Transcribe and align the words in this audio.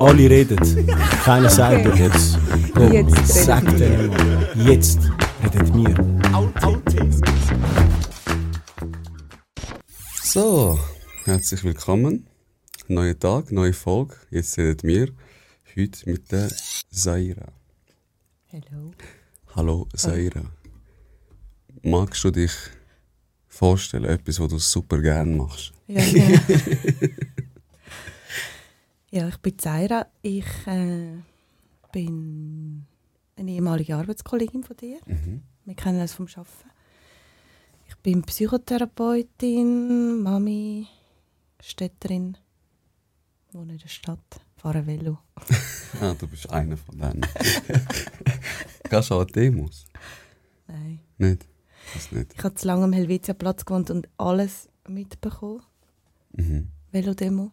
Alle 0.00 0.30
reden. 0.30 0.86
Keiner 1.24 1.50
sagt 1.50 1.84
okay. 1.84 2.04
jetzt. 2.04 2.38
Komm, 2.72 2.92
jetzt 2.92 3.34
sag 3.34 3.64
denen 3.76 4.06
mal. 4.06 4.48
Jetzt 4.54 5.00
redet 5.42 5.74
mir. 5.74 5.94
So, 10.22 10.78
herzlich 11.24 11.64
willkommen. 11.64 12.28
Neuer 12.86 13.18
Tag, 13.18 13.50
neue 13.50 13.72
Folge. 13.72 14.14
Jetzt 14.30 14.56
redet 14.56 14.84
mir. 14.84 15.08
Heute 15.76 16.08
mit 16.08 16.30
der 16.30 16.48
Zaira. 16.92 17.48
Hallo. 18.52 18.92
Hallo 19.56 19.88
Zaira. 19.96 20.42
Magst 21.82 22.22
du 22.22 22.30
dich 22.30 22.52
vorstellen, 23.48 24.04
etwas, 24.04 24.38
was 24.38 24.48
du 24.48 24.58
super 24.58 25.00
gerne 25.00 25.34
machst? 25.34 25.72
Ja, 25.88 26.04
genau. 26.04 26.38
ja, 29.10 29.28
ich 29.28 29.38
bin 29.38 29.58
Zaira. 29.58 30.06
Ich 30.22 30.46
äh, 30.66 31.18
bin 31.92 32.86
eine 33.36 33.50
ehemalige 33.50 33.96
Arbeitskollegin 33.96 34.64
von 34.64 34.76
dir. 34.76 34.98
Mhm. 35.06 35.42
Wir 35.64 35.74
kennen 35.74 36.00
uns 36.00 36.14
vom 36.14 36.26
Arbeiten. 36.26 36.70
Ich 37.88 37.96
bin 37.96 38.22
Psychotherapeutin, 38.22 40.22
Mami, 40.22 40.86
Städterin, 41.60 42.36
wohne 43.52 43.72
in 43.72 43.78
der 43.78 43.88
Stadt, 43.88 44.40
fahre 44.56 44.86
Velo. 44.86 45.18
Ah, 46.02 46.12
du 46.12 46.28
bist 46.28 46.50
einer 46.50 46.76
von 46.76 46.98
denen. 46.98 47.22
Gehst 48.90 49.10
du 49.10 49.20
an 49.20 49.26
Demos? 49.28 49.86
Nein. 50.66 51.00
Nicht? 51.16 51.48
Das 51.94 52.12
nicht. 52.12 52.34
Ich 52.34 52.44
habe 52.44 52.54
zu 52.54 52.66
lange 52.66 52.84
am 52.84 52.92
Helvetia-Platz 52.92 53.64
gewohnt 53.64 53.90
und 53.90 54.06
alles 54.18 54.68
mitbekommen. 54.86 55.62
Mhm. 56.32 56.68
Velodemo. 56.92 57.52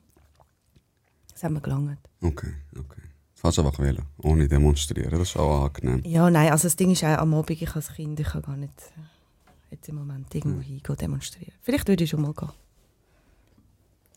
Das 1.36 1.44
haben 1.44 1.54
wir 1.54 1.62
gelangt. 1.62 2.00
Okay, 2.22 2.54
okay. 2.80 3.02
Fast 3.36 3.60
einfach 3.60 3.78
wählen, 3.80 4.02
ohne 4.24 4.48
demonstrieren. 4.48 5.12
Das 5.12 5.20
ist 5.30 5.38
auch 5.38 5.66
angenehm. 5.66 6.02
Ja, 6.06 6.30
nein, 6.32 6.50
also 6.52 6.64
das 6.64 6.76
Ding 6.78 6.92
ist 6.92 7.04
auch 7.04 7.18
am 7.18 7.34
Abend, 7.36 7.50
ich 7.62 7.76
als 7.76 7.94
Kind, 7.94 8.20
ich 8.20 8.28
kann 8.28 8.42
gar 8.42 8.56
nicht 8.58 8.72
äh, 8.98 9.72
jetzt 9.72 9.88
im 9.90 9.96
Moment 9.96 10.34
irgendwo 10.34 10.60
Hm. 10.62 10.64
hingehen 10.64 10.96
demonstrieren. 10.96 11.54
Vielleicht 11.62 11.88
würde 11.88 12.04
ich 12.06 12.10
schon 12.10 12.22
mal 12.22 12.34
gehen. 12.34 12.50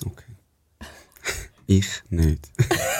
Okay. 0.06 0.33
ich 1.66 1.89
nicht. 2.08 2.50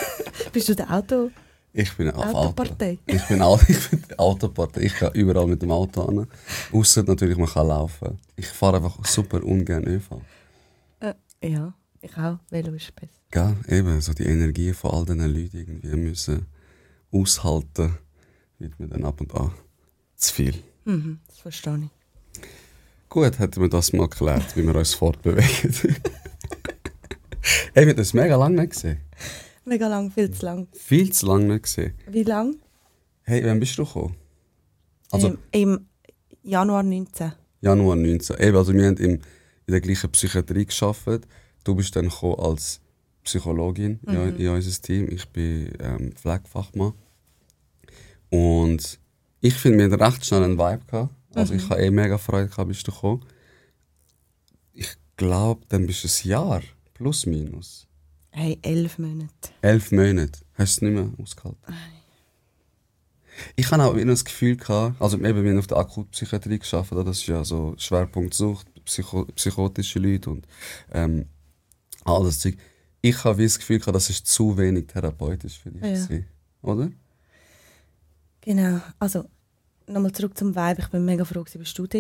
Bist 0.53 0.69
du 0.69 0.75
der 0.75 0.93
Auto 0.93 1.31
Ich 1.73 1.97
bin 1.97 2.11
auf 2.11 2.25
Auto. 2.27 2.39
Autopartei? 2.39 2.99
Ich 3.07 3.25
bin, 3.29 3.41
Au 3.41 3.57
ich 3.69 3.89
bin 3.91 4.19
Autopartei. 4.19 4.81
Ich 4.83 4.99
gehe 4.99 5.11
überall 5.15 5.47
mit 5.47 5.63
dem 5.63 5.71
Auto 5.71 6.03
an. 6.03 6.27
Außer 6.73 7.05
natürlich, 7.05 7.39
man 7.39 7.47
kann 7.49 7.69
laufen. 7.69 8.19
Ich 8.35 8.49
fahre 8.49 8.77
einfach 8.79 9.05
super 9.07 9.43
ungern 9.45 9.85
ÖV. 9.87 10.21
Äh, 11.01 11.15
ja, 11.43 11.73
ich 12.03 12.17
auch. 12.17 12.39
Velo 12.51 12.73
ist 12.75 12.95
besser. 12.95 13.13
Gell? 13.31 13.57
Eben, 13.69 14.01
so 14.01 14.13
die 14.13 14.25
Energie 14.25 14.73
von 14.73 14.91
all 14.91 15.05
diesen 15.05 15.21
Leuten 15.21 15.57
irgendwie 15.57 15.97
müssen 15.97 16.47
aushalten, 17.11 17.99
wird 18.59 18.79
mir 18.79 18.89
dann 18.89 19.05
ab 19.05 19.21
und 19.21 19.35
an 19.35 19.53
zu 20.17 20.35
viel. 20.35 20.55
Mhm, 20.85 21.21
das 21.27 21.39
verstehe 21.39 21.79
ich. 21.85 22.43
Gut, 23.09 23.39
hätten 23.39 23.61
wir 23.61 23.69
das 23.69 23.93
mal 23.93 24.09
geklärt, 24.09 24.57
wie 24.57 24.63
wir 24.63 24.75
uns 24.75 24.95
fortbewegen. 24.95 25.75
hey, 27.73 27.87
wir 27.87 27.91
haben 27.91 27.97
das 27.97 28.13
mega 28.13 28.37
lange 28.37 28.61
nicht 28.61 28.73
gesehen. 28.73 28.99
Mega 29.65 29.89
lang, 29.89 30.11
viel 30.11 30.31
zu 30.31 30.45
lang. 30.45 30.69
Viel 30.73 31.13
zu 31.13 31.27
lange 31.27 31.45
nicht 31.47 31.63
gesehen. 31.63 31.95
Wie 32.07 32.23
lang? 32.23 32.57
Hey, 33.23 33.45
wann 33.45 33.61
bist 33.61 33.79
du 33.79 33.85
gekommen? 33.85 34.17
Also 35.11 35.29
Im, 35.29 35.39
Im 35.53 35.87
Januar 36.43 36.83
19. 36.83 37.33
Januar 37.61 37.97
19. 37.97 38.39
Eben, 38.39 38.57
also 38.57 38.73
wir 38.75 38.87
haben 38.87 38.97
im, 38.97 39.13
in 39.15 39.21
der 39.73 39.81
gleichen 39.81 40.11
Psychiatrie 40.11 40.67
geschafft. 40.67 41.07
Du 41.69 41.75
bist 41.75 41.95
dann 41.95 42.09
gekommen 42.09 42.39
als 42.39 42.81
Psychologin 43.25 44.01
in, 44.07 44.37
in 44.39 44.49
unser 44.49 44.81
Team. 44.81 45.07
Ich 45.11 45.29
bin 45.29 45.71
ähm, 45.81 46.13
Pflegefachmann. 46.13 46.95
Und 48.31 48.99
ich 49.43 49.53
finde, 49.53 49.77
wir 49.77 49.85
hatten 49.93 50.03
recht 50.03 50.25
schnell 50.25 50.45
einen 50.45 50.59
Vibe. 50.59 50.81
Gehabt. 50.87 51.15
Also 51.35 51.53
ich 51.53 51.69
habe 51.69 51.83
eh 51.83 51.91
mega 51.91 52.17
Freude 52.17 52.49
gehabt, 52.49 52.69
bist 52.69 52.89
du 52.89 52.91
gekommen. 52.91 53.23
Ich 54.73 54.89
glaube, 55.19 55.61
dann 55.69 55.87
bist 55.87 56.05
du 56.05 56.09
ein 56.09 56.31
Jahr, 56.31 56.63
plus 56.95 57.27
minus. 57.27 57.87
Hey, 58.31 58.59
elf 58.63 58.99
Monate. 58.99 59.51
Elf 59.61 59.93
Monate. 59.93 60.41
Hast 60.55 60.81
du 60.81 60.87
es 60.87 60.91
nicht 60.91 60.93
mehr 60.95 61.11
ausgehalten? 61.23 61.75
Ich 63.57 63.71
habe 63.71 63.85
auch 63.85 63.93
immer 63.93 64.13
das 64.13 64.25
Gefühl 64.25 64.57
gehabt, 64.57 65.03
also 65.03 65.19
eben, 65.19 65.45
wir 65.45 65.51
haben 65.51 65.59
auf 65.59 65.67
der 65.67 65.77
Akutpsychiatrie 65.77 66.61
oder? 66.91 67.05
das 67.05 67.19
ist 67.19 67.27
ja 67.27 67.45
so 67.45 67.75
Schwerpunkt 67.77 68.33
Sucht, 68.33 68.67
Psycho 68.87 69.27
psychotische 69.27 69.99
Leute 69.99 70.31
und 70.31 70.47
ähm, 70.93 71.27
all 72.09 72.25
das 72.25 72.39
Zeug. 72.41 72.57
Ich 73.01 73.23
habe 73.25 73.39
wie 73.39 73.45
das 73.45 73.59
Gefühl 73.59 73.79
gehabt, 73.79 73.95
das 73.97 74.11
ist 74.11 74.27
zu 74.27 74.57
wenig 74.59 74.87
therapeutisch 74.89 75.59
für 75.59 75.71
dich, 75.71 75.83
Ja. 75.83 75.89
gewesen, 75.93 76.27
oder? 76.63 76.91
Genau. 78.41 78.81
Also, 78.99 79.25
nochmal 79.87 80.13
zurück 80.13 80.37
zum 80.37 80.55
Vibe. 80.57 80.81
Ich 80.81 80.89
bin 80.89 81.05
mega 81.05 81.25
froh, 81.25 81.43
dass 81.45 81.53
bist 81.57 81.79
du 81.79 81.87
da. 81.87 81.99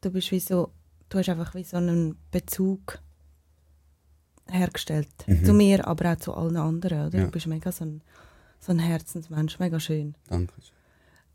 Du 0.00 0.10
bist 0.10 0.30
wie 0.30 0.40
so, 0.40 0.72
du 1.08 1.18
hast 1.18 1.28
einfach 1.28 1.54
wie 1.54 1.64
so 1.64 1.76
einen 1.76 2.16
Bezug 2.30 3.00
hergestellt. 4.46 5.08
Mhm. 5.26 5.44
Zu 5.44 5.52
mir, 5.52 5.86
aber 5.86 6.12
auch 6.12 6.16
zu 6.16 6.34
allen 6.34 6.56
anderen. 6.56 7.06
Oder? 7.08 7.18
Ja. 7.18 7.24
Du 7.26 7.30
bist 7.30 7.46
mega 7.46 7.70
so 7.70 7.84
ein, 7.84 8.02
so 8.60 8.72
ein 8.72 8.78
Herzensmensch, 8.78 9.58
mega 9.58 9.78
schön. 9.78 10.14
Danke. 10.28 10.54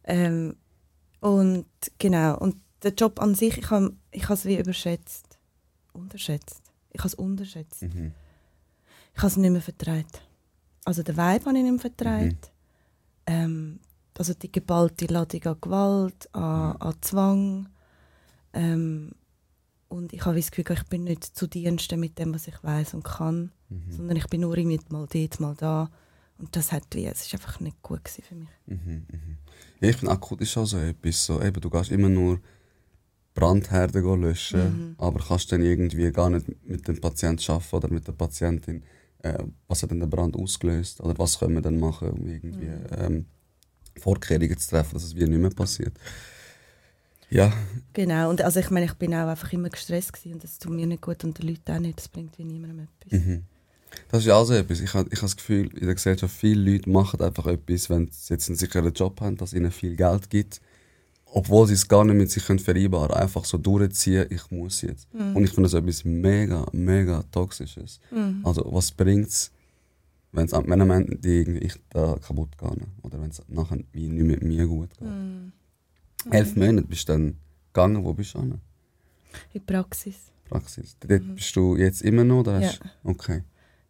Ähm, 0.03 0.55
und 1.21 1.65
genau, 1.97 2.37
und 2.37 2.57
der 2.83 2.93
Job 2.93 3.19
an 3.21 3.35
sich, 3.35 3.57
ich 3.57 3.69
habe 3.71 3.93
ich 4.11 4.29
es 4.29 4.45
wie 4.45 4.57
überschätzt. 4.59 5.39
Unterschätzt. 5.93 6.61
Ich 6.95 6.99
habe 7.01 7.07
es 7.09 7.15
unterschätzt. 7.15 7.81
Mhm. 7.83 8.13
Ich 9.13 9.17
habe 9.19 9.27
es 9.27 9.37
nicht 9.37 9.51
mehr 9.51 9.61
vertreibt. 9.61 10.21
Also 10.83 11.03
den 11.03 11.15
Vibe 11.15 11.45
habe 11.45 11.57
ich 11.57 11.63
nicht 11.63 11.71
mehr 11.71 11.79
vertreibt. 11.79 12.51
Ähm, 13.25 13.79
also 14.17 14.33
die 14.33 14.51
geballte 14.51 15.05
Ladung 15.07 15.43
an 15.43 15.57
Gewalt, 15.61 16.35
an, 16.35 16.75
an 16.77 16.95
Zwang. 17.01 17.69
Ähm, 18.53 19.11
und 19.89 20.13
ich 20.13 20.25
habe 20.25 20.37
das 20.37 20.51
Gefühl, 20.51 20.75
ich 20.77 20.83
bin 20.85 21.03
nicht 21.03 21.23
zu 21.23 21.47
Diensten 21.47 21.99
mit 21.99 22.17
dem, 22.17 22.33
was 22.33 22.47
ich 22.47 22.61
weiß 22.63 22.93
und 22.93 23.03
kann, 23.03 23.51
Mhm. 23.69 23.91
sondern 23.91 24.17
ich 24.17 24.27
bin 24.27 24.41
nur 24.41 24.55
irgendwie 24.55 24.79
mal 24.89 25.07
dort, 25.11 25.39
mal 25.39 25.55
da. 25.55 25.89
Und 26.37 26.55
das 26.55 26.71
hat 26.71 26.83
wie, 26.93 27.05
es 27.07 27.25
ist 27.25 27.33
einfach 27.33 27.59
nicht 27.59 27.81
gut 27.81 28.07
für 28.07 28.35
mich. 28.35 28.49
Mhm, 28.67 29.05
mhm. 29.11 29.37
Ja, 29.79 29.89
ich 29.89 29.95
finde 29.97 30.11
akut 30.11 30.41
ist 30.41 30.55
auch 30.57 30.65
so 30.65 30.77
etwas. 30.77 31.25
So, 31.25 31.41
eben, 31.41 31.59
du 31.61 31.69
gehst 31.69 31.91
immer 31.91 32.09
nur 32.09 32.39
Brandherde 33.35 33.99
löschen, 33.99 34.95
aber 34.97 35.19
kannst 35.19 35.51
dann 35.51 35.61
irgendwie 35.61 36.11
gar 36.11 36.29
nicht 36.29 36.47
mit 36.65 36.87
dem 36.87 36.99
Patienten 36.99 37.51
arbeiten 37.51 37.75
oder 37.75 37.89
mit 37.89 38.07
der 38.07 38.13
Patientin. 38.13 38.81
Äh, 39.19 39.43
was 39.67 39.83
hat 39.83 39.91
denn 39.91 39.99
der 39.99 40.07
Brand 40.07 40.35
ausgelöst? 40.35 41.01
Oder 41.01 41.17
was 41.19 41.37
können 41.37 41.55
wir 41.55 41.61
dann 41.61 41.79
machen, 41.79 42.09
um 42.09 42.25
irgendwie 42.27 42.69
ähm, 42.97 43.25
Vorkehrungen 43.97 44.57
zu 44.57 44.69
treffen, 44.69 44.93
dass 44.93 45.03
es 45.03 45.15
wieder 45.15 45.27
nicht 45.27 45.41
mehr 45.41 45.49
passiert? 45.49 45.93
Ja, 47.29 47.51
Genau, 47.93 48.29
und 48.29 48.41
also 48.41 48.59
ich 48.59 48.69
meine, 48.69 48.85
ich 48.85 48.93
bin 48.93 49.13
auch 49.13 49.27
einfach 49.27 49.51
immer 49.53 49.69
gestresst 49.69 50.13
gewesen 50.13 50.33
und 50.33 50.43
das 50.43 50.59
tut 50.59 50.73
mir 50.73 50.85
nicht 50.85 51.01
gut 51.01 51.23
und 51.23 51.37
den 51.39 51.47
Leuten 51.47 51.71
auch 51.71 51.79
nicht, 51.79 51.97
das 51.97 52.07
bringt 52.07 52.37
wie 52.37 52.43
niemandem 52.43 52.87
etwas. 53.01 53.19
Mhm. 53.19 53.43
Das 54.09 54.19
ist 54.19 54.25
ja 54.27 54.35
auch 54.35 54.43
so 54.45 54.53
etwas. 54.53 54.81
Ich 54.81 54.93
habe 54.93 55.07
ich 55.11 55.17
hab 55.17 55.23
das 55.23 55.37
Gefühl, 55.37 55.67
in 55.77 55.85
der 55.85 55.95
Gesellschaft, 55.95 56.35
viele 56.35 56.71
Leute 56.71 56.89
machen 56.89 57.21
einfach 57.21 57.47
etwas, 57.47 57.89
wenn 57.89 58.09
sie 58.11 58.33
jetzt 58.33 58.49
einen 58.49 58.57
sicheren 58.57 58.93
Job 58.93 59.21
haben, 59.21 59.37
dass 59.37 59.53
ihnen 59.53 59.71
viel 59.71 59.95
Geld 59.95 60.29
gibt, 60.29 60.61
obwohl 61.35 61.67
sie 61.67 61.73
es 61.73 61.85
gar 61.85 62.05
nicht 62.05 62.15
mit 62.15 62.31
sich 62.31 62.45
können 62.45 62.59
vereinbaren 62.59 63.09
können. 63.09 63.21
Einfach 63.21 63.43
so 63.43 63.57
durchziehen, 63.57 64.25
ich 64.29 64.49
muss 64.51 64.81
jetzt. 64.81 65.07
Und 65.13 65.43
ich 65.43 65.49
finde 65.49 65.63
das 65.63 65.73
etwas 65.73 66.05
mega, 66.05 66.65
mega 66.71 67.23
Toxisches. 67.23 67.99
Also 68.43 68.65
was 68.71 68.91
bringt 68.91 69.27
es, 69.27 69.51
wenn 70.31 70.51
am 70.53 70.91
Ende 70.91 71.17
irgendwie 71.21 71.59
ich 71.59 71.75
da 71.89 72.17
kaputt 72.25 72.57
gehe 72.57 72.87
oder 73.03 73.21
wenn 73.21 73.29
es 73.31 73.41
nachher 73.49 73.79
wie 73.91 74.07
nicht 74.07 74.25
mit 74.25 74.43
mir 74.43 74.65
gut 74.65 74.97
geht. 74.97 75.09
Elf 76.31 76.55
Monate 76.55 76.87
bist 76.87 77.09
du 77.09 77.13
dann 77.13 77.37
gegangen, 77.73 78.05
wo 78.05 78.13
bist 78.13 78.33
du 78.33 78.39
hin? 78.39 78.61
In 79.51 79.65
Praxis. 79.65 80.31
Praxis. 80.45 80.95
Dort 81.01 81.35
bist 81.35 81.53
du 81.55 81.75
jetzt 81.75 82.01
immer 82.01 82.23
noch? 82.23 82.39
Oder 82.39 82.61
hast... 82.61 82.79
Ja. 82.79 82.91
Okay. 83.03 83.43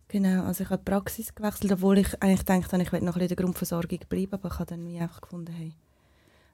Genau, 0.07 0.45
also 0.45 0.63
ich 0.63 0.69
habe 0.69 0.81
die 0.83 0.89
Praxis 0.91 1.33
gewechselt, 1.35 1.71
obwohl 1.71 1.99
ich 1.99 2.21
eigentlich 2.21 2.39
gedacht 2.39 2.73
habe, 2.73 2.81
ich 2.81 2.91
will 2.91 3.01
noch 3.01 3.15
ein 3.15 3.19
bisschen 3.19 3.21
in 3.21 3.27
der 3.27 3.37
Grundversorgung 3.37 3.99
bleiben, 4.09 4.33
aber 4.33 4.49
ich 4.49 4.59
habe 4.59 4.65
dann 4.65 4.87
wie 4.87 4.99
einfach 4.99 5.21
gefunden, 5.21 5.51
hey, 5.51 5.73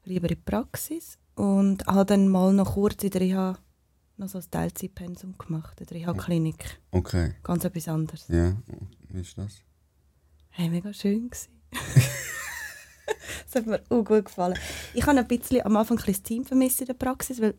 lieber 0.06 0.30
in 0.30 0.36
die 0.36 0.42
Praxis 0.42 1.18
und 1.36 1.86
habe 1.88 2.06
dann 2.06 2.28
mal 2.28 2.54
noch 2.54 2.74
kurz 2.74 3.04
in 3.04 3.10
der 3.12 3.22
Reha 3.22 3.58
noch 4.18 4.30
so 4.30 4.38
ein 4.38 4.46
Teilzeitpensum 4.50 5.38
gemacht, 5.38 5.80
in 5.82 5.88
der 5.88 5.98
Reha-Klinik. 5.98 6.80
Okay. 6.92 7.34
Ganz 7.44 7.66
etwas 7.66 7.88
anderes. 7.88 8.28
Ja, 8.28 8.56
wie 9.10 9.22
ist 9.22 9.38
das? 9.38 9.64
Hey, 10.50 10.70
mega 10.70 10.94
schön 10.94 11.30
gewesen. 11.30 11.50
das 13.46 13.56
hat 13.56 13.66
mir 13.66 13.82
auch 13.90 14.04
gut 14.04 14.26
gefallen. 14.26 14.58
Ich 14.94 15.06
habe 15.06 15.18
ein 15.18 15.28
bisschen 15.28 15.66
am 15.66 15.76
Anfang 15.76 15.98
ein 15.98 16.06
bisschen 16.06 16.22
das 16.22 16.24
Team 16.24 16.46
vermisst 16.46 16.82
in 16.82 16.88
der 16.88 16.94
Praxis, 16.94 17.42
weil 17.42 17.56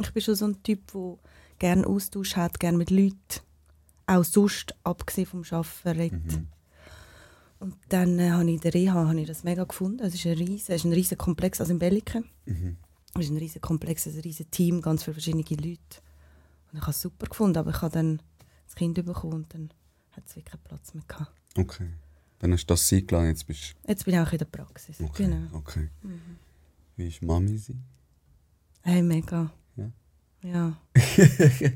ich 0.00 0.12
bin 0.12 0.22
schon 0.22 0.34
so 0.34 0.46
ein 0.46 0.62
Typ, 0.62 0.92
der 0.92 1.18
gerne 1.58 1.86
Austausch 1.86 2.36
hat, 2.36 2.58
gerne 2.58 2.78
mit 2.78 2.90
Leuten, 2.90 3.40
auch 4.06 4.24
sonst, 4.24 4.74
abgesehen 4.82 5.26
vom 5.26 5.44
Arbeiten, 5.50 5.88
redet. 5.88 6.40
Und 7.62 7.76
dann 7.90 8.18
äh, 8.18 8.30
habe 8.30 8.44
ich 8.50 8.54
in 8.56 8.60
der 8.60 8.74
Reha 8.74 8.92
habe 8.92 9.20
ich 9.20 9.28
das 9.28 9.44
mega 9.44 9.62
gefunden. 9.62 10.04
Es 10.04 10.14
ist 10.14 10.26
ein 10.26 10.32
riesen, 10.32 10.72
es 10.72 10.80
ist 10.80 10.84
ein 10.84 10.92
riesen 10.92 11.16
Komplex, 11.16 11.60
also 11.60 11.72
in 11.72 11.78
Belliken. 11.78 12.24
Es 13.14 13.24
ist 13.26 13.30
ein 13.30 13.36
riesen 13.36 13.60
Komplex, 13.60 14.04
ein 14.08 14.18
riesen 14.18 14.50
Team, 14.50 14.82
ganz 14.82 15.04
viele 15.04 15.14
verschiedene 15.14 15.44
Leute. 15.44 16.02
Und 16.72 16.78
ich 16.78 16.80
habe 16.80 16.90
es 16.90 17.00
super 17.00 17.26
gefunden, 17.26 17.58
aber 17.58 17.70
ich 17.70 17.80
habe 17.80 17.92
dann 17.92 18.20
das 18.66 18.74
Kind 18.74 18.94
bekommen 18.94 19.32
und 19.34 19.54
dann 19.54 19.70
hat 20.10 20.24
es 20.26 20.34
wirklich 20.34 20.50
keinen 20.52 20.64
Platz 20.64 20.92
mehr 20.92 21.04
gehabt. 21.06 21.30
Okay. 21.56 21.86
Dann 22.40 22.52
hast 22.52 22.64
du 22.64 22.72
das 22.74 22.88
sein 22.88 23.06
gelassen, 23.06 23.28
jetzt 23.28 23.46
bist 23.46 23.76
Jetzt 23.86 24.04
bin 24.06 24.14
ich 24.14 24.20
auch 24.20 24.32
in 24.32 24.38
der 24.38 24.44
Praxis. 24.46 25.00
Okay, 25.00 25.26
Genau. 25.26 25.56
okay. 25.56 25.88
Mhm. 26.02 26.38
Wie 26.96 27.06
ist 27.06 27.22
Mami 27.22 27.56
sie? 27.58 27.76
Hey, 28.80 29.02
mega. 29.02 29.52
Ja? 29.76 29.92
Ja. 30.42 30.76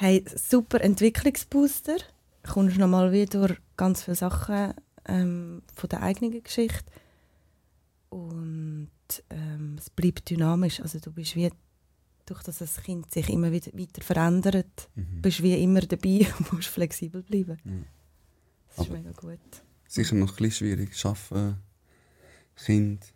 hey, 0.00 0.22
super 0.36 0.82
Entwicklungsbooster. 0.82 1.96
Kommst 2.48 2.76
nochmal 2.78 3.12
wieder 3.12 3.46
durch 3.46 3.58
ganz 3.76 4.02
viele 4.02 4.16
Sachen 4.16 4.74
ähm, 5.06 5.62
von 5.74 5.88
der 5.88 6.02
eigenen 6.02 6.42
Geschichte. 6.42 6.90
Und 8.08 8.90
ähm, 9.30 9.76
es 9.78 9.90
bleibt 9.90 10.28
dynamisch. 10.28 10.80
Also 10.80 10.98
du 10.98 11.12
bist 11.12 11.34
wie, 11.36 11.50
durch 12.26 12.42
dass 12.42 12.58
das 12.58 12.82
Kind 12.82 13.10
sich 13.12 13.28
immer 13.30 13.52
wieder 13.52 13.72
weiter 13.78 14.02
verändert, 14.02 14.88
Mhm. 14.94 15.22
bist 15.22 15.42
wie 15.42 15.54
immer 15.62 15.80
dabei 15.80 16.26
und 16.38 16.52
musst 16.52 16.68
flexibel 16.68 17.22
bleiben. 17.22 17.58
Ja. 17.64 17.72
Das 18.68 18.86
ist 18.86 18.90
Aber- 18.90 18.98
mega 18.98 19.12
gut. 19.12 19.38
Sicher 19.88 20.14
noch 20.14 20.30
ein 20.30 20.36
bisschen 20.36 20.52
schwierig. 20.68 21.04
Arbeiten, 21.04 21.58
Kind, 22.64 23.12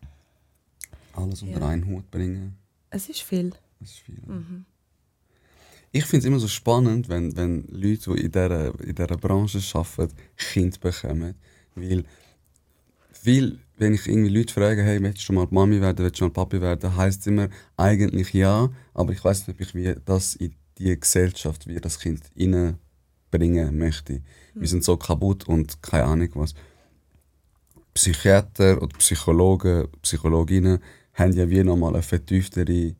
alles 1.14 1.42
unter 1.42 1.60
Ja. 1.60 1.68
einen 1.68 1.86
Hut 1.86 2.10
bringen. 2.10 2.56
Es 2.90 3.08
ist 3.08 3.20
viel. 3.22 3.50
Das 3.80 3.90
ist 3.90 3.98
viel. 4.00 4.20
Mhm. 4.26 4.64
Ich 5.92 6.04
finde 6.04 6.18
es 6.18 6.24
immer 6.26 6.38
so 6.38 6.48
spannend, 6.48 7.08
wenn, 7.08 7.36
wenn 7.36 7.64
Leute, 7.68 8.14
die 8.14 8.24
in 8.24 8.32
dieser, 8.32 8.80
in 8.80 8.94
dieser 8.94 9.16
Branche 9.16 9.60
arbeiten, 9.74 10.14
Kind 10.36 10.80
bekommen. 10.80 11.34
Weil 11.74 12.04
viel, 13.12 13.58
wenn 13.76 13.94
ich 13.94 14.06
irgendwie 14.06 14.36
Leute 14.36 14.54
frage, 14.54 14.82
hey, 14.82 15.02
willst 15.02 15.28
du 15.28 15.32
mal 15.32 15.46
Mami 15.50 15.80
werden, 15.80 16.04
willst 16.04 16.20
du 16.20 16.24
mal 16.24 16.30
Papi 16.30 16.60
werden, 16.60 16.96
heisst 16.96 17.22
es 17.22 17.26
immer 17.26 17.48
eigentlich 17.76 18.32
ja, 18.32 18.70
aber 18.94 19.12
ich 19.12 19.24
weiß 19.24 19.48
nicht, 19.48 19.74
wie 19.74 19.94
das 20.04 20.36
in 20.36 20.54
die 20.78 20.98
Gesellschaft, 20.98 21.66
wie 21.66 21.80
das 21.80 21.98
Kind 21.98 22.22
reinbringen 22.38 23.76
möchte. 23.76 24.22
Wir 24.54 24.68
sind 24.68 24.84
so 24.84 24.96
kaputt 24.96 25.48
und 25.48 25.82
keine 25.82 26.04
Ahnung 26.04 26.28
was. 26.34 26.54
Psychiater 27.94 28.82
oder 28.82 28.96
Psychologen, 28.98 29.88
Psychologinnen 30.02 30.78
haben 31.14 31.32
ja 31.32 31.48
wie 31.48 31.64
nochmal 31.64 31.94
eine 31.94 32.02
vertieftere 32.02 32.94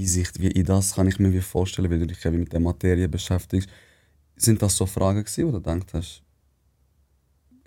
Einsicht, 0.00 0.40
wie 0.40 0.48
in 0.48 0.64
das 0.64 0.94
kann 0.94 1.08
ich 1.08 1.18
mir 1.18 1.32
wie 1.32 1.40
vorstellen, 1.40 1.90
weil 1.90 2.00
du 2.00 2.06
dich 2.06 2.24
mit 2.24 2.52
der 2.52 2.60
Materie 2.60 3.08
beschäftigst. 3.08 3.68
Sind 4.36 4.62
das 4.62 4.76
so 4.76 4.86
Fragen 4.86 5.24
gewesen, 5.24 5.46
wo 5.46 5.52
du 5.52 5.58
gedacht 5.58 5.92
hast, 5.94 6.22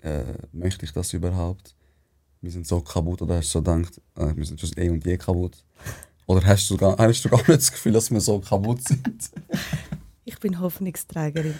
äh, 0.02 0.24
möchte 0.52 0.84
ich 0.84 0.92
das 0.92 1.12
überhaupt? 1.12 1.74
Wir 2.40 2.50
sind 2.50 2.66
so 2.66 2.80
kaputt 2.80 3.22
oder 3.22 3.36
hast 3.36 3.48
du 3.48 3.58
so 3.58 3.62
gedacht, 3.62 4.00
äh, 4.16 4.36
wir 4.36 4.44
sind 4.44 4.60
schon 4.60 4.70
eh 4.76 4.90
und 4.90 5.04
je 5.04 5.16
kaputt? 5.16 5.64
Oder 6.26 6.44
hast 6.44 6.68
du, 6.70 6.76
gar, 6.76 6.96
hast 6.98 7.24
du 7.24 7.28
gar 7.28 7.38
nicht 7.38 7.48
das 7.48 7.70
Gefühl, 7.70 7.92
dass 7.92 8.10
wir 8.10 8.20
so 8.20 8.40
kaputt 8.40 8.86
sind? 8.86 9.30
Ich 10.28 10.40
bin 10.40 10.58
Hoffnungsträgerin. 10.58 11.54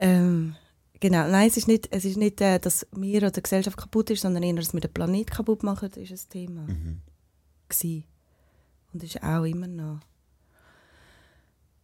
Ähm, 0.00 0.56
genau, 1.00 1.28
nein, 1.28 1.48
es 1.48 1.58
ist 1.58 1.68
nicht, 1.68 1.86
es 1.92 2.06
ist 2.06 2.16
nicht 2.16 2.40
äh, 2.40 2.58
dass 2.58 2.86
wir 2.92 3.18
oder 3.18 3.30
die 3.30 3.42
Gesellschaft 3.42 3.76
kaputt 3.76 4.08
ist, 4.08 4.22
sondern 4.22 4.42
eher, 4.42 4.54
dass 4.54 4.72
wir 4.72 4.80
den 4.80 4.90
Planet 4.90 5.30
kaputt 5.30 5.62
machen, 5.62 5.90
ist 5.90 6.10
ein 6.10 6.30
Thema. 6.30 6.62
Mhm. 6.62 7.02
Und 8.92 9.02
ist 9.02 9.22
auch 9.22 9.44
immer 9.44 9.66
noch. 9.66 10.00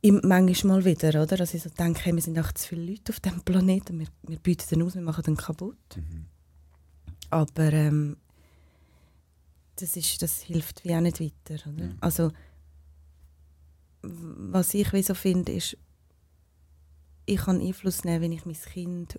Manchmal 0.02 0.78
mal 0.78 0.84
wieder, 0.84 1.22
oder? 1.22 1.36
Dass 1.36 1.54
ich 1.54 1.62
so 1.62 1.70
denke, 1.70 2.00
hey, 2.04 2.14
wir 2.14 2.20
sind 2.20 2.38
auch 2.38 2.52
zu 2.52 2.68
viele 2.68 2.92
Leute 2.92 3.12
auf 3.12 3.20
diesem 3.20 3.40
Planeten, 3.42 3.98
wir, 3.98 4.06
wir 4.22 4.38
bieten 4.38 4.66
den 4.68 4.82
aus, 4.82 4.94
wir 4.94 5.02
machen 5.02 5.24
den 5.24 5.36
kaputt. 5.36 5.96
Mhm. 5.96 6.26
Aber 7.30 7.72
ähm, 7.72 8.18
das, 9.76 9.96
ist, 9.96 10.20
das 10.20 10.42
hilft 10.42 10.84
wie 10.84 10.94
auch 10.94 11.00
nicht 11.00 11.20
weiter. 11.20 11.70
Oder? 11.70 11.86
Ja. 11.86 11.92
Also, 12.00 12.32
was 14.02 14.74
ich 14.74 14.92
wie 14.92 15.02
so 15.02 15.14
finde, 15.14 15.52
ist, 15.52 15.78
ich 17.26 17.40
kann 17.40 17.60
Einfluss 17.60 18.04
nehmen, 18.04 18.22
wenn 18.22 18.32
ich 18.32 18.44
mein 18.44 18.54
Kind 18.54 19.18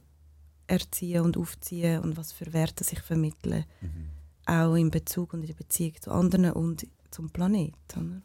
erziehe 0.68 1.24
und 1.24 1.38
aufziehe 1.38 2.02
und 2.02 2.18
was 2.18 2.32
für 2.32 2.54
Werte 2.54 2.86
ich 2.90 3.02
vermittle. 3.02 3.66
Mhm. 3.82 4.10
Auch 4.46 4.76
in 4.76 4.92
Bezug 4.92 5.34
und 5.34 5.42
in 5.42 5.48
der 5.48 5.56
Beziehung 5.56 5.96
zu 6.00 6.12
anderen 6.12 6.52
und 6.52 6.86
zum 7.16 7.30
Planeten. 7.30 8.24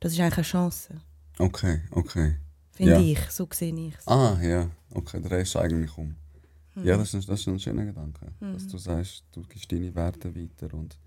Das 0.00 0.12
ist 0.12 0.20
eigentlich 0.20 0.38
eine 0.38 0.44
Chance, 0.44 1.00
Okay, 1.38 1.80
okay. 1.90 2.36
finde 2.72 2.92
Ja. 2.92 2.98
ich. 3.00 3.20
So 3.30 3.46
sehe 3.52 3.74
ich 3.74 3.94
es. 3.98 4.06
Ah, 4.08 4.38
ja, 4.42 4.70
okay, 4.94 5.20
der 5.20 5.40
ist 5.40 5.54
eigentlich 5.56 5.96
um. 5.98 6.16
Mhm. 6.74 6.84
Ja, 6.86 6.96
das 6.96 7.12
ist, 7.14 7.28
das 7.28 7.40
ist 7.40 7.46
ein 7.48 7.58
schöner 7.60 7.84
Gedanke. 7.84 8.32
Mhm. 8.40 8.54
Dass 8.54 8.66
du 8.68 8.78
sagst, 8.78 9.24
du 9.32 9.42
gibst 9.42 9.70
deine 9.70 9.94
Werte 9.94 10.34
weiter 10.34 10.72
und 10.74 10.98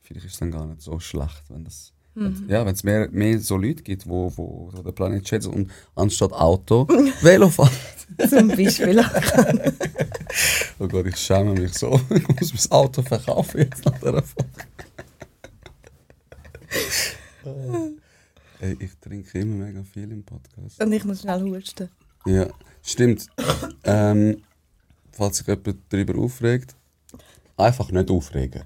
vielleicht 0.00 0.26
ist 0.26 0.34
es 0.34 0.38
dann 0.38 0.50
gar 0.50 0.66
nicht 0.66 0.82
so 0.82 0.98
schlecht, 1.00 1.44
wenn 1.48 1.64
das. 1.64 1.92
Mhm. 2.14 2.44
Ja, 2.48 2.66
wenn 2.66 2.74
es 2.74 2.82
mehr, 2.84 3.08
mehr 3.10 3.38
so 3.40 3.56
Leute 3.56 3.82
gibt, 3.82 4.06
wo, 4.06 4.30
wo, 4.36 4.70
wo 4.72 4.82
der 4.82 4.92
Planet 4.92 5.26
schätzt 5.26 5.46
und 5.46 5.70
anstatt 5.94 6.32
Auto 6.32 6.86
Velo 7.22 7.48
fahren. 7.48 7.70
Zum 8.28 8.48
Beispiel. 8.48 9.02
Oh 10.80 10.86
Gott, 10.86 11.06
ich 11.06 11.16
schäme 11.16 11.54
mich 11.54 11.74
so. 11.74 12.00
Ich 12.10 12.28
muss 12.28 12.52
mein 12.70 12.78
Auto 12.78 13.02
verkaufen 13.02 13.58
jetzt 13.58 13.84
nach 13.84 13.98
dieser 13.98 14.22
Folge. 14.22 14.48
Ey, 18.60 18.76
ich 18.80 18.96
trinke 19.00 19.38
immer 19.38 19.66
mega 19.66 19.84
viel 19.84 20.10
im 20.10 20.24
Podcast. 20.24 20.82
und 20.82 20.92
ich 20.92 21.04
muss 21.04 21.20
schnell 21.20 21.40
husten. 21.42 21.88
Ja, 22.26 22.48
stimmt. 22.82 23.26
ähm, 23.84 24.42
falls 25.12 25.38
sich 25.38 25.46
jemand 25.46 25.78
darüber 25.88 26.18
aufregt, 26.18 26.74
einfach 27.56 27.90
nicht 27.90 28.10
aufregen. 28.10 28.62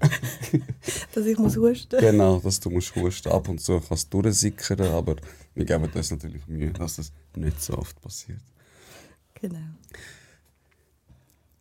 Dass 1.13 1.25
ich 1.25 1.37
muss 1.37 1.55
husten 1.57 1.99
genau, 1.99 2.39
dass 2.39 2.59
du 2.59 2.69
musst 2.69 2.95
husten. 2.95 3.29
Ab 3.29 3.47
und 3.49 3.59
zu 3.59 3.79
kannst 3.79 4.13
du 4.13 4.21
durchsickern, 4.21 4.81
aber 4.81 5.15
wir 5.55 5.65
geben 5.65 5.85
uns 5.91 6.11
natürlich 6.11 6.47
Mühe, 6.47 6.71
dass 6.71 6.95
das 6.97 7.11
nicht 7.35 7.61
so 7.61 7.77
oft 7.77 7.99
passiert. 8.01 8.41
Genau. 9.35 9.59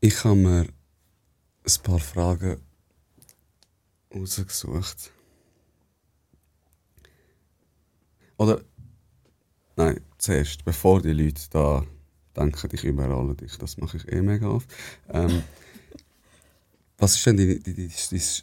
Ich 0.00 0.24
habe 0.24 0.36
mir 0.36 0.60
ein 0.62 1.82
paar 1.82 1.98
Fragen 1.98 2.60
rausgesucht. 4.14 5.10
Oder, 8.36 8.60
nein, 9.76 10.00
zuerst, 10.18 10.64
bevor 10.64 11.02
die 11.02 11.12
Leute 11.12 11.42
da 11.50 11.84
denken, 12.36 12.56
ich 12.76 12.84
überrolle 12.84 13.34
dich, 13.34 13.56
das 13.58 13.76
mache 13.76 13.98
ich 13.98 14.08
eh 14.08 14.22
mega 14.22 14.48
oft. 14.48 14.68
Ähm, 15.08 15.42
was 16.98 17.14
ist 17.16 17.26
denn 17.26 17.36
dein, 17.36 17.90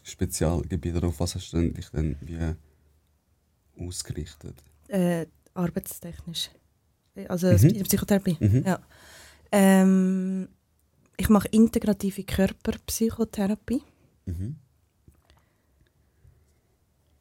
Spezialgebiet 0.03 0.95
oder 0.95 1.07
auf 1.07 1.19
was 1.19 1.35
hast 1.35 1.51
du 1.51 1.57
denn 1.57 1.73
dich 1.73 1.89
denn 1.89 2.15
wie 2.21 2.55
ausgerichtet? 3.79 4.55
Äh, 4.87 5.25
arbeitstechnisch. 5.53 6.49
Also 7.27 7.47
Mhm. 7.47 7.69
in 7.69 7.73
der 7.73 7.83
Psychotherapie. 7.83 8.37
Mhm. 8.39 8.63
Ja. 8.65 8.79
Ähm, 9.51 10.47
ich 11.17 11.29
mache 11.29 11.47
integrative 11.49 12.23
Körperpsychotherapie. 12.23 13.81
Mhm. 14.25 14.55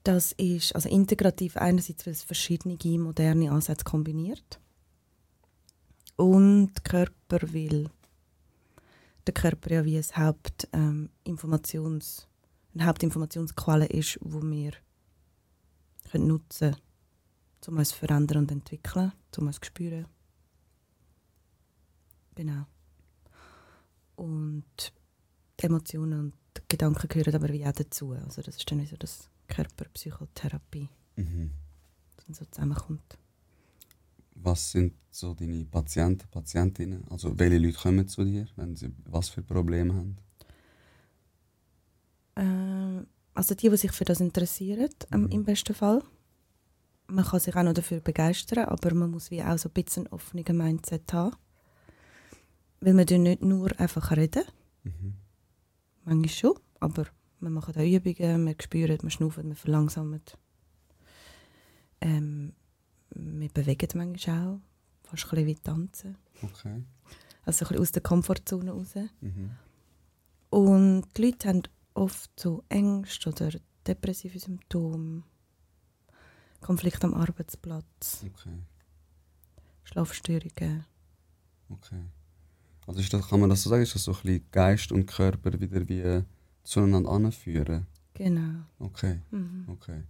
Das 0.08 0.32
ist 0.32 0.74
also 0.74 0.88
integrativ 0.88 1.58
einerseits, 1.58 2.06
weil 2.06 2.14
es 2.14 2.22
verschiedene 2.22 2.78
moderne 2.98 3.52
Ansätze 3.52 3.84
kombiniert. 3.84 4.58
Und 6.16 6.82
Körper 6.82 7.52
will 7.52 7.90
der 9.26 9.34
Körper 9.34 9.70
ja 9.70 9.84
wie 9.84 9.98
ein 9.98 10.16
Haupt, 10.16 10.66
ähm, 10.72 11.10
Informations, 11.24 12.26
eine 12.72 12.86
Hauptinformationsquelle 12.86 13.84
ist, 13.84 14.18
wo 14.22 14.40
wir 14.40 14.72
können 16.10 16.28
nutzen 16.28 16.70
können, 16.70 16.82
um 17.66 17.76
uns 17.76 17.90
zu 17.90 17.96
verändern 17.96 18.38
und 18.38 18.50
entwickeln, 18.50 19.12
um 19.36 19.46
uns 19.46 19.56
zu 19.56 19.66
spüren. 19.66 20.06
Genau. 22.34 22.64
Und 24.16 24.90
Emotionen 25.58 26.18
und 26.18 26.34
Gedanken 26.66 27.08
gehören 27.08 27.34
aber 27.34 27.52
wie 27.52 27.66
auch 27.66 27.72
dazu. 27.72 28.12
Also 28.12 28.40
das 28.40 28.56
ist 28.56 28.70
dann 28.70 28.86
so 28.86 28.96
das 28.96 29.28
Körperpsychotherapie, 29.48 30.88
Mhm. 31.16 31.50
dann 32.24 32.34
so 32.34 32.44
zusammenkommt. 32.44 33.18
Was 34.34 34.70
sind 34.70 34.94
so 35.10 35.34
deine 35.34 35.64
Patienten, 35.64 36.28
Patientinnen? 36.30 37.04
Also 37.10 37.36
welche 37.38 37.58
Leute 37.58 37.76
kommen 37.78 38.06
zu 38.06 38.24
dir, 38.24 38.46
wenn 38.56 38.76
sie 38.76 38.92
was 39.04 39.30
für 39.30 39.42
Probleme 39.42 39.94
haben? 39.94 40.16
Ähm, 42.36 43.06
also 43.34 43.54
die, 43.54 43.68
die 43.68 43.76
sich 43.76 43.92
für 43.92 44.04
das 44.04 44.20
interessieren, 44.20 44.90
ähm, 45.12 45.22
Mhm. 45.22 45.30
im 45.32 45.44
besten 45.44 45.74
Fall. 45.74 46.02
Man 47.08 47.24
kann 47.24 47.40
sich 47.40 47.56
auch 47.56 47.62
noch 47.62 47.72
dafür 47.72 48.00
begeistern, 48.00 48.66
aber 48.66 48.94
man 48.94 49.10
muss 49.10 49.30
wie 49.30 49.42
auch 49.42 49.56
so 49.58 49.68
ein 49.68 49.72
bisschen 49.72 50.06
ein 50.06 50.12
offenes 50.12 50.48
Mindset 50.48 51.12
haben. 51.12 51.34
Weil 52.80 52.96
wir 52.96 53.18
nicht 53.18 53.42
nur 53.42 53.78
einfach 53.80 54.16
reden, 54.16 54.44
Mhm. 54.84 55.14
manchmal 56.04 56.28
schon, 56.28 56.54
aber 56.80 57.06
wir 57.40 57.50
machen 57.50 57.74
auch 57.76 57.80
Übungen, 57.80 58.46
wir 58.46 58.56
spüren, 58.60 58.98
wir 59.02 59.10
schnaufen, 59.10 59.48
wir 59.48 59.56
verlangsamen. 59.56 60.22
Ähm, 62.00 62.52
wir 63.10 63.48
bewegen 63.48 63.88
manchmal 63.94 64.48
auch, 64.48 64.60
fast 65.04 65.24
ein 65.24 65.30
bisschen 65.30 65.46
wie 65.46 65.54
tanzen. 65.56 66.16
Okay. 66.42 66.82
Also 67.44 67.64
ein 67.64 67.68
bisschen 67.68 67.80
aus 67.80 67.92
der 67.92 68.02
Komfortzone 68.02 68.70
raus. 68.70 68.94
Mhm. 69.20 69.50
Und 70.50 71.04
die 71.16 71.22
Leute 71.22 71.48
haben 71.48 71.62
oft 71.94 72.30
so 72.38 72.64
Ängste 72.68 73.30
oder 73.30 73.50
depressive 73.86 74.38
Symptome, 74.38 75.22
Konflikte 76.60 77.06
am 77.06 77.14
Arbeitsplatz, 77.14 78.24
Okay. 78.26 78.58
Schlafstörungen. 79.84 80.84
Okay. 81.70 82.02
Also 82.86 83.00
ist 83.00 83.12
das, 83.12 83.28
kann 83.28 83.40
man 83.40 83.50
das 83.50 83.62
so 83.62 83.70
sagen, 83.70 83.82
ist 83.82 83.94
das 83.94 84.04
so 84.04 84.12
ein 84.12 84.22
bisschen 84.22 84.50
Geist 84.50 84.92
und 84.92 85.06
Körper 85.06 85.58
wieder 85.60 85.88
wie 85.88 86.22
zueinander 86.68 87.10
anführen? 87.10 87.86
Genau. 88.14 88.64
Okay, 88.78 89.20
Mhm. 89.30 89.64
okay. 89.68 90.02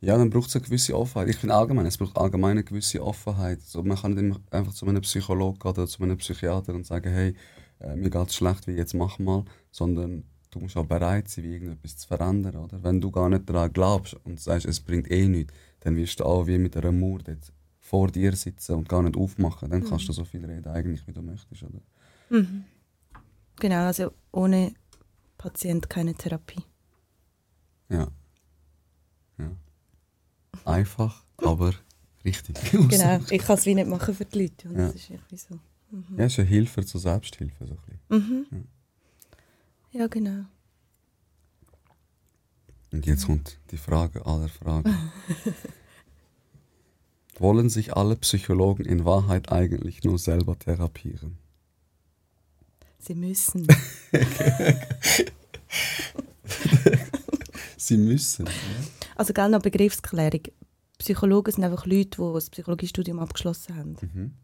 Ja, 0.00 0.16
dann 0.16 0.30
braucht 0.30 0.48
es 0.48 0.54
eine 0.56 0.64
gewisse 0.64 0.96
Offenheit. 0.96 1.28
Ich 1.28 1.36
finde 1.36 1.56
allgemein, 1.56 1.84
es 1.86 1.98
braucht 1.98 2.16
allgemein 2.16 2.52
eine 2.52 2.62
gewisse 2.64 3.02
Offenheit. 3.04 3.60
So, 3.62 3.82
man 3.82 3.96
kann 3.96 4.14
nicht 4.14 4.40
einfach 4.52 4.72
zu 4.72 4.86
einem 4.86 5.02
Psychologen 5.02 5.60
oder 5.68 5.88
zu 5.88 6.02
einem 6.04 6.16
Psychiater 6.18 6.72
und 6.72 6.86
sagen, 6.86 7.12
hey, 7.12 7.34
äh, 7.80 7.96
mir 7.96 8.08
geht 8.08 8.28
es 8.28 8.36
schlecht, 8.36 8.68
wie 8.68 8.72
jetzt 8.72 8.94
mach 8.94 9.18
mal. 9.18 9.44
Sondern 9.72 10.22
du 10.52 10.60
musst 10.60 10.76
auch 10.76 10.86
bereit 10.86 11.28
sein, 11.28 11.42
wie 11.44 11.52
irgendetwas 11.54 11.96
zu 11.96 12.06
verändern. 12.06 12.54
Oder? 12.56 12.80
Wenn 12.84 13.00
du 13.00 13.10
gar 13.10 13.28
nicht 13.28 13.48
daran 13.50 13.72
glaubst 13.72 14.14
und 14.24 14.38
sagst, 14.38 14.66
es 14.66 14.78
bringt 14.78 15.10
eh 15.10 15.26
nichts, 15.26 15.52
dann 15.80 15.96
wirst 15.96 16.20
du 16.20 16.24
auch 16.24 16.46
wie 16.46 16.58
mit 16.58 16.76
einer 16.76 16.92
Mauer 16.92 17.18
dort 17.24 17.52
vor 17.80 18.08
dir 18.08 18.36
sitzen 18.36 18.76
und 18.76 18.88
gar 18.88 19.02
nicht 19.02 19.16
aufmachen. 19.16 19.68
Dann 19.70 19.82
kannst 19.82 20.06
du 20.08 20.12
so 20.12 20.24
viel 20.24 20.44
reden, 20.44 20.68
eigentlich, 20.68 21.04
wie 21.08 21.12
du 21.12 21.22
möchtest. 21.22 21.64
Oder? 21.64 21.80
Mhm. 22.30 22.64
Genau, 23.58 23.86
also 23.86 24.12
ohne 24.30 24.74
Patient 25.38 25.88
keine 25.88 26.14
Therapie. 26.14 26.62
Ja. 27.88 28.08
ja. 29.38 29.50
Einfach, 30.64 31.24
aber 31.38 31.72
richtig. 32.24 32.56
Genau, 32.72 33.20
ich 33.30 33.42
kann 33.42 33.56
es 33.56 33.66
wie 33.66 33.74
nicht 33.74 33.88
machen 33.88 34.14
für 34.14 34.24
die 34.24 34.42
Leute. 34.42 34.68
Und 34.68 34.76
Ja. 34.78 34.86
das 34.88 34.96
ist 34.96 35.10
irgendwie 35.10 35.36
so. 35.36 35.58
Ja, 36.18 36.24
es 36.26 36.32
ist 36.34 36.38
eine 36.40 36.48
Hilfe 36.48 36.84
zur 36.84 37.00
Selbsthilfe. 37.00 37.66
So 37.66 37.74
ein 37.74 37.78
bisschen. 38.10 38.46
Mhm. 38.50 38.64
Ja, 39.92 40.06
genau. 40.06 40.44
Und 42.92 43.06
jetzt 43.06 43.26
kommt 43.26 43.58
die 43.70 43.76
Frage 43.78 44.24
aller 44.26 44.48
Fragen. 44.48 44.94
Wollen 47.38 47.68
sich 47.70 47.96
alle 47.96 48.16
Psychologen 48.16 48.84
in 48.84 49.04
Wahrheit 49.04 49.50
eigentlich 49.52 50.02
nur 50.04 50.18
selber 50.18 50.58
therapieren? 50.58 51.38
Sie 52.98 53.14
müssen. 53.14 53.66
Sie 57.76 57.96
müssen. 57.96 58.48
Also 59.16 59.32
gerne 59.32 59.56
noch 59.56 59.62
Begriffsklärung. 59.62 60.42
Psychologen 60.98 61.52
sind 61.52 61.64
einfach 61.64 61.86
Leute, 61.86 62.18
die 62.18 62.22
ein 62.22 62.50
Psychologiestudium 62.50 63.18
abgeschlossen 63.20 63.76
haben. 63.76 63.96
Mhm. 64.00 64.34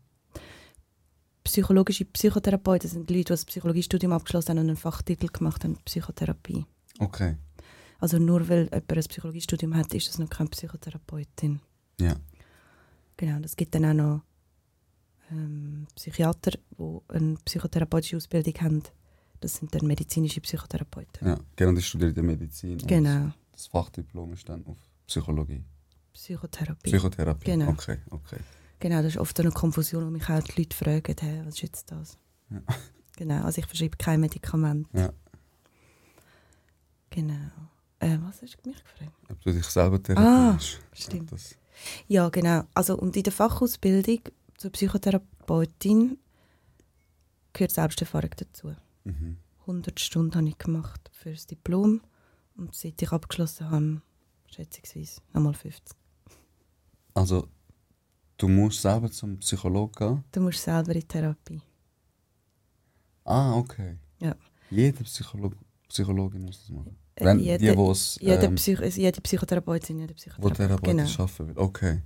Psychologische 1.42 2.04
Psychotherapeuten 2.06 2.88
sind 2.88 3.10
Leute, 3.10 3.34
die 3.34 3.40
ein 3.40 3.46
Psychologiestudium 3.46 4.12
abgeschlossen 4.12 4.50
haben 4.50 4.58
und 4.58 4.68
einen 4.68 4.76
Fachtitel 4.76 5.26
gemacht 5.26 5.64
haben, 5.64 5.76
Psychotherapie. 5.84 6.64
Okay. 7.00 7.36
Also 7.98 8.18
nur 8.18 8.48
weil 8.48 8.64
jemand 8.64 8.92
ein 8.92 9.04
Psychologiestudium 9.04 9.74
hat, 9.74 9.92
ist 9.94 10.08
das 10.08 10.18
noch 10.18 10.30
keine 10.30 10.48
Psychotherapeutin. 10.50 11.60
Ja. 12.00 12.16
Genau, 13.16 13.44
es 13.44 13.56
gibt 13.56 13.74
dann 13.74 13.84
auch 13.84 13.94
noch 13.94 14.22
ähm, 15.34 15.86
Psychiater, 15.94 16.52
die 16.78 16.98
eine 17.08 17.34
psychotherapeutische 17.44 18.16
Ausbildung 18.16 18.54
haben. 18.60 18.82
Das 19.40 19.56
sind 19.56 19.74
dann 19.74 19.86
medizinische 19.86 20.40
Psychotherapeuten. 20.40 21.26
ja. 21.28 21.38
Genau, 21.56 21.78
ich 21.78 21.86
studiere 21.86 22.22
Medizin. 22.22 22.78
Genau, 22.78 23.30
Das 23.52 23.66
Fachdiplom 23.66 24.32
ist 24.32 24.48
dann 24.48 24.64
auf 24.66 24.76
Psychologie. 25.06 25.62
Psychotherapie. 26.14 26.90
Psychotherapie. 26.90 27.44
Genau. 27.44 27.70
Okay, 27.70 27.98
okay. 28.10 28.38
Genau, 28.80 28.96
das 29.02 29.12
ist 29.14 29.18
oft 29.18 29.38
eine 29.40 29.50
Konfusion, 29.50 30.06
wo 30.06 30.10
mich 30.10 30.28
auch 30.28 30.40
die 30.42 30.60
Leute 30.62 30.76
fragen, 30.76 31.14
hey, 31.20 31.40
was 31.44 31.54
ist 31.56 31.62
jetzt 31.62 31.90
das? 31.90 32.18
Ja. 32.50 32.60
Genau, 33.16 33.44
also 33.44 33.60
ich 33.60 33.66
verschreibe 33.66 33.96
kein 33.96 34.18
Medikament. 34.20 34.88
Ja. 34.92 35.12
Genau. 37.10 37.34
Äh, 38.00 38.18
was 38.22 38.42
hast 38.42 38.56
du 38.64 38.68
mich 38.70 38.82
gefragt? 38.82 39.12
Ob 39.30 39.40
du 39.40 39.52
dich 39.52 39.64
selber 39.66 39.96
Ah, 39.96 40.00
therapierst. 40.00 40.80
stimmt. 40.92 41.30
Das, 41.32 41.54
Ja, 42.08 42.28
genau. 42.28 42.64
Also 42.74 42.96
und 42.98 43.16
in 43.16 43.22
der 43.22 43.32
Fachausbildung 43.32 44.20
zur 44.56 44.70
Psychotherapeutin 44.72 46.18
gehört 47.52 47.72
Selbsterfahrung 47.72 48.30
dazu. 48.36 48.74
mhm. 49.04 49.38
100 49.66 49.98
Stunden 49.98 50.34
habe 50.34 50.48
ich 50.48 50.58
gemacht 50.58 51.10
für 51.14 51.30
das 51.32 51.46
Diplom 51.46 52.02
und 52.56 52.74
seit 52.74 53.00
ich 53.00 53.10
abgeschlossen 53.10 53.70
habe, 53.70 54.02
schätzungsweise 54.50 55.22
nochmal 55.32 55.54
50. 55.54 55.96
Also, 57.14 57.48
du 58.36 58.46
musst 58.48 58.82
selber 58.82 59.10
zum 59.10 59.38
Psychologen 59.38 59.92
gehen? 59.96 60.24
Du 60.32 60.40
musst 60.42 60.62
selber 60.62 60.94
in 60.94 61.08
Therapie. 61.08 61.62
Ah, 63.24 63.54
okay. 63.56 63.96
Ja. 64.20 64.34
Jede 64.70 65.02
Psycholo 65.04 65.52
Psychologin 65.88 66.42
muss 66.44 66.60
das 66.60 66.68
machen. 66.70 66.96
Äh, 67.14 67.24
Wenn 67.24 67.38
jede- 67.38 67.70
die, 67.72 67.76
wo's, 67.78 68.18
Jede, 68.20 68.44
ähm, 68.46 68.56
Psycho 68.56 68.82
also 68.82 69.00
jede 69.00 69.20
Psychotherapeutin, 69.22 69.98
jede 70.00 70.12
wo 70.12 70.16
Psychotherapeut. 70.16 70.56
Therapeutin 70.56 70.96
Genau. 70.98 71.10
arbeiten 71.22 71.48
will. 71.48 71.58
Okay. 71.58 72.02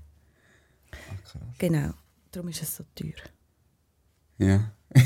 Ah, 0.93 0.97
krass. 1.25 1.43
genau. 1.59 1.91
Darum 2.31 2.49
ist 2.49 2.63
es 2.63 2.77
so 2.77 2.85
teuer. 2.95 3.13
Ja. 4.39 4.73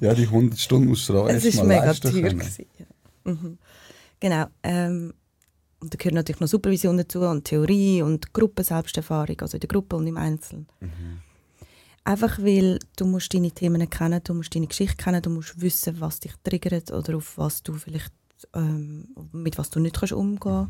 ja, 0.00 0.14
die 0.14 0.24
100 0.24 0.58
Stunden 0.58 0.88
musst 0.88 1.08
du 1.08 1.18
auch 1.18 1.28
Es 1.28 1.54
mal 1.56 1.66
mega 1.66 1.94
teuer. 1.94 2.32
Ja. 2.32 2.86
Mhm. 3.24 3.58
Genau. 4.20 4.46
Ähm, 4.62 5.14
und 5.80 5.94
da 5.94 5.96
gehört 5.96 6.14
natürlich 6.14 6.40
noch 6.40 6.48
Supervision 6.48 6.96
dazu 6.96 7.20
und 7.20 7.44
Theorie 7.44 8.02
und 8.02 8.32
Gruppenselbsterfahrung, 8.32 9.40
also 9.40 9.56
in 9.56 9.60
der 9.60 9.68
Gruppe 9.68 9.96
und 9.96 10.06
im 10.06 10.16
Einzelnen. 10.16 10.66
Mhm. 10.80 11.20
Einfach 12.04 12.38
weil 12.38 12.78
du 12.96 13.04
musst 13.04 13.32
deine 13.34 13.52
Themen 13.52 13.88
kennen, 13.88 14.20
du 14.24 14.34
musst 14.34 14.54
deine 14.54 14.66
Geschichte 14.66 14.96
kennen, 14.96 15.22
du 15.22 15.30
musst 15.30 15.60
wissen, 15.60 16.00
was 16.00 16.20
dich 16.20 16.32
triggert 16.42 16.90
oder 16.90 17.16
auf 17.18 17.36
was 17.36 17.62
du 17.62 17.74
vielleicht 17.74 18.12
ähm, 18.54 19.08
mit 19.32 19.58
was 19.58 19.70
du 19.70 19.78
nicht 19.78 19.98
kannst 19.98 20.14
umgehen. 20.14 20.68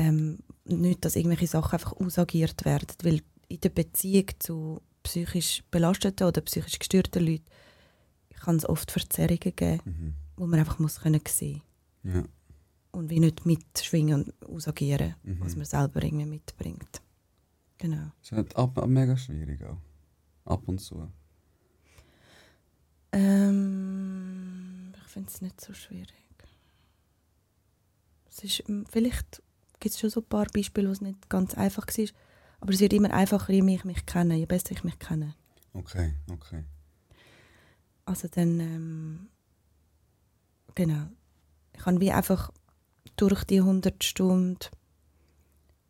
Ähm, 0.00 0.38
nicht, 0.64 1.04
dass 1.04 1.16
irgendwelche 1.16 1.48
Sachen 1.48 1.72
einfach 1.72 1.92
ausagiert 1.94 2.64
werden, 2.64 2.86
weil 3.02 3.20
in 3.48 3.60
der 3.60 3.70
Beziehung 3.70 4.26
zu 4.38 4.80
psychisch 5.02 5.64
belasteten 5.72 6.28
oder 6.28 6.40
psychisch 6.42 6.78
gestörten 6.78 7.26
Leuten 7.26 7.44
kann 8.40 8.56
es 8.56 8.68
oft 8.68 8.92
Verzerrungen 8.92 9.40
geben, 9.56 9.80
Mhm. 9.84 10.14
wo 10.36 10.46
man 10.46 10.60
einfach 10.60 10.78
muss 10.78 11.00
können 11.00 11.20
sehen 11.26 11.62
Ja. 12.04 12.22
und 12.92 13.10
wie 13.10 13.18
nicht 13.18 13.44
mitschwingen 13.44 14.22
und 14.24 14.46
ausagieren, 14.46 15.16
Mhm. 15.24 15.40
was 15.40 15.56
man 15.56 15.64
selber 15.64 16.00
irgendwie 16.02 16.26
mitbringt. 16.26 17.02
Genau. 17.78 18.12
Das 18.20 18.30
ist 18.30 18.32
halt 18.32 18.54
ab, 18.56 18.86
mega 18.86 19.16
schwierig 19.16 19.62
auch. 19.64 19.78
Ab 20.44 20.62
und 20.68 20.78
zu. 20.80 21.08
Ähm, 23.58 24.92
ich 24.96 25.02
finde 25.12 25.28
es 25.30 25.40
nicht 25.40 25.60
so 25.60 25.72
schwierig. 25.74 26.12
Es 28.28 28.44
ist, 28.44 28.68
ähm, 28.68 28.84
vielleicht 28.88 29.42
gibt 29.80 29.94
es 29.94 30.00
schon 30.00 30.10
so 30.10 30.20
ein 30.20 30.26
paar 30.26 30.46
Beispiele, 30.52 30.88
wo 30.88 30.92
es 30.92 31.00
nicht 31.00 31.28
ganz 31.28 31.54
einfach 31.54 31.86
war. 31.86 32.06
Aber 32.60 32.72
es 32.72 32.80
wird 32.80 32.92
immer 32.92 33.12
einfacher, 33.12 33.52
je 33.52 33.62
mehr 33.62 33.76
ich 33.76 33.84
mich 33.84 34.04
kenne, 34.06 34.36
je 34.36 34.46
besser 34.46 34.72
ich 34.72 34.84
mich 34.84 34.98
kenne. 34.98 35.34
Okay, 35.72 36.14
okay. 36.30 36.64
Also 38.04 38.26
dann, 38.28 38.58
ähm, 38.60 39.28
genau. 40.74 41.06
Ich 41.74 41.84
habe 41.86 42.00
wie 42.00 42.10
einfach 42.10 42.50
durch 43.16 43.44
die 43.44 43.60
100 43.60 44.02
Stunden, 44.02 44.58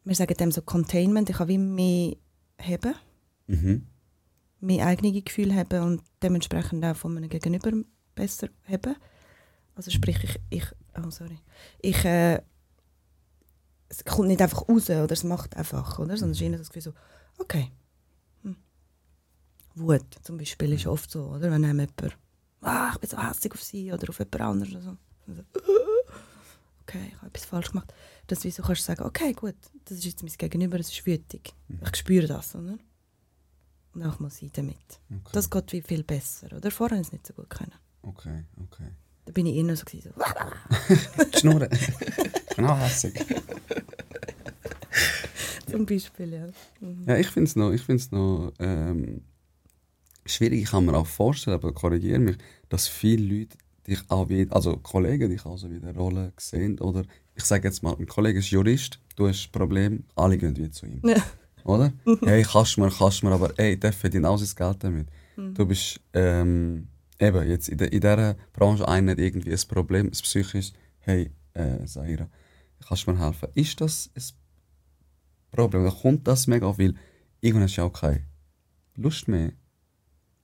wir 0.05 0.15
sagen 0.15 0.35
dem 0.35 0.51
so 0.53 0.63
Containment, 0.63 1.31
ich 1.31 1.39
habe 1.39 1.49
wie 1.51 1.59
mehr 1.59 2.17
haben, 2.61 2.95
Mhm. 3.47 3.87
mehr 4.61 4.87
eigene 4.87 5.23
Gefühle 5.23 5.55
haben 5.55 5.83
und 5.83 6.03
dementsprechend 6.23 6.85
auch 6.85 6.97
von 6.97 7.15
meinem 7.15 7.31
Gegenüber 7.31 7.73
besser 8.15 8.49
haben. 8.65 8.97
Also 9.75 9.91
sprich, 9.91 10.23
ich, 10.25 10.41
ich 10.51 10.65
oh 11.03 11.09
sorry, 11.11 11.39
ich, 11.81 12.05
äh, 12.05 12.43
es 13.89 14.05
kommt 14.05 14.29
nicht 14.29 14.43
einfach 14.43 14.69
raus 14.69 14.91
oder 14.91 15.11
es 15.11 15.25
macht 15.25 15.57
einfach, 15.57 15.99
oder? 15.99 16.17
Sondern 16.17 16.33
es 16.33 16.41
ist 16.41 16.43
eher 16.43 16.59
das 16.59 16.69
Gefühl 16.69 16.83
so, 16.83 16.93
okay. 17.39 17.71
Hm. 18.43 18.57
Wut 19.75 20.07
zum 20.23 20.39
Beispiel 20.39 20.73
ist 20.73 20.87
oft 20.87 21.11
so, 21.11 21.27
oder? 21.27 21.51
Wenn 21.51 21.65
einem 21.65 21.81
jemand, 21.81 22.19
ah, 22.61 22.91
ich 22.93 22.99
bin 22.99 23.11
so 23.11 23.23
hässlich 23.23 23.53
auf 23.53 23.63
sie 23.63 23.93
oder 23.93 24.09
auf 24.09 24.19
jemand 24.19 24.41
anderes 24.41 24.73
oder 24.73 24.83
so. 24.83 24.97
Dann 25.27 25.37
so 25.37 25.43
okay, 26.83 27.09
ich 27.09 27.17
habe 27.17 27.27
etwas 27.29 27.45
falsch 27.45 27.71
gemacht. 27.71 27.93
Dass 28.27 28.41
du 28.41 28.51
so 28.51 28.63
kannst 28.63 28.85
sagen, 28.85 29.05
okay, 29.05 29.33
gut, 29.33 29.57
das 29.85 29.99
ist 29.99 30.05
jetzt 30.05 30.23
mein 30.23 30.33
Gegenüber, 30.37 30.79
das 30.79 30.91
ist 30.91 31.07
wütig. 31.07 31.55
Ich 31.69 31.97
spüre 31.97 32.27
das, 32.27 32.55
oder? 32.55 32.79
Und 33.95 34.03
auch 34.03 34.19
mal 34.19 34.31
sein 34.31 34.51
damit. 34.53 35.01
Okay. 35.11 35.31
Das 35.33 35.49
geht 35.49 35.87
viel 35.87 36.05
besser, 36.05 36.53
oder? 36.55 36.71
Vorher 36.71 36.97
habe 36.97 37.03
ich 37.03 37.09
es 37.09 37.13
nicht 37.13 37.27
so 37.27 37.35
gut 37.35 37.51
können. 37.51 37.75
okay, 38.03 38.45
okay. 38.63 38.91
Da 39.29 39.33
bin 39.33 39.45
ich 39.45 39.79
so, 39.79 39.85
gewesen, 39.85 40.13
so 40.17 41.39
Schnurren. 41.39 41.69
genau 42.57 42.79
hässig. 42.79 43.13
zum 45.71 45.85
Beispiel, 45.85 46.33
ja. 46.33 46.47
Mhm. 46.81 47.05
Ja, 47.07 47.17
ich 47.19 47.27
finde 47.27 47.49
es 47.49 47.55
noch, 47.57 47.71
ich 47.71 47.83
find's 47.83 48.11
noch 48.11 48.55
ähm, 48.59 49.21
schwierig. 50.25 50.63
Ich 50.63 50.71
kann 50.71 50.87
mir 50.87 50.97
auch 50.97 51.07
vorstellen, 51.07 51.57
aber 51.57 51.75
korrigiere 51.75 52.21
mich, 52.21 52.39
dass 52.71 52.89
viele 52.89 53.41
Leute 53.41 53.59
dich 53.87 54.01
auch 54.09 54.31
wie, 54.31 54.47
also 54.49 54.79
Kollegen 54.79 55.29
dich 55.29 55.45
also 55.45 55.71
wie 55.71 55.77
in 55.77 55.83
der 55.83 55.95
Rolle 55.95 56.33
sehen. 56.39 56.79
Oder 56.81 57.03
ich 57.35 57.45
sage 57.45 57.69
jetzt 57.69 57.83
mal, 57.83 57.95
ein 57.99 58.07
Kollege 58.07 58.39
ist 58.39 58.49
Jurist, 58.49 58.99
du 59.17 59.29
hast 59.29 59.49
ein 59.49 59.53
Problem, 59.53 60.05
alle 60.17 60.39
gehen 60.39 60.57
wie 60.57 60.71
zu 60.71 60.87
ihm. 60.87 61.03
Ja. 61.05 61.23
Oder? 61.65 61.93
hey, 62.25 62.47
kannst 62.51 62.79
mir, 62.79 62.91
kannst 62.91 63.23
mir, 63.23 63.33
aber 63.33 63.53
ey, 63.59 63.79
der 63.79 63.93
verdient 63.93 64.25
auch 64.25 64.39
sein 64.39 64.49
Geld 64.57 64.85
damit. 64.85 65.09
Du 65.37 65.67
bist 65.67 66.01
ähm, 66.15 66.89
eben 67.19 67.49
jetzt 67.49 67.69
in, 67.69 67.79
der, 67.79 67.93
in 67.93 68.01
dieser 68.01 68.35
Branche 68.53 68.87
einer 68.87 69.13
hat 69.13 69.19
irgendwie 69.19 69.53
ein 69.53 69.69
Problem, 69.69 70.07
ein 70.07 70.11
psychisches. 70.13 70.73
Hey, 71.01 71.31
äh, 71.55 71.87
Saira, 71.87 72.29
kannst 72.87 73.07
du 73.07 73.13
mir 73.13 73.25
helfen? 73.25 73.49
Ist 73.55 73.81
das 73.81 74.11
ein 74.15 74.23
Problem? 75.51 75.85
Da 75.85 75.91
kommt 75.91 76.27
das 76.27 76.47
mega 76.47 76.67
auf, 76.67 76.79
weil 76.79 76.95
irgendwann 77.41 77.65
hast 77.65 77.77
du 77.77 77.83
ja 77.83 77.87
auch 77.87 77.93
keinen 77.93 78.27
Lust 78.97 79.29
mehr, 79.29 79.53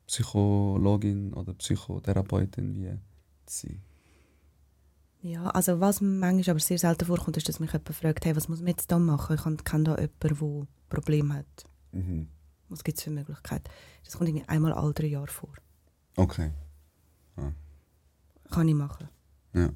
Psychologin 0.06 1.32
oder 1.32 1.54
Psychotherapeutin 1.54 2.74
wie 2.74 2.98
zu 3.46 3.66
sein? 3.66 3.82
Ja, 5.22 5.46
also 5.50 5.80
was 5.80 6.02
manchmal 6.02 6.50
aber 6.50 6.60
sehr 6.60 6.78
selten 6.78 7.06
vorkommt, 7.06 7.38
ist, 7.38 7.48
dass 7.48 7.58
mich 7.58 7.72
jemand 7.72 7.94
fragt, 7.94 8.26
hey, 8.26 8.36
was 8.36 8.48
muss 8.48 8.58
man 8.58 8.68
jetzt 8.68 8.92
da 8.92 8.98
machen? 8.98 9.36
Ich 9.36 9.64
kenne 9.64 9.84
da 9.84 9.96
jemanden, 9.96 10.18
der 10.20 10.30
ein 10.30 10.68
Problem 10.90 11.32
hat. 11.32 11.64
Mhm. 11.92 12.28
Was 12.68 12.84
gibt 12.84 12.98
es 12.98 13.04
für 13.04 13.10
Möglichkeiten? 13.10 13.64
Das 14.04 14.18
kommt 14.18 14.28
irgendwie 14.28 14.46
einmal 14.48 14.74
alle 14.74 14.92
drei 14.92 15.06
Jahre 15.06 15.28
vor. 15.28 15.48
Okay. 16.16 16.50
Kann 18.50 18.68
ich 18.68 18.74
machen. 18.74 19.08
Ja. 19.52 19.70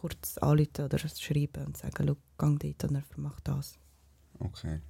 Kurz 0.00 0.38
anrufen 0.38 0.84
oder 0.84 0.98
schreiben 0.98 1.66
und 1.66 1.76
sagen, 1.76 2.06
schau, 2.06 2.16
geh 2.58 2.74
dort 2.76 2.90
und 2.90 3.18
mach 3.18 3.40
das. 3.40 3.78
Okay. 4.38 4.80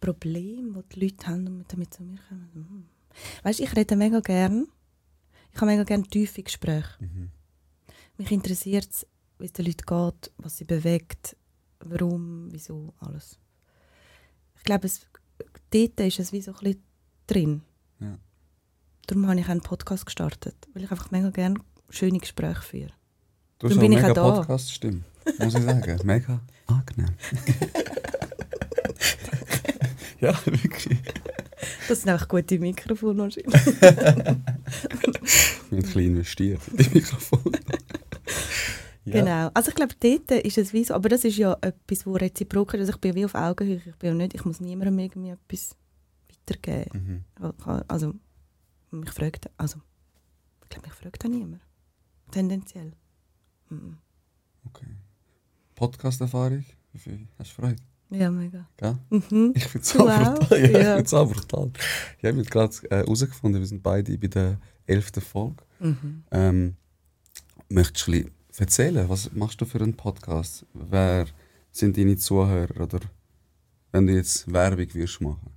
Problem, 0.00 0.74
das 0.74 0.84
die 0.92 1.00
Leute 1.00 1.26
haben 1.26 1.46
und 1.48 1.72
damit 1.72 1.94
zu 1.94 2.02
mir 2.02 2.18
kommen. 2.28 2.50
Hm. 2.54 2.86
Weißt 3.42 3.58
du, 3.58 3.64
ich 3.64 3.74
rede 3.74 3.96
mega 3.96 4.20
gern. 4.20 4.68
Ich 5.52 5.60
habe 5.60 5.70
mega 5.70 5.84
gerne 5.84 6.04
tiefe 6.04 6.42
Gespräche. 6.42 6.96
Mhm. 7.00 7.30
Mich 8.18 8.30
interessiert 8.30 8.88
es, 8.90 9.06
wie 9.38 9.46
es 9.46 9.52
den 9.52 9.66
Leuten 9.66 9.86
geht, 9.86 10.32
was 10.36 10.58
sie 10.58 10.64
bewegt, 10.64 11.36
warum, 11.80 12.52
wieso, 12.52 12.94
alles. 13.00 13.38
Ich 14.56 14.64
glaube, 14.64 14.86
es, 14.86 15.06
dort 15.70 16.00
ist 16.00 16.18
es 16.18 16.32
wie 16.32 16.42
so 16.42 16.52
ein 16.52 16.58
bisschen 16.58 16.82
drin. 17.26 17.62
Ja. 18.00 18.18
Darum 19.06 19.28
habe 19.28 19.38
ich 19.38 19.48
einen 19.48 19.60
Podcast 19.60 20.04
gestartet, 20.04 20.56
weil 20.74 20.84
ich 20.84 20.90
einfach 20.90 21.10
mega 21.10 21.30
gerne 21.30 21.60
schöne 21.90 22.18
Gespräche 22.18 22.62
führe. 22.62 22.90
Du 23.58 23.68
hast 23.68 23.78
bin 23.78 23.92
ich 23.92 24.00
mega 24.00 24.10
auch 24.10 24.14
da. 24.14 24.30
Podcast-Stimme, 24.40 25.02
muss 25.38 25.54
ich 25.54 25.62
sagen. 25.62 26.00
mega 26.04 26.40
angenehm. 26.66 27.14
ja, 30.20 30.34
wirklich. 30.44 30.98
Das 31.88 32.02
sind 32.02 32.10
einfach 32.10 32.26
gute 32.26 32.58
Mikrofone 32.58 33.22
wahrscheinlich. 33.22 33.66
Wir 33.80 35.78
haben 35.78 35.78
ein 35.78 35.82
bisschen 35.82 36.00
investiert 36.02 36.60
in 36.68 36.76
die 36.76 36.90
Mikrofon. 36.90 37.40
Ja. 39.08 39.20
Genau. 39.20 39.50
Also 39.54 39.68
ich 39.68 39.76
glaube, 39.76 39.94
dort 40.00 40.44
ist 40.44 40.58
es 40.58 40.72
wie 40.72 40.82
so, 40.82 40.92
aber 40.92 41.08
das 41.08 41.22
ist 41.22 41.36
ja 41.36 41.56
etwas, 41.60 42.04
wo 42.06 42.14
reziprok 42.14 42.74
ist. 42.74 42.80
Also 42.80 42.92
ich 42.94 42.98
bin 42.98 43.14
wie 43.14 43.24
auf 43.24 43.36
Augenhöhe. 43.36 43.76
Ich, 43.76 43.94
bin 43.94 44.08
ja 44.10 44.14
nicht, 44.14 44.34
ich 44.34 44.44
muss 44.44 44.58
niemandem 44.58 44.98
irgendwie 44.98 45.30
etwas 45.30 45.76
weitergeben. 46.28 47.24
Mhm. 47.38 47.54
Also, 47.86 48.14
mich 48.90 49.10
fragt, 49.10 49.50
also, 49.56 49.80
ich 50.62 50.68
glaube, 50.68 50.88
mich 50.88 50.96
fragt 50.96 51.24
auch 51.24 51.28
niemand. 51.28 51.62
Tendenziell. 52.30 52.92
Mhm. 53.68 53.98
Okay. 54.66 54.86
Podcast-Erfahrung? 55.74 56.64
Wie 56.92 56.98
viel 56.98 57.28
hast 57.38 57.50
du 57.50 57.62
Freude? 57.62 57.76
Ja, 58.10 58.30
mega. 58.30 58.68
Gell? 58.76 58.96
Mhm. 59.10 59.52
Ich 59.56 59.64
finde 59.66 59.84
es 59.86 59.96
auch 59.96 60.08
auch? 60.08 60.34
brutal. 60.38 60.70
Ja, 60.70 60.78
Ja. 60.80 60.98
Ich 60.98 61.12
auch 61.12 61.32
brutal. 61.32 61.70
Ja, 62.22 62.34
wir 62.34 62.42
haben 62.42 62.42
gerade 62.44 62.76
äh, 62.90 62.96
herausgefunden, 62.98 63.60
wir 63.60 63.66
sind 63.66 63.82
beide 63.82 64.16
bei 64.18 64.28
der 64.28 64.58
elften 64.86 65.20
Folge. 65.20 65.64
Mhm. 65.80 66.24
Ähm, 66.30 66.76
möchtest 67.68 68.06
du 68.06 68.30
erzählen, 68.58 69.08
was 69.08 69.32
machst 69.32 69.60
du 69.60 69.64
für 69.64 69.80
einen 69.80 69.96
Podcast? 69.96 70.64
Wer 70.72 71.26
sind 71.72 71.96
deine 71.96 72.16
Zuhörer? 72.16 72.80
Oder 72.80 73.00
wenn 73.92 74.06
du 74.06 74.14
jetzt 74.14 74.50
Werbung 74.52 74.92
würdest 74.94 75.20
machen 75.20 75.50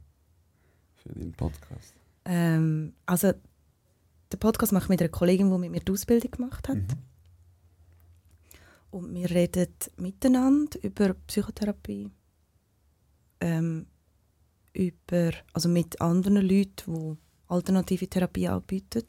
für 0.95 1.09
deinen 1.09 1.31
Podcast? 1.33 1.93
Ähm, 2.25 2.93
also, 3.05 3.33
den 4.31 4.39
Podcast 4.39 4.71
mache 4.71 4.85
ich 4.85 4.89
mit 4.89 5.01
einer 5.01 5.09
Kollegin, 5.09 5.51
die 5.51 5.57
mit 5.57 5.71
mir 5.71 5.79
die 5.79 5.91
Ausbildung 5.91 6.31
gemacht 6.31 6.67
hat. 6.67 6.77
Mhm. 6.77 6.87
Und 8.91 9.13
wir 9.13 9.29
reden 9.29 9.67
miteinander 9.97 10.83
über 10.83 11.13
Psychotherapie, 11.27 12.09
ähm, 13.39 13.85
über, 14.73 15.31
also 15.53 15.69
mit 15.69 16.01
anderen 16.01 16.47
Leuten, 16.47 16.93
die 16.93 17.17
alternative 17.47 18.07
Therapie 18.07 18.47
anbieten. 18.47 19.05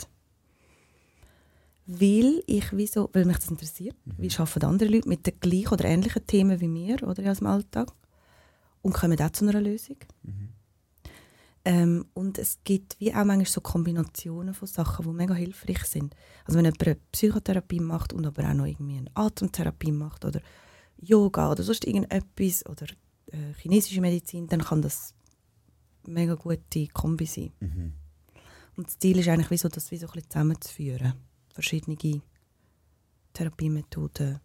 Weil 1.87 2.43
ich 2.47 2.77
wie 2.77 2.87
so, 2.87 3.11
weil 3.13 3.25
mich 3.25 3.39
das 3.39 3.51
interessiert, 3.51 3.97
wie 4.05 4.31
arbeiten 4.37 4.65
andere 4.65 4.89
Leute 4.91 5.09
mit 5.09 5.27
den 5.27 5.41
gleichen 5.41 5.73
oder 5.73 5.87
ähnlichen 5.87 6.27
Themen 6.27 6.61
wie 6.61 6.69
mir 6.69 7.03
oder 7.03 7.31
aus 7.31 7.39
dem 7.39 7.47
Alltag 7.49 7.93
und 8.83 8.93
kommen 8.93 9.21
auch 9.21 9.31
zu 9.31 9.47
einer 9.47 9.61
Lösung. 9.61 9.97
Mhm. 10.23 10.51
Ähm, 11.65 12.07
und 12.15 12.39
es 12.39 12.59
gibt 12.65 12.99
wie 13.01 13.13
auch 13.13 13.25
manchmal 13.25 13.47
so 13.47 13.61
Kombinationen 13.61 14.55
von 14.55 14.67
Sachen, 14.67 15.05
die 15.05 15.13
mega 15.13 15.35
hilfreich 15.35 15.85
sind. 15.85 16.15
Also 16.45 16.59
wenn 16.59 16.65
jemand 16.65 16.83
eine 16.87 16.97
Psychotherapie 17.13 17.81
macht 17.81 18.13
und 18.13 18.25
aber 18.25 18.49
auch 18.49 18.55
noch 18.55 18.65
irgendwie 18.65 18.99
eine 18.99 19.11
Atemtherapie 19.15 19.93
macht 19.93 20.25
oder 20.25 20.41
Yoga 20.97 21.53
oder 21.53 21.63
sonst 21.63 21.87
irgendetwas 21.87 22.65
oder 22.67 22.87
äh, 23.27 23.53
chinesische 23.59 24.01
Medizin, 24.01 24.47
dann 24.47 24.63
kann 24.63 24.81
das 24.81 25.15
mega 26.07 26.35
gute 26.35 26.87
Kombi 26.89 27.27
sein. 27.27 27.53
Mhm. 27.61 27.93
Und 28.77 28.87
das 28.87 28.99
Ziel 28.99 29.19
ist 29.19 29.29
eigentlich 29.29 29.51
wie 29.51 29.59
so, 29.59 29.69
das 29.69 29.91
wie 29.91 29.99
so 29.99 30.07
ein 30.07 30.13
bisschen 30.13 30.31
zusammenzuführen. 30.31 31.13
Verschiedene 31.53 32.23
Therapiemethoden, 33.35 34.41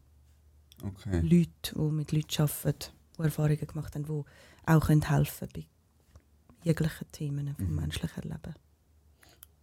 Okay. 0.83 1.21
Leute, 1.21 1.73
die 1.73 1.91
mit 1.91 2.11
Leuten 2.11 2.41
arbeiten, 2.41 2.91
die 3.17 3.23
Erfahrungen 3.23 3.67
gemacht 3.67 3.95
haben, 3.95 4.05
die 4.05 4.23
auch 4.71 4.87
können 4.87 5.09
helfen 5.09 5.47
bei 5.53 5.65
jeglichen 6.65 7.07
Themen 7.11 7.55
vom 7.55 7.69
Mhm. 7.69 7.75
menschlichen 7.75 8.23
Leben. 8.23 8.53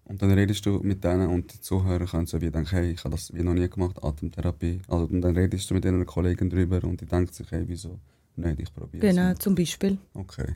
Und 0.05 0.21
dann 0.21 0.33
redest 0.33 0.65
du 0.67 0.81
mit 0.81 1.05
denen 1.05 1.29
und 1.29 1.53
die 1.53 1.61
Zuhörer 1.61 2.07
können 2.07 2.27
so 2.27 2.41
wie 2.41 2.51
denken, 2.51 2.71
hey, 2.71 2.91
ich 2.93 3.05
habe 3.05 3.15
das 3.15 3.33
wie 3.35 3.43
noch 3.43 3.55
nie 3.55 3.69
gemacht, 3.69 4.03
Atemtherapie. 4.03 4.81
Also, 4.89 5.05
und 5.07 5.21
dann 5.21 5.37
redest 5.37 5.69
du 5.71 5.75
mit 5.75 5.85
ihren 5.85 6.05
Kollegen 6.07 6.51
drüber 6.51 6.83
und 6.85 7.01
die 7.01 7.07
denken 7.07 7.33
sich, 7.33 7.51
hey, 7.51 7.65
wieso 7.67 7.99
nicht, 8.37 8.59
ich 8.61 8.73
probiere 8.75 9.07
es. 9.07 9.15
Genau, 9.15 9.35
zum 9.35 9.55
Beispiel. 9.55 9.99
Okay. 10.15 10.55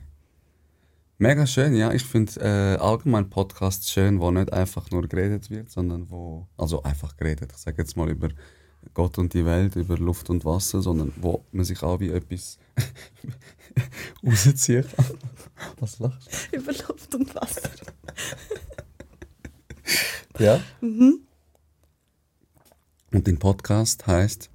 Mega 1.19 1.47
schön, 1.47 1.75
ja. 1.75 1.91
Ich 1.93 2.03
finde 2.03 2.39
äh, 2.41 2.77
allgemein 2.81 3.29
Podcasts 3.29 3.89
schön, 3.91 4.19
wo 4.19 4.29
nicht 4.31 4.51
einfach 4.53 4.91
nur 4.91 5.07
geredet 5.07 5.49
wird, 5.49 5.69
sondern 5.71 6.09
wo, 6.11 6.47
also 6.57 6.83
einfach 6.83 7.15
geredet, 7.17 7.51
ich 7.53 7.57
sage 7.57 7.81
jetzt 7.81 7.95
mal 7.97 8.09
über 8.09 8.29
Gott 8.93 9.17
und 9.17 9.33
die 9.33 9.45
Welt, 9.45 9.75
über 9.75 9.97
Luft 9.97 10.29
und 10.29 10.43
Wasser, 10.45 10.81
sondern 10.81 11.13
wo 11.17 11.43
man 11.51 11.65
sich 11.65 11.83
auch 11.83 11.99
wie 11.99 12.09
etwas 12.09 12.57
rausziehen 14.25 14.85
kann. 14.95 15.05
Was 15.79 15.99
lachst 15.99 16.29
Über 16.51 16.71
Luft 16.71 17.13
und 17.15 17.35
Wasser. 17.35 17.69
du? 17.79 17.85
Ja. 20.43 20.59
Mhm. 20.81 21.21
Und 23.11 23.27
dein 23.27 23.39
Podcast 23.39 24.05
heißt 24.05 24.49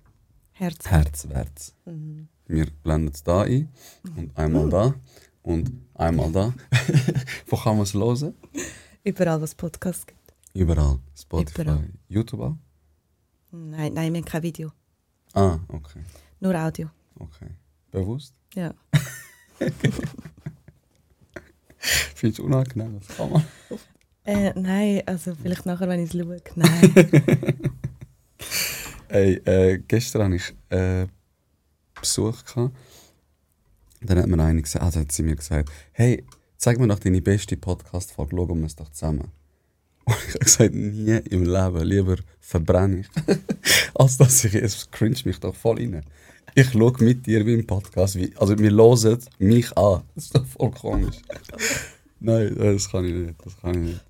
Herz. 0.53 0.87
Herzwärts. 0.89 1.75
Mhm. 1.87 2.29
Wir 2.47 2.67
blenden 2.85 3.11
es 3.13 3.25
da 3.25 3.43
ein 3.43 3.69
und 4.17 4.37
einmal 4.37 4.69
da 4.69 4.95
und 5.43 5.73
einmal 5.95 6.31
da. 6.31 6.55
wo 7.49 7.57
kann 7.57 7.77
man 7.77 7.83
es 7.85 7.95
hören? 7.95 8.35
Überall, 9.03 9.41
was 9.41 9.55
Podcasts 9.57 10.07
gibt. 10.07 10.21
Überall. 10.55 11.01
Spotify, 11.17 11.63
Überall. 11.63 11.91
YouTube 12.09 12.41
auch? 12.41 12.57
Nein, 13.53 13.93
nein, 13.93 14.13
wir 14.13 14.21
haben 14.21 14.25
kein 14.25 14.43
Video. 14.43 14.73
Ah, 15.35 15.59
okay. 15.69 16.01
Nur 16.41 16.55
Audio. 16.55 16.89
Okay. 17.19 17.51
Bewusst? 17.91 18.35
Ja. 18.55 18.73
Findest 22.15 22.39
du 22.39 22.45
unangenehm? 22.45 23.01
Kann 23.17 23.31
man. 23.31 23.45
Äh, 24.25 24.59
nein, 24.59 25.03
also 25.05 25.35
vielleicht 25.35 25.67
nachher, 25.67 25.89
wenn 25.89 26.03
ich 26.03 26.15
es 26.15 26.21
schaue. 26.21 26.41
Nein. 26.55 26.93
Ey, 29.09 29.35
äh, 29.45 29.79
gestern 29.87 30.23
hatte 30.23 30.37
ich 30.37 30.55
äh, 30.71 31.07
Besuch. 31.95 32.45
Gehabt. 32.45 32.75
Dann 34.01 34.19
hat 34.19 34.27
mir 34.29 34.43
eine 34.43 34.63
gesagt, 34.63 34.85
also 34.85 35.01
hat 35.01 35.13
sie 35.13 35.23
mir 35.23 35.37
gesagt, 35.37 35.71
hey, 35.93 36.25
zeig 36.57 36.79
mir 36.79 36.89
doch 36.89 36.99
deine 36.99 37.21
beste 37.21 37.57
Podcast-Folge, 37.59 38.35
schauen 38.35 38.61
wir 38.61 38.67
es 38.67 38.77
doch 38.77 38.91
zusammen. 38.91 39.31
Und 40.05 40.17
ich 40.29 40.35
habe 40.35 40.45
gesagt, 40.45 40.75
nie 40.75 41.19
im 41.31 41.45
Leben, 41.45 41.83
lieber 41.83 42.17
verbrenne 42.41 43.01
ich, 43.01 43.09
als 43.95 44.19
dass 44.19 44.45
ich, 44.45 44.55
es 44.55 44.91
cringe 44.91 45.19
mich 45.25 45.39
doch 45.41 45.55
voll 45.55 45.79
rein. 45.79 46.05
Ich 46.55 46.71
schaue 46.71 46.93
mit 46.99 47.27
dir 47.27 47.47
wie 47.47 47.55
im 47.55 47.67
Podcast, 47.67 48.17
wie, 48.17 48.37
also 48.37 48.59
wir 48.59 48.71
hören 48.71 49.19
mich 49.39 49.77
an. 49.77 50.03
Das 50.15 50.25
ist 50.25 50.37
doch 50.37 50.45
voll 50.45 50.71
komisch. 50.71 51.17
Nein, 52.21 52.55
das 52.57 52.91
kann 52.91 53.05
ich 53.05 53.15
nicht, 53.15 53.35
das 53.45 53.57
kann 53.59 53.75
ich 53.75 53.91
nicht. 53.93 54.05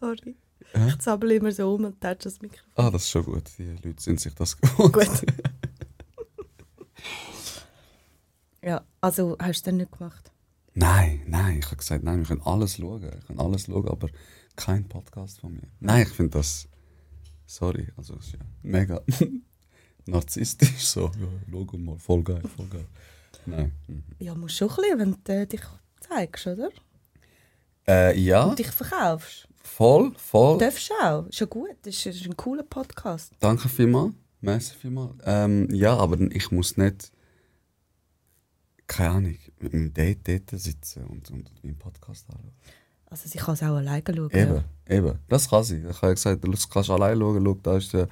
Sorry. 0.00 0.36
Hä? 0.74 0.88
Ich 0.88 0.98
zappel 1.00 1.32
immer 1.32 1.52
so 1.52 1.74
um 1.74 1.84
und 1.84 2.00
tätsche 2.00 2.30
das 2.30 2.40
Mikrofon. 2.40 2.72
Ah, 2.76 2.90
das 2.90 3.02
ist 3.02 3.10
schon 3.10 3.24
gut. 3.24 3.44
Die 3.58 3.76
Leute 3.84 4.02
sind 4.02 4.20
sich 4.20 4.34
das 4.34 4.56
gewohnt. 4.56 4.94
Gut. 4.94 5.22
Ja, 8.64 8.82
also 9.00 9.36
hast 9.38 9.66
du 9.66 9.70
dann 9.70 9.78
nicht 9.78 9.92
gemacht? 9.92 10.30
Nein, 10.74 11.22
nein, 11.26 11.58
ich 11.58 11.66
habe 11.66 11.76
gesagt, 11.76 12.04
nein, 12.04 12.20
wir 12.20 12.26
können 12.26 12.42
alles 12.42 12.76
schauen. 12.76 13.10
Ich 13.18 13.26
kann 13.26 13.38
alles 13.38 13.66
schauen, 13.66 13.88
aber 13.88 14.08
kein 14.56 14.88
Podcast 14.88 15.40
von 15.40 15.52
mir. 15.54 15.68
Nein, 15.80 16.02
ich 16.02 16.08
finde 16.08 16.38
das. 16.38 16.68
Sorry, 17.46 17.88
also 17.96 18.16
es 18.16 18.26
ist 18.26 18.32
ja 18.34 18.38
mega 18.62 19.02
narzisstisch 20.06 20.78
so. 20.86 21.10
Ja, 21.20 21.28
schau 21.50 21.78
mal, 21.78 21.98
voll 21.98 22.22
geil, 22.22 22.42
voll 22.56 22.66
geil. 22.66 22.86
Nein. 23.46 23.72
mhm. 23.88 24.04
Ja, 24.18 24.34
musst 24.34 24.56
schon 24.56 24.70
ein 24.70 24.76
bisschen, 24.76 24.98
wenn 24.98 25.16
du 25.24 25.32
äh, 25.32 25.46
dich 25.46 25.62
zeigst, 26.00 26.46
oder? 26.46 26.70
Äh, 27.86 28.18
ja, 28.18 28.44
Und 28.44 28.58
dich 28.58 28.70
verkaufst. 28.70 29.48
voll, 29.62 30.12
voll. 30.16 30.58
Darfst 30.58 30.90
du 30.90 30.94
auch. 31.04 31.26
Ist 31.26 31.40
ja 31.40 31.46
gut. 31.46 31.70
Das 31.82 32.06
ist, 32.06 32.24
ein 32.26 32.36
cooler 32.36 32.62
Podcast. 32.62 33.32
Danke 33.40 33.68
vielmals. 33.68 34.14
Merci 34.40 34.74
vielmals. 34.76 35.16
Ähm, 35.24 35.68
ja, 35.72 35.96
aber 35.96 36.20
ich 36.32 36.50
muss 36.50 36.76
nicht, 36.76 37.12
keine 38.86 39.10
Ahnung, 39.10 39.38
mit 39.58 39.72
einem 39.74 39.92
Date 39.92 40.28
dort 40.28 40.50
sitzen 40.60 41.04
und, 41.06 41.30
und 41.30 41.64
meinen 41.64 41.78
Podcast 41.78 42.28
anschauen. 42.28 42.52
Also 43.12 43.28
sie 43.28 43.36
kann 43.36 43.52
es 43.54 43.62
auch 43.62 43.76
alleine 43.76 44.02
schauen. 44.06 44.30
Eben, 44.32 44.54
Ja. 44.54 44.64
eben. 44.96 45.18
Das 45.28 45.50
kann 45.50 45.62
sie. 45.64 45.84
Ich 45.86 46.00
habe 46.00 46.14
gesagt, 46.14 46.42
du 46.42 46.50
kannst 46.50 46.88
allein 46.88 47.18
schauen, 47.18 47.44
schau, 47.44 47.54
da 47.62 47.76
ist 47.76 47.92
der 47.92 48.08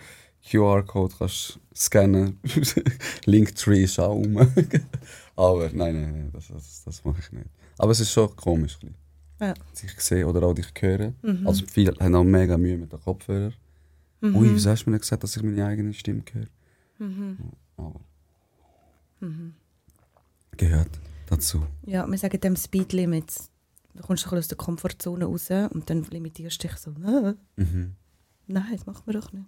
QR-Code, 0.47 1.15
kannst 1.19 1.59
scannen. 1.75 2.39
Linktree 3.25 3.85
ist 3.85 3.99
auch 3.99 4.15
um. 4.15 4.37
Aber 5.37 5.71
nein, 5.73 5.95
nein, 6.03 6.13
nein, 6.13 6.31
das, 6.35 6.49
das, 6.49 6.83
das 6.85 7.03
mache 7.05 7.21
ich 7.21 7.33
nicht. 7.33 7.47
Aber 7.79 7.93
es 7.93 8.01
ist 8.01 8.13
schon 8.13 8.35
komisch. 8.37 8.79
Ja. 9.41 9.55
Dich 9.83 9.99
sehen 10.03 10.27
oder 10.27 10.43
auch 10.43 10.53
dich 10.53 10.67
hören. 10.79 11.15
Mhm. 11.23 11.47
Also 11.47 11.65
viele 11.67 11.95
haben 11.99 12.15
auch 12.15 12.23
mega 12.25 12.59
Mühe 12.59 12.77
mit 12.77 12.93
den 12.93 13.01
Kopfhörern. 13.01 13.55
Mhm. 14.21 14.37
Ui, 14.37 14.51
wieso 14.53 14.69
hast 14.69 14.85
du 14.85 14.91
mir 14.91 14.97
nicht 14.97 15.03
gesagt, 15.05 15.23
dass 15.23 15.35
ich 15.35 15.43
meine 15.43 15.65
eigene 15.65 15.95
Stimme 15.95 16.23
höre? 16.31 16.47
Mhm. 16.99 17.39
Aber 17.79 18.01
Mhm. 19.21 19.55
gehört 20.59 20.91
dazu. 21.27 21.67
Ja, 21.87 22.07
wir 22.07 22.19
sagen 22.19 22.39
dem 22.41 22.57
Speed 22.57 22.93
Limits. 22.93 23.50
Du 23.95 24.03
kommst 24.03 24.25
ein 24.25 24.31
bisschen 24.31 24.39
aus 24.39 24.49
der 24.49 24.57
Komfortzone 24.59 25.25
raus 25.25 25.51
und 25.51 25.91
dann 25.91 26.05
limitierst 26.05 26.63
du 26.63 26.69
dich 26.69 26.77
so. 26.77 26.91
«Äh, 26.91 27.35
Mhm. 27.57 27.97
Nein, 28.47 28.73
das 28.73 28.87
machen 28.87 29.03
wir 29.07 29.15
doch 29.15 29.33
nicht. 29.33 29.47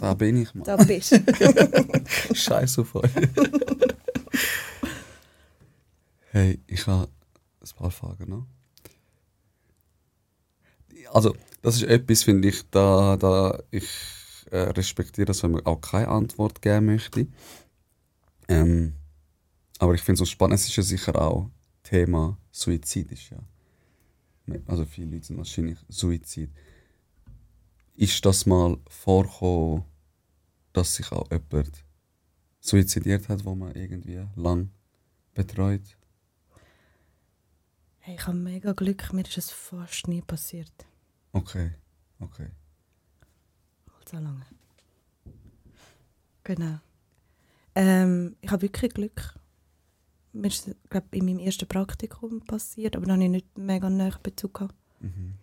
Da 0.00 0.14
bin 0.14 0.36
ich 0.36 0.54
mal. 0.54 0.64
Da 0.64 0.76
bist 0.76 1.12
du. 1.12 1.24
Scheiß 2.34 2.78
auf 2.78 2.94
euch. 2.94 3.10
hey, 6.30 6.60
ich 6.66 6.86
habe 6.86 7.08
ein 7.60 7.76
paar 7.76 7.90
Fragen 7.90 8.28
noch. 8.30 8.46
Also, 11.12 11.34
das 11.62 11.76
ist 11.76 11.82
etwas, 11.84 12.22
finde 12.22 12.48
ich, 12.48 12.68
da, 12.70 13.16
da 13.16 13.60
ich 13.70 13.88
äh, 14.50 14.58
respektiere 14.58 15.26
das, 15.26 15.42
wenn 15.42 15.52
man 15.52 15.66
auch 15.66 15.80
keine 15.80 16.08
Antwort 16.08 16.62
geben 16.62 16.86
möchte. 16.86 17.26
Ähm, 18.48 18.94
aber 19.78 19.94
ich 19.94 20.02
finde 20.02 20.14
es 20.14 20.18
so 20.20 20.24
spannend, 20.32 20.60
es 20.60 20.68
ist 20.68 20.76
ja 20.76 20.82
sicher 20.82 21.20
auch 21.20 21.50
Thema 21.84 22.36
Suizid 22.50 23.12
ist 23.12 23.30
ja. 23.30 23.38
Also 24.66 24.84
viele 24.84 25.12
Leute 25.12 25.26
sind 25.26 25.36
wahrscheinlich 25.36 25.78
Suizid. 25.88 26.50
Ist 27.94 28.24
das 28.24 28.46
mal 28.46 28.78
vorgekommen, 28.88 29.84
dass 30.72 30.96
sich 30.96 31.12
auch 31.12 31.30
jemand 31.30 31.84
suizidiert 32.60 33.28
hat, 33.28 33.44
wo 33.44 33.54
man 33.54 33.74
irgendwie 33.74 34.26
lang 34.34 34.70
betreut? 35.34 35.96
Hey, 37.98 38.16
ich 38.16 38.26
habe 38.26 38.36
mega 38.36 38.72
Glück, 38.72 39.12
mir 39.12 39.22
ist 39.24 39.38
es 39.38 39.50
fast 39.50 40.08
nie 40.08 40.20
passiert. 40.20 40.72
Okay, 41.32 41.72
okay. 42.18 42.50
So 44.10 44.18
lange. 44.18 44.44
Genau. 46.42 46.78
Ähm, 47.74 48.36
ich 48.42 48.50
habe 48.50 48.62
wirklich 48.62 48.92
Glück. 48.92 49.34
Mir 50.34 50.48
ist 50.48 50.68
es, 50.68 50.74
in 51.12 51.24
meinem 51.24 51.38
ersten 51.38 51.68
Praktikum 51.68 52.40
passiert, 52.40 52.96
aber 52.96 53.06
da 53.06 53.12
habe 53.12 53.24
ich 53.24 53.30
nicht 53.30 53.56
mega 53.56 53.88
nahen 53.88 54.16
Bezug 54.22 54.54
gehabt. 54.54 54.74
Mhm. 55.00 55.34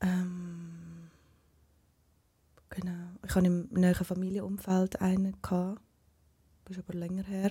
Ähm, 0.00 1.10
genau. 2.70 3.10
Ich 3.26 3.34
hatte 3.34 3.46
im 3.46 3.68
nahen 3.70 3.94
Familienumfeld 3.94 5.00
einen. 5.02 5.36
Gehabt. 5.42 5.82
Das 6.64 6.76
ist 6.78 6.84
aber 6.88 6.98
länger 6.98 7.24
her. 7.24 7.50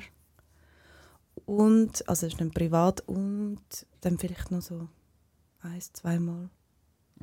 Und, 1.46 2.08
also 2.10 2.26
es 2.26 2.34
ist 2.34 2.42
dann 2.42 2.52
privat 2.52 3.02
und 3.02 3.62
dann 4.02 4.18
vielleicht 4.18 4.50
noch 4.52 4.62
so 4.62 4.90
eins, 5.62 5.94
zweimal. 5.94 6.50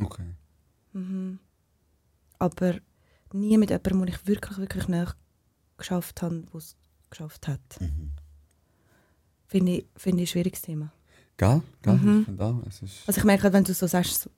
Okay. 0.00 0.34
Mhm. 0.92 1.40
Aber 2.38 2.78
nie 3.32 3.58
mit 3.58 3.70
jemandem, 3.70 4.00
wo 4.00 4.04
ich 4.04 4.26
wirklich, 4.26 4.58
wirklich 4.58 4.88
nach 4.88 5.16
geschafft 5.78 6.22
habe, 6.22 6.42
der 6.42 6.54
es 6.54 6.76
geschafft 7.10 7.48
hat. 7.48 7.80
Mhm. 7.80 8.12
Finde 9.52 9.72
ich, 9.72 9.84
finde 9.96 10.22
ich 10.22 10.30
ein 10.30 10.32
schwieriges 10.32 10.62
Thema. 10.62 10.90
Gell? 11.36 11.60
Gell? 11.82 11.94
Mhm. 11.94 12.26
Ich 12.34 12.40
auch, 12.40 12.62
es 12.66 12.80
ist... 12.80 13.02
Also 13.06 13.18
ich 13.18 13.24
merke, 13.24 13.52
wenn 13.52 13.64
du 13.64 13.74
so 13.74 13.86
sagst, 13.86 14.22
so, 14.22 14.30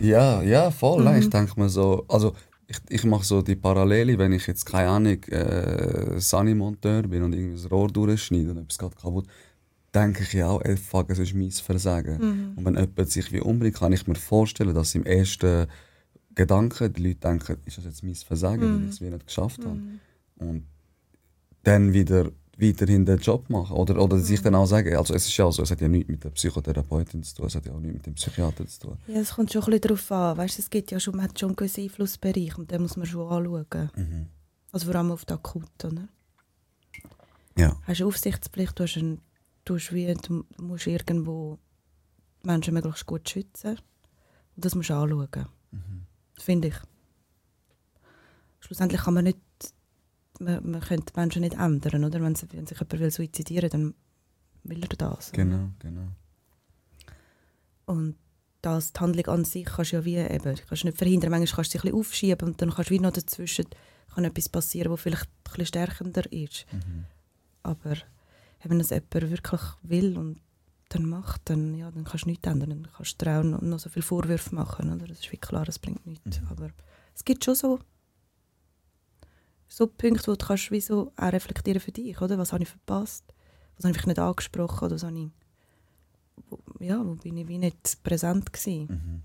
Ja, 0.00 0.42
ja, 0.42 0.72
voll. 0.72 1.04
Mhm. 1.04 1.20
Ich 1.20 1.30
denke 1.30 1.58
mir 1.60 1.68
so, 1.68 2.04
also 2.08 2.34
ich, 2.66 2.78
ich 2.88 3.04
mache 3.04 3.24
so 3.24 3.42
die 3.42 3.54
Parallele, 3.54 4.18
wenn 4.18 4.32
ich 4.32 4.48
jetzt, 4.48 4.64
keine 4.66 4.88
Ahnung, 4.88 5.22
äh, 5.24 6.18
Sunny-Monteur 6.18 7.02
bin 7.02 7.22
und 7.22 7.34
irgendwie 7.34 7.54
das 7.54 7.70
Rohr 7.70 7.86
durchschneide 7.86 8.50
und 8.50 8.58
etwas 8.58 8.78
geht 8.78 8.96
kaputt, 8.96 9.28
denke 9.94 10.24
ich 10.24 10.32
ja 10.32 10.48
auch, 10.48 10.62
ey, 10.62 10.76
fuck, 10.76 11.08
es 11.10 11.20
ist 11.20 11.32
mein 11.34 11.52
Versagen. 11.52 12.18
Mhm. 12.18 12.52
Und 12.56 12.64
wenn 12.64 12.74
jemand 12.74 13.10
sich 13.12 13.30
wie 13.30 13.40
umbringt, 13.40 13.76
kann 13.76 13.92
ich 13.92 14.08
mir 14.08 14.16
vorstellen, 14.16 14.74
dass 14.74 14.96
im 14.96 15.04
ersten 15.04 15.68
Gedanken 16.34 16.92
die 16.94 17.02
Leute 17.02 17.20
denken, 17.20 17.58
ist 17.64 17.78
das 17.78 17.84
jetzt 17.84 18.02
mein 18.02 18.16
Versagen, 18.16 18.62
weil 18.62 18.88
ich 18.88 18.94
es 18.94 19.00
wie 19.00 19.10
nicht 19.10 19.26
geschafft 19.28 19.64
habe. 19.64 19.76
Mhm. 19.76 20.00
Und 20.38 20.66
dann 21.62 21.92
wieder 21.92 22.30
weiterhin 22.56 23.04
den 23.04 23.18
Job 23.18 23.48
machen. 23.50 23.76
Oder, 23.76 24.02
oder 24.02 24.18
sich 24.18 24.40
dann 24.40 24.54
auch 24.54 24.66
sagen, 24.66 24.96
also 24.96 25.14
es 25.14 25.26
ist 25.26 25.36
ja 25.36 25.50
so, 25.50 25.62
es 25.62 25.70
hat 25.70 25.80
ja 25.80 25.88
nichts 25.88 26.08
mit 26.08 26.24
der 26.24 26.30
Psychotherapeutin 26.30 27.22
zu 27.22 27.36
tun, 27.36 27.46
es 27.46 27.54
hat 27.54 27.66
ja 27.66 27.72
auch 27.72 27.80
nichts 27.80 27.94
mit 27.94 28.06
dem 28.06 28.14
Psychiater 28.14 28.66
zu 28.66 28.80
tun. 28.80 28.98
ja, 29.06 29.20
es 29.20 29.34
kommt 29.34 29.52
schon 29.52 29.62
ein 29.62 29.66
bisschen 29.66 29.80
darauf 29.82 30.12
an. 30.12 30.36
Weißt, 30.38 30.58
es 30.58 30.70
gibt 30.70 30.90
ja 30.90 30.98
schon, 30.98 31.16
man 31.16 31.24
hat 31.24 31.38
schon 31.38 31.50
einen 31.50 31.56
gewissen 31.56 31.84
Einflussbereich 31.84 32.56
und 32.58 32.70
den 32.70 32.82
muss 32.82 32.96
man 32.96 33.06
schon 33.06 33.28
anschauen. 33.30 33.90
Mhm. 33.94 34.26
Also 34.72 34.86
vor 34.86 34.96
allem 34.96 35.10
auf 35.10 35.24
die 35.24 35.32
Akut, 35.34 35.84
oder? 35.84 36.08
Ja. 37.58 37.76
Hast 37.86 38.00
eine 38.00 38.08
Aufsichtspflicht, 38.08 38.78
du, 38.78 38.82
hast 38.84 38.96
ein, 38.96 39.20
du, 39.64 39.76
hast 39.76 39.92
wie, 39.92 40.12
du 40.14 40.44
musst 40.58 40.86
irgendwo 40.86 41.58
die 42.42 42.46
Menschen 42.46 42.74
möglichst 42.74 43.06
gut 43.06 43.28
schützen. 43.28 43.78
Und 44.56 44.64
das 44.64 44.74
musst 44.74 44.90
du 44.90 44.94
anschauen. 44.94 45.46
Finde 46.38 46.68
ich. 46.68 46.76
Schlussendlich 48.60 49.02
kann 49.02 49.14
man 49.14 49.24
nicht, 49.24 49.38
man, 50.38 50.70
man 50.70 50.80
könnte 50.80 51.12
Menschen 51.16 51.42
nicht 51.42 51.54
ändern, 51.54 52.04
oder? 52.04 52.20
Wenn, 52.20 52.34
sie, 52.34 52.46
wenn 52.52 52.66
sich 52.66 52.78
jemand 52.78 53.00
will 53.00 53.10
suizidieren 53.10 53.70
dann 53.70 53.94
will 54.64 54.82
er 54.82 54.96
das. 54.96 55.32
Genau, 55.32 55.70
genau. 55.78 56.08
Und 57.86 58.16
das, 58.62 58.92
die 58.92 59.00
Handlung 59.00 59.26
an 59.26 59.44
sich 59.44 59.64
kannst 59.64 59.92
du 59.92 59.96
ja 59.96 60.04
wie 60.04 60.16
eben, 60.16 60.56
kannst 60.68 60.84
nicht 60.84 60.98
verhindern. 60.98 61.30
Manchmal 61.30 61.56
kannst 61.56 61.74
du 61.74 61.78
sie 61.78 61.78
ein 61.78 61.82
bisschen 61.82 61.98
aufschieben 62.00 62.48
und 62.48 62.60
dann 62.60 62.70
kannst 62.70 62.90
du 62.90 62.94
wie 62.94 63.00
noch 63.00 63.12
dazwischen 63.12 63.66
kann 64.14 64.24
etwas 64.24 64.48
passieren, 64.48 64.90
was 64.90 65.00
vielleicht 65.00 65.26
ein 65.26 65.42
bisschen 65.44 65.66
stärkender 65.66 66.32
ist. 66.32 66.66
Aber 67.62 67.96
wenn 68.62 68.78
das 68.78 68.90
jemand 68.90 69.30
wirklich 69.30 69.60
will 69.82 70.16
und 70.16 70.40
dann 70.88 71.04
macht, 71.08 71.42
dann, 71.50 71.74
ja, 71.74 71.90
dann 71.90 72.04
kannst 72.04 72.24
du 72.24 72.30
nichts 72.30 72.46
ändern. 72.46 72.70
Dann 72.70 72.88
kannst 72.96 73.20
du 73.20 73.24
dir 73.24 73.38
auch 73.38 73.42
noch, 73.42 73.78
so 73.78 73.90
viele 73.90 74.04
Vorwürfe 74.04 74.54
machen. 74.54 74.92
Oder? 74.92 75.06
Das 75.06 75.20
ist 75.20 75.32
wie 75.32 75.36
klar, 75.36 75.64
das 75.64 75.78
bringt 75.78 76.06
nichts. 76.06 76.40
Aber 76.50 76.70
es 77.14 77.24
gibt 77.24 77.44
schon 77.44 77.54
so, 77.54 77.80
so 79.68 79.86
Punkte, 79.86 80.28
wo 80.28 80.36
du 80.36 80.46
kannst 80.46 80.70
wie 80.70 80.80
so 80.80 81.12
auch 81.16 81.32
reflektieren 81.32 81.80
für 81.80 81.92
dich. 81.92 82.20
Oder? 82.20 82.38
Was 82.38 82.52
habe 82.52 82.62
ich 82.62 82.68
verpasst? 82.68 83.24
Was 83.76 83.84
habe 83.84 83.96
ich 83.96 84.06
nicht 84.06 84.18
angesprochen? 84.18 84.84
Oder 84.86 84.94
was 84.94 85.02
habe 85.04 85.18
ich, 85.18 85.28
wo, 86.48 86.58
ja, 86.80 87.04
wo 87.04 87.14
bin 87.16 87.36
ich 87.36 87.48
wie 87.48 87.58
nicht 87.58 88.02
präsent 88.02 88.52
gewesen? 88.52 88.86
Mhm. 88.88 89.22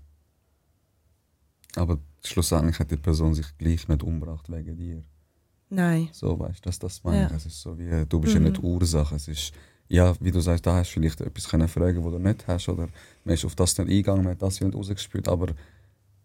Aber 1.76 1.98
schlussendlich 2.24 2.78
hat 2.78 2.90
die 2.90 2.96
Person 2.96 3.34
sich 3.34 3.46
gleich 3.56 3.88
nicht 3.88 4.02
umgebracht 4.02 4.50
wegen 4.50 4.76
dir. 4.76 5.02
Nein. 5.70 6.10
So, 6.12 6.38
weißt 6.38 6.58
du, 6.58 6.68
dass 6.68 6.78
das 6.78 7.02
meine 7.02 7.24
ich. 7.24 7.30
Ja. 7.30 7.36
Es 7.36 7.46
ist 7.46 7.60
so 7.62 7.78
wie, 7.78 8.04
du 8.06 8.20
bist 8.20 8.34
Mhm. 8.34 8.42
ja 8.44 8.50
nicht 8.50 8.62
Ursache. 8.62 9.14
Es 9.14 9.26
ist, 9.28 9.52
ja, 9.88 10.14
wie 10.20 10.30
du 10.30 10.40
sagst, 10.40 10.66
da 10.66 10.76
hast 10.76 10.90
du 10.90 11.00
vielleicht 11.00 11.20
etwas 11.22 11.48
können 11.48 11.68
fragen, 11.68 12.04
was 12.04 12.12
du 12.12 12.18
nicht 12.18 12.46
hast. 12.46 12.68
Oder 12.68 12.88
man 13.24 13.34
ist 13.34 13.44
auf 13.46 13.54
das 13.54 13.78
nicht 13.78 13.88
eingegangen, 13.88 14.24
man 14.24 14.32
hat 14.32 14.42
das 14.42 14.60
nicht 14.60 14.74
rausgespürt. 14.74 15.28
Aber 15.28 15.54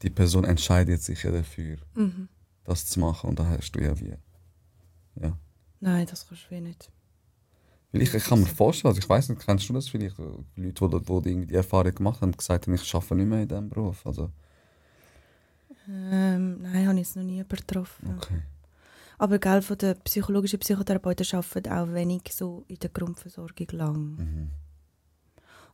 die 0.01 0.09
Person 0.09 0.43
entscheidet 0.43 1.01
sich 1.01 1.23
ja 1.23 1.31
dafür, 1.31 1.77
Mhm. 1.95 2.27
Das 2.67 2.85
zu 2.85 2.99
machen. 2.99 3.29
Und 3.29 3.39
da 3.39 3.47
hast 3.47 3.71
du 3.71 3.79
ja 3.79 3.99
wie. 3.99 4.15
Ja. 5.21 5.37
Nein, 5.79 6.05
das 6.07 6.27
kannst 6.27 6.45
du 6.45 6.55
wie 6.55 6.61
nicht. 6.61 6.91
Weil 7.91 8.01
ich, 8.01 8.13
ich 8.13 8.23
kann 8.23 8.39
mir 8.41 8.45
vorstellen, 8.45 8.89
also 8.91 8.99
ich 8.99 9.09
weiß 9.09 9.29
nicht, 9.29 9.43
kennst 9.45 9.69
du 9.69 9.73
das 9.73 9.87
vielleicht? 9.87 10.17
Leute, 10.17 10.43
die, 10.55 10.61
die, 10.73 10.73
die 10.73 11.29
irgendwie 11.29 11.47
die 11.47 11.55
Erfahrung 11.55 11.95
gemacht 11.95 12.21
haben, 12.21 12.33
gesagt 12.33 12.67
haben, 12.67 12.73
ich 12.75 12.93
arbeite 12.95 13.15
nicht 13.15 13.27
mehr 13.27 13.41
in 13.41 13.47
diesem 13.47 13.69
Beruf. 13.69 14.05
Also, 14.05 14.29
Ähm, 15.87 16.61
nein, 16.61 16.87
habe 16.87 16.99
ich 16.99 17.07
es 17.07 17.15
noch 17.15 17.23
nie 17.23 17.39
übertroffen. 17.39 18.15
okay. 18.17 18.41
Aber 19.19 19.39
gell, 19.39 19.61
von 19.61 19.77
den 19.77 19.99
psychologischen 20.01 20.59
Psychotherapeuten 20.59 21.25
arbeiten 21.35 21.71
auch 21.71 21.93
wenig 21.93 22.21
so 22.31 22.65
in 22.67 22.77
der 22.77 22.89
Grundversorgung 22.91 23.67
lang. 23.71 24.15
Mhm. 24.17 24.49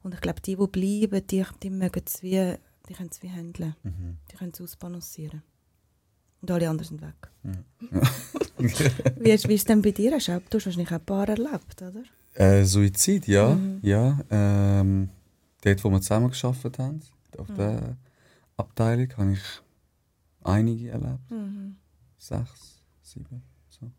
Und 0.04 0.14
ich 0.14 0.22
glaube, 0.22 0.40
die, 0.42 0.56
die 0.56 0.68
bleiben, 0.68 1.28
die, 1.28 1.46
die 1.62 1.70
mögen 1.70 2.04
es 2.06 2.22
wie, 2.22 2.56
die 2.88 2.94
können 2.94 3.10
es 3.12 3.22
wie 3.22 3.30
handeln. 3.30 3.76
Mhm. 3.84 4.18
Die 4.32 4.36
können 4.38 4.52
es 4.54 4.62
ausbalancieren. 4.62 5.42
Und 6.44 6.52
alle 6.52 6.70
anderen 6.70 6.88
sind 6.90 7.02
weg. 7.02 7.16
Wie 9.18 9.30
ist, 9.32 9.48
wie 9.48 9.54
ist 9.54 9.62
es 9.62 9.66
denn 9.66 9.82
bei 9.82 9.92
dir? 9.92 10.14
Hast 10.14 10.28
du, 10.28 10.34
hast 10.34 10.54
wahrscheinlich 10.54 10.92
ein 10.92 11.06
paar 11.06 11.28
erlebt, 11.30 11.82
oder? 11.82 12.04
Äh, 12.36 12.66
Suizid, 12.66 13.28
ja. 13.28 13.56
Mhm. 13.56 13.80
ja 13.82 14.20
ähm, 14.30 15.10
dort, 15.64 15.82
wo 15.86 15.90
wir 15.90 16.02
zusammen 16.02 16.30
gearbeitet 16.32 16.80
haben, 16.80 17.02
auf 17.38 17.48
Mhm. 17.48 17.56
der 17.56 17.98
Abteilung, 18.58 19.08
habe 19.18 19.32
ich 19.34 19.42
einige 20.44 20.90
erlebt. 20.90 21.32
Mhm. 21.32 21.78
Sechs, 22.18 22.82
sieben. 23.02 23.42
So. 23.70 23.90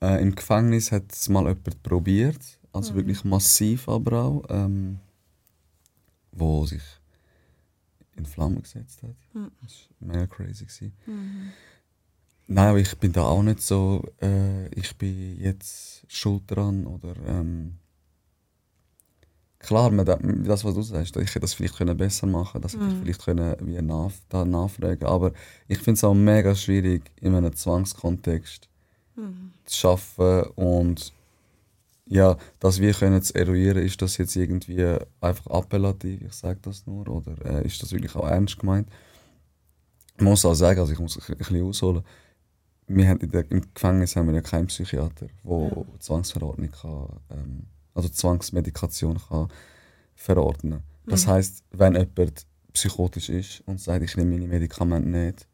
Äh, 0.00 0.22
Im 0.22 0.34
Gefängnis 0.34 0.90
hat 0.90 1.12
es 1.12 1.28
mal 1.28 1.42
jemand 1.48 1.82
probiert, 1.82 2.40
also 2.72 2.92
Mhm. 2.92 2.96
wirklich 2.96 3.24
massiv 3.24 3.88
aber 3.90 4.22
auch, 4.22 4.44
ähm, 4.48 5.00
wo 6.32 6.64
sich 6.64 6.82
in 8.18 8.26
Flammen 8.26 8.62
gesetzt 8.62 9.02
hat. 9.02 9.14
Mhm. 9.32 9.50
Das 9.62 9.88
war 10.00 10.08
mega 10.12 10.26
crazy. 10.26 10.64
Gewesen. 10.64 10.92
Mhm. 11.06 11.52
Nein, 12.50 12.68
aber 12.68 12.78
ich 12.78 12.96
bin 12.98 13.12
da 13.12 13.24
auch 13.24 13.42
nicht 13.42 13.60
so, 13.60 14.02
äh, 14.22 14.68
ich 14.68 14.96
bin 14.96 15.38
jetzt 15.40 16.04
schuld 16.08 16.42
dran 16.46 16.86
oder 16.86 17.14
ähm, 17.26 17.74
klar, 19.58 19.90
man, 19.90 20.06
da- 20.06 20.18
das, 20.22 20.64
was 20.64 20.74
du 20.74 20.82
sagst, 20.82 21.16
ich 21.16 21.28
hätte 21.28 21.40
das 21.40 21.52
vielleicht 21.54 21.76
können 21.76 21.96
besser 21.96 22.26
machen 22.26 22.62
das 22.62 22.72
hätte 22.74 22.86
ich 22.88 22.94
vielleicht 23.02 23.22
können 23.24 23.54
wie 23.60 23.80
nach, 23.82 24.12
da 24.30 24.44
nachfragen 24.46 25.04
aber 25.06 25.32
ich 25.66 25.78
finde 25.78 25.98
es 25.98 26.04
auch 26.04 26.14
mega 26.14 26.54
schwierig, 26.54 27.10
in 27.20 27.34
einem 27.34 27.54
Zwangskontext 27.54 28.68
zu 29.64 29.88
arbeiten 29.88 30.50
und 30.54 31.12
ja, 32.08 32.36
das 32.58 32.80
wir 32.80 32.92
können 32.92 33.22
zu 33.22 33.34
eruieren, 33.34 33.78
ist 33.78 34.00
das 34.00 34.16
jetzt 34.16 34.34
irgendwie 34.36 34.96
einfach 35.20 35.46
appellativ, 35.48 36.22
ich 36.22 36.32
sage 36.32 36.58
das 36.62 36.86
nur, 36.86 37.08
oder 37.08 37.34
äh, 37.44 37.66
ist 37.66 37.82
das 37.82 37.92
wirklich 37.92 38.14
auch 38.16 38.26
ernst 38.26 38.58
gemeint? 38.58 38.88
Ich 40.16 40.22
muss 40.22 40.44
auch 40.44 40.54
sagen, 40.54 40.80
also 40.80 40.92
ich 40.92 40.98
muss 40.98 41.18
ein 41.28 41.36
bisschen 41.36 41.62
ausholen, 41.62 42.02
wir 42.88 43.08
haben 43.08 43.20
in 43.20 43.30
der, 43.30 43.50
im 43.50 43.62
Gefängnis 43.74 44.16
haben 44.16 44.28
wir 44.28 44.34
ja 44.34 44.40
keinen 44.40 44.66
Psychiater, 44.66 45.26
der 45.44 45.84
Zwangsverordnung 46.00 46.70
kann, 46.70 47.08
ähm, 47.30 47.66
also 47.94 48.08
Zwangsmedikation 48.08 49.18
kann 49.28 49.48
verordnen. 50.14 50.82
Das 51.06 51.26
heißt, 51.26 51.64
wenn 51.72 51.94
jemand 51.94 52.46
psychotisch 52.72 53.28
ist 53.28 53.62
und 53.66 53.80
sagt, 53.80 54.04
ich 54.04 54.16
nehme 54.16 54.32
meine 54.32 54.46
Medikamente 54.46 55.08
nicht, 55.08 55.47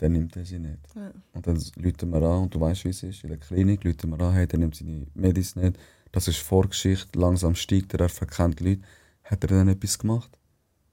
dann 0.00 0.12
nimmt 0.12 0.34
er 0.34 0.46
sie 0.46 0.58
nicht. 0.58 0.78
Ja. 0.94 1.12
Und 1.32 1.46
dann 1.46 1.62
läuten 1.76 2.10
wir 2.10 2.22
an 2.22 2.44
und 2.44 2.54
du 2.54 2.60
weißt, 2.60 2.84
wie 2.84 2.88
es 2.88 3.02
ist. 3.02 3.22
In 3.22 3.28
der 3.28 3.38
Klinik 3.38 3.84
läuten 3.84 4.10
wir 4.10 4.20
an, 4.20 4.32
hey, 4.32 4.46
der 4.46 4.58
nimmt 4.58 4.74
seine 4.74 5.06
Medis 5.14 5.56
nicht. 5.56 5.78
Das 6.10 6.26
ist 6.26 6.38
Vorgeschichte, 6.38 7.18
langsam 7.18 7.54
steigt 7.54 7.92
er, 7.92 8.00
er 8.00 8.08
verkennt 8.08 8.60
Leute. 8.60 8.80
Hat 9.24 9.44
er 9.44 9.48
dann 9.48 9.68
etwas 9.68 9.98
gemacht? 9.98 10.30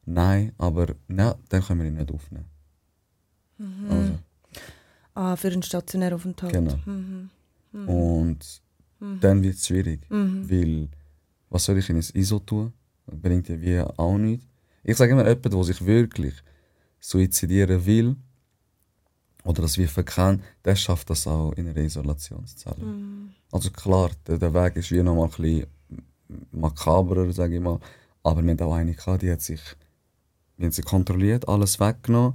Nein, 0.06 0.52
aber 0.58 0.96
nein, 1.08 1.36
dann 1.48 1.64
können 1.64 1.80
wir 1.82 1.88
ihn 1.88 1.96
nicht 1.96 2.12
aufnehmen. 2.12 2.46
Also, 3.90 4.20
Ah, 5.16 5.36
für 5.36 5.48
einen 5.48 5.64
stationären 5.64 6.14
Aufenthalt. 6.14 6.54
Genau. 6.54 6.78
Mhm. 6.86 7.30
Und 7.88 8.62
dann 9.00 9.42
wird 9.42 9.56
es 9.56 9.68
schwierig. 9.68 10.02
Weil, 10.10 10.90
was 11.50 11.66
soll 11.66 11.78
ich 11.78 11.90
in 11.90 11.96
ein 11.96 12.06
ISO 12.14 12.40
tun? 12.40 12.74
Das 13.06 13.20
bringt 13.20 13.48
ja 13.48 13.60
wie 13.60 13.80
auch 13.80 14.18
nichts. 14.18 14.46
Ich 14.84 14.98
sage 14.98 15.14
immer, 15.14 15.28
jemand, 15.28 15.54
der 15.54 15.64
sich 15.64 15.84
wirklich 15.86 16.36
suizidieren 17.00 17.86
will 17.86 18.16
oder 19.48 19.62
das 19.62 19.78
wie 19.78 19.88
verkennt, 19.88 20.44
der 20.66 20.76
schafft 20.76 21.10
das 21.10 21.26
auch 21.26 21.54
in 21.54 21.70
einer 21.70 21.78
Isolationszelle. 21.78 22.84
Also 23.50 23.72
klar, 23.72 24.12
der, 24.28 24.38
der 24.38 24.54
Weg 24.54 24.76
ist 24.76 24.92
wie 24.92 25.02
noch 25.02 25.16
mal 25.16 25.24
ein 25.24 25.30
bisschen 25.30 25.68
makaberer, 26.52 27.32
sage 27.32 27.56
ich 27.56 27.62
mal. 27.62 27.80
Aber 28.24 28.44
wir 28.44 28.52
haben 28.52 28.62
auch 28.62 28.74
eine 28.74 28.94
gehabt, 28.94 29.22
die 29.22 29.32
hat 29.32 29.42
sich, 29.42 29.62
wir 30.58 30.66
haben 30.66 30.74
sie 30.74 30.82
kontrolliert, 30.82 31.48
alles 31.48 31.80
weggenommen. 31.80 32.34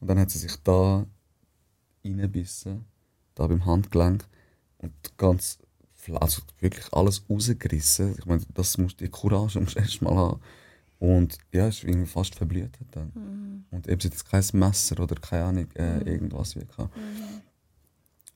Und 0.00 0.08
dann 0.08 0.18
hat 0.18 0.30
sie 0.30 0.38
sich 0.38 0.54
da 0.62 1.06
reingebissen, 2.04 2.84
da 3.34 3.46
beim 3.46 3.64
Handgelenk. 3.64 4.26
Und 4.76 4.92
ganz, 5.16 5.58
also 6.12 6.42
wirklich 6.60 6.92
alles 6.92 7.24
rausgerissen. 7.30 8.16
Ich 8.18 8.26
meine, 8.26 8.42
das 8.52 8.76
musst 8.76 9.00
die 9.00 9.08
Courage 9.08 9.58
musst 9.60 9.76
du 9.76 9.80
erst 9.80 10.02
mal 10.02 10.14
haben. 10.14 10.40
Und 11.04 11.36
ja, 11.52 11.68
ist 11.68 11.84
irgendwie 11.84 12.06
fast 12.06 12.34
verblüht 12.34 12.78
dann. 12.92 13.64
Und 13.70 13.88
eben 13.88 14.00
jetzt 14.00 14.28
kein 14.28 14.44
Messer 14.54 15.00
oder 15.00 15.16
keine 15.16 15.44
Ahnung, 15.44 15.68
äh, 15.74 15.98
irgendwas 15.98 16.56
wie 16.56 16.64
gehabt. 16.64 16.96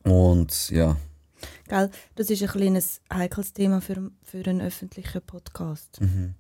Und 0.04 0.70
ja, 0.70 0.96
Gell? 1.68 1.90
Das 2.14 2.30
ist 2.30 2.42
ein 2.42 2.48
kleines 2.48 3.00
heikles 3.12 3.52
Thema 3.52 3.80
für, 3.80 4.10
für 4.22 4.44
einen 4.44 4.60
öffentlichen 4.60 5.22
Podcast. 5.22 6.00
mhm. 6.00 6.34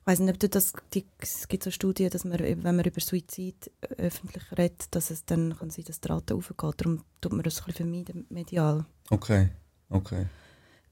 Ich 0.00 0.06
weiß 0.06 0.20
nicht, 0.20 0.32
ob 0.32 0.40
du 0.40 0.48
das, 0.48 0.72
die, 0.94 1.06
es 1.18 1.46
gibt 1.46 1.62
so 1.62 1.70
Studien, 1.70 2.08
dass 2.08 2.24
man, 2.24 2.40
wenn 2.40 2.62
man 2.62 2.84
über 2.84 3.00
Suizid 3.00 3.70
äh, 3.82 4.06
öffentlich 4.06 4.42
redet, 4.56 4.86
dass 4.92 5.10
es 5.10 5.26
dann 5.26 5.56
kann 5.56 5.70
sein, 5.70 5.84
dass 5.84 6.00
die 6.00 6.08
Rate 6.08 6.34
aufgeht. 6.34 6.74
Darum 6.78 7.04
tut 7.20 7.32
man 7.32 7.42
das 7.42 7.60
ein 7.60 7.66
bisschen 7.66 7.86
vermeiden, 7.86 8.26
medial. 8.30 8.86
okay, 9.10 9.50
okay. 9.90 10.26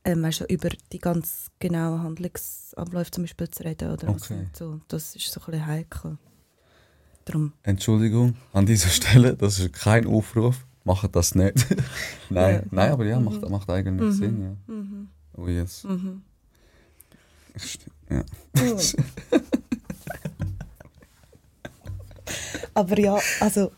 Ähm, 0.08 0.22
weißt 0.22 0.40
über 0.48 0.70
die 0.90 0.98
ganz 0.98 1.50
genauen 1.58 2.02
Handlungsabläufe 2.02 3.10
zum 3.10 3.24
Beispiel 3.24 3.50
zu 3.50 3.62
reden. 3.62 3.90
Oder 3.90 4.08
Okay. 4.08 4.46
so. 4.54 4.80
Das 4.88 5.14
ist 5.14 5.30
so 5.30 5.38
ein 5.40 5.44
bisschen 5.50 5.66
heikel. 5.66 6.16
Darum, 7.26 7.52
Entschuldigung 7.62 8.34
an 8.54 8.64
dieser 8.64 8.88
Stelle, 8.88 9.36
das 9.36 9.58
ist 9.58 9.74
kein 9.74 10.06
Aufruf. 10.06 10.64
Macht 10.84 11.14
das 11.14 11.34
nicht. 11.34 11.66
nein, 12.30 12.54
Ja. 12.54 12.62
nein, 12.70 12.92
aber 12.92 13.04
ja, 13.04 13.20
macht, 13.20 13.46
macht 13.50 13.68
eigentlich 13.68 14.08
Mhm. 14.08 14.12
Sinn. 14.12 14.40
Ja. 14.42 14.74
mhm. 14.74 15.08
Oh 15.36 15.46
yes. 15.46 15.84
Mhm. 15.84 16.22
Ja. 18.08 18.24
Aber 22.74 22.98
ja, 22.98 23.18
also 23.40 23.72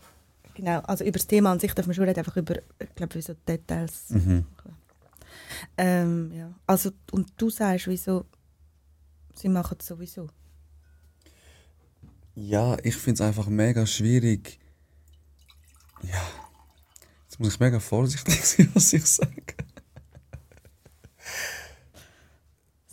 genau, 0.55 0.81
also 0.81 1.05
über 1.05 1.19
das 1.19 1.27
Thema 1.27 1.51
an 1.53 1.59
sich 1.61 1.73
darf 1.75 1.87
man 1.87 1.95
schon 1.95 2.05
reden, 2.05 2.19
einfach 2.19 2.37
über, 2.37 2.57
ich 2.79 2.95
glaube, 2.95 3.21
so 3.23 3.35
Details. 3.49 4.11
Mhm. 4.11 4.45
Ähm, 5.77 6.33
ja. 6.33 6.55
Also, 6.67 6.91
und 7.13 7.33
du 7.37 7.51
sagst, 7.51 7.87
wieso 7.87 8.27
sie 9.35 9.49
machen 9.49 9.77
es 9.81 9.87
sowieso. 9.87 10.29
Ja, 12.35 12.77
ich 12.83 12.97
finde 12.97 13.23
es 13.23 13.29
einfach 13.29 13.47
mega 13.47 13.87
schwierig. 13.87 14.59
Ja. 16.03 16.23
Jetzt 17.25 17.41
muss 17.41 17.55
ich 17.55 17.61
mega 17.61 17.81
vorsichtig 17.81 18.45
sein, 18.45 18.71
was 18.75 18.93
ich 18.93 19.05
sage. 19.05 19.43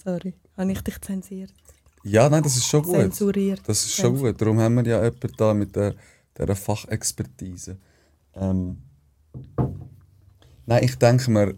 Sorry, 0.03 0.33
habe 0.55 0.71
ich 0.71 0.81
dich 0.81 1.01
zensiert? 1.01 1.53
Ja, 2.03 2.29
nein, 2.29 2.43
das 2.43 2.55
ist 2.55 2.65
schon 2.65 2.83
gut. 2.83 2.95
Zensuriert. 2.95 3.61
Das 3.67 3.83
ist 3.83 3.95
schon 3.95 4.17
gut. 4.17 4.39
Darum 4.39 4.59
haben 4.59 4.75
wir 4.75 4.85
ja 4.85 5.03
jemanden 5.03 5.33
da 5.35 5.53
mit 5.53 5.75
der, 5.75 5.95
der 6.37 6.55
Fachexpertise. 6.55 7.77
Ähm, 8.33 8.77
nein, 10.65 10.83
ich 10.83 10.95
denke 10.97 11.29
mir, 11.29 11.55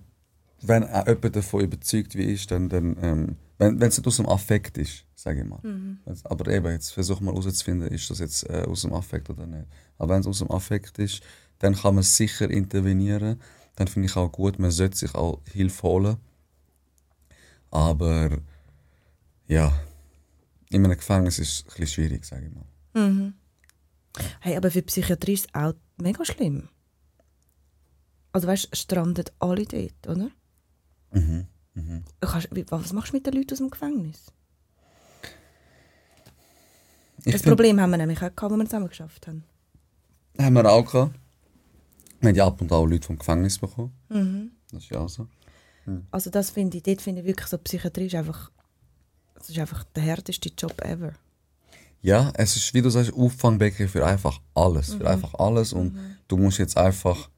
wenn 0.62 0.84
auch 0.84 1.08
jemand 1.08 1.36
davon 1.36 1.62
überzeugt 1.62 2.16
wie 2.16 2.24
ich, 2.24 2.48
dann, 2.48 2.70
dann 2.70 2.98
ähm, 3.02 3.36
wenn 3.58 3.82
es 3.82 3.98
nicht 3.98 4.08
aus 4.08 4.18
dem 4.18 4.28
Affekt 4.30 4.78
ist, 4.78 5.06
sage 5.16 5.42
ich 5.42 5.48
mal. 5.48 5.60
Wenn's- 6.06 6.26
Aber 6.26 6.50
eben, 6.52 6.72
jetzt 6.72 6.92
versuch 6.92 7.20
mal 7.20 7.34
herauszufinden, 7.34 7.90
ist 7.90 8.10
das 8.10 8.20
jetzt 8.20 8.50
äh, 8.50 8.64
aus 8.68 8.82
dem 8.84 8.94
Affekt 8.94 9.30
oder 9.30 9.46
nicht. 9.46 9.66
Aber 9.98 10.14
wenn 10.14 10.22
es 10.22 10.28
aus 10.28 10.40
dem 10.40 10.50
Affekt 10.52 10.98
ist, 11.00 11.22
dann 11.60 11.76
kann 11.76 11.96
man 11.96 12.04
sicher 12.04 12.50
intervenieren. 12.50 13.42
Dann 13.76 13.88
finde 13.88 14.08
ich 14.08 14.16
auch 14.16 14.32
gut, 14.32 14.60
man 14.60 14.72
sollte 14.72 14.98
sich 14.98 15.14
auch 15.16 15.42
Hilfe 15.52 15.84
holen. 15.84 16.18
Aber 17.72 18.38
ja, 19.48 19.72
in 20.70 20.86
einem 20.86 20.96
Gefängnis 20.98 21.40
ist 21.40 21.50
es 21.50 21.62
ein 21.64 21.66
bisschen 21.68 21.88
schwierig, 21.88 22.26
sage 22.26 22.48
ich 22.48 22.54
mal. 22.54 23.10
Mhm. 23.10 23.34
Hey, 24.40 24.56
aber 24.58 24.72
für 24.72 24.80
die 24.82 24.86
Psychiatrie 24.88 25.34
ist 25.34 25.48
es 25.48 25.54
auch 25.56 25.74
mega 25.98 26.24
schlimm. 26.26 26.70
Also 28.32 28.48
weißt 28.48 28.70
du, 28.72 28.76
strandet 28.76 29.34
alle 29.40 29.66
dort, 29.66 30.08
oder? 30.08 30.30
Mhm. 31.12 31.48
Mhm. 31.74 32.04
Kannst, 32.20 32.50
was 32.52 32.94
machst 32.94 33.12
du 33.12 33.18
mit 33.18 33.26
den 33.26 33.34
Leuten 33.34 33.52
aus 33.52 33.58
dem 33.58 33.70
Gefängnis? 33.70 34.32
Ich 37.26 37.34
das 37.34 37.42
Problem 37.42 37.80
haben 37.82 37.92
wir 37.92 37.98
nämlich 37.98 38.20
auch 38.20 38.24
als 38.24 38.40
wir 38.40 38.66
zusammen 38.66 38.88
geschafft 38.88 39.28
haben. 39.28 39.44
Haben 40.38 40.54
wir 40.54 40.70
auch 40.70 40.86
gehabt. 40.86 41.16
Wir 42.22 42.30
haben 42.30 42.36
ja 42.36 42.48
ab 42.48 42.62
und 42.62 42.72
an 42.72 42.78
auch 42.78 42.86
Leute 42.86 43.08
vom 43.08 43.18
Gefängnis 43.18 43.58
bekommen. 43.58 43.94
Mhm. 44.10 44.52
Das 44.72 44.84
ist 44.84 44.90
ja 44.90 45.00
auch 45.00 45.10
so. 45.10 45.28
Also 46.12 46.30
das 46.30 46.52
finde 46.52 46.78
ich, 46.78 46.84
dort 46.84 47.02
finde 47.02 47.22
ich 47.22 47.28
wirklich 47.28 47.48
so, 47.48 47.58
Psychiatrie 47.58 48.06
ist 48.06 48.16
einfach, 48.16 48.52
das 49.36 49.50
ist 49.50 49.60
einfach 49.60 49.84
der 49.96 50.04
härteste 50.04 50.50
Job 50.50 50.80
ever. 50.82 51.14
Ja, 52.02 52.32
es 52.36 52.56
ist, 52.56 52.74
wie 52.74 52.82
du 52.82 52.90
sagst, 52.90 53.14
Auffangbecken 53.14 53.90
für 53.90 54.06
einfach 54.06 54.40
alles. 54.54 54.94
Für 54.94 55.10
einfach 55.10 55.34
alles. 55.34 55.74
Und 55.74 56.00
du 56.28 56.38
musst 56.38 56.60
jetzt 56.60 56.78
einfach 56.78 57.30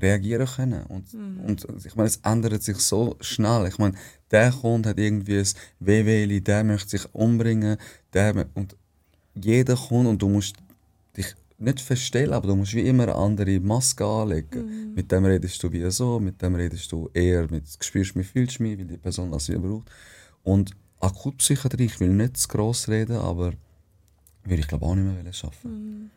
reagieren 0.00 0.46
können. 0.46 0.84
Und, 0.84 1.14
und 1.14 1.86
ich 1.86 1.94
meine, 1.96 2.08
es 2.08 2.16
ändert 2.18 2.62
sich 2.62 2.78
so 2.78 3.16
schnell. 3.20 3.66
Ich 3.68 3.78
meine, 3.78 3.94
der 4.30 4.50
Kunde 4.50 4.90
hat 4.90 4.98
irgendwie 4.98 5.38
ein 5.38 5.46
WWli, 5.80 6.40
der 6.40 6.64
möchte 6.64 6.90
sich 6.90 7.14
umbringen. 7.14 7.76
Der, 8.12 8.46
und 8.54 8.76
jeder 9.34 9.76
Kunde, 9.76 10.10
und 10.10 10.22
du 10.22 10.28
musst 10.28 10.56
dich 11.16 11.34
nicht 11.58 11.80
verstellen, 11.80 12.32
aber 12.32 12.48
du 12.48 12.56
musst 12.56 12.74
wie 12.74 12.86
immer 12.86 13.04
eine 13.04 13.14
andere 13.14 13.60
Maske 13.60 14.04
anlegen. 14.04 14.94
Mit 14.94 15.12
dem 15.12 15.24
redest 15.24 15.62
du 15.62 15.70
wie 15.70 15.88
so, 15.90 16.18
mit 16.18 16.40
dem 16.42 16.54
redest 16.54 16.90
du 16.90 17.08
eher 17.12 17.50
mit, 17.50 17.64
spürst 17.80 18.16
mich, 18.16 18.28
fühlst 18.28 18.60
mich, 18.60 18.78
weil 18.78 18.86
die 18.86 18.96
Person 18.96 19.30
das 19.30 19.48
wie 19.48 19.56
braucht. 19.56 19.90
Und 20.42 20.72
Akutpsychiatrie, 21.00 21.84
ich 21.84 22.00
will 22.00 22.10
nicht 22.10 22.36
zu 22.36 22.48
gross 22.48 22.88
reden, 22.88 23.16
aber 23.16 23.52
würde 24.44 24.60
ich 24.60 24.68
glaube 24.68 24.86
auch 24.86 24.94
nicht 24.94 25.04
mehr 25.04 25.16
wollen 25.16 25.26
arbeiten. 25.26 25.64
Würde 25.64 26.10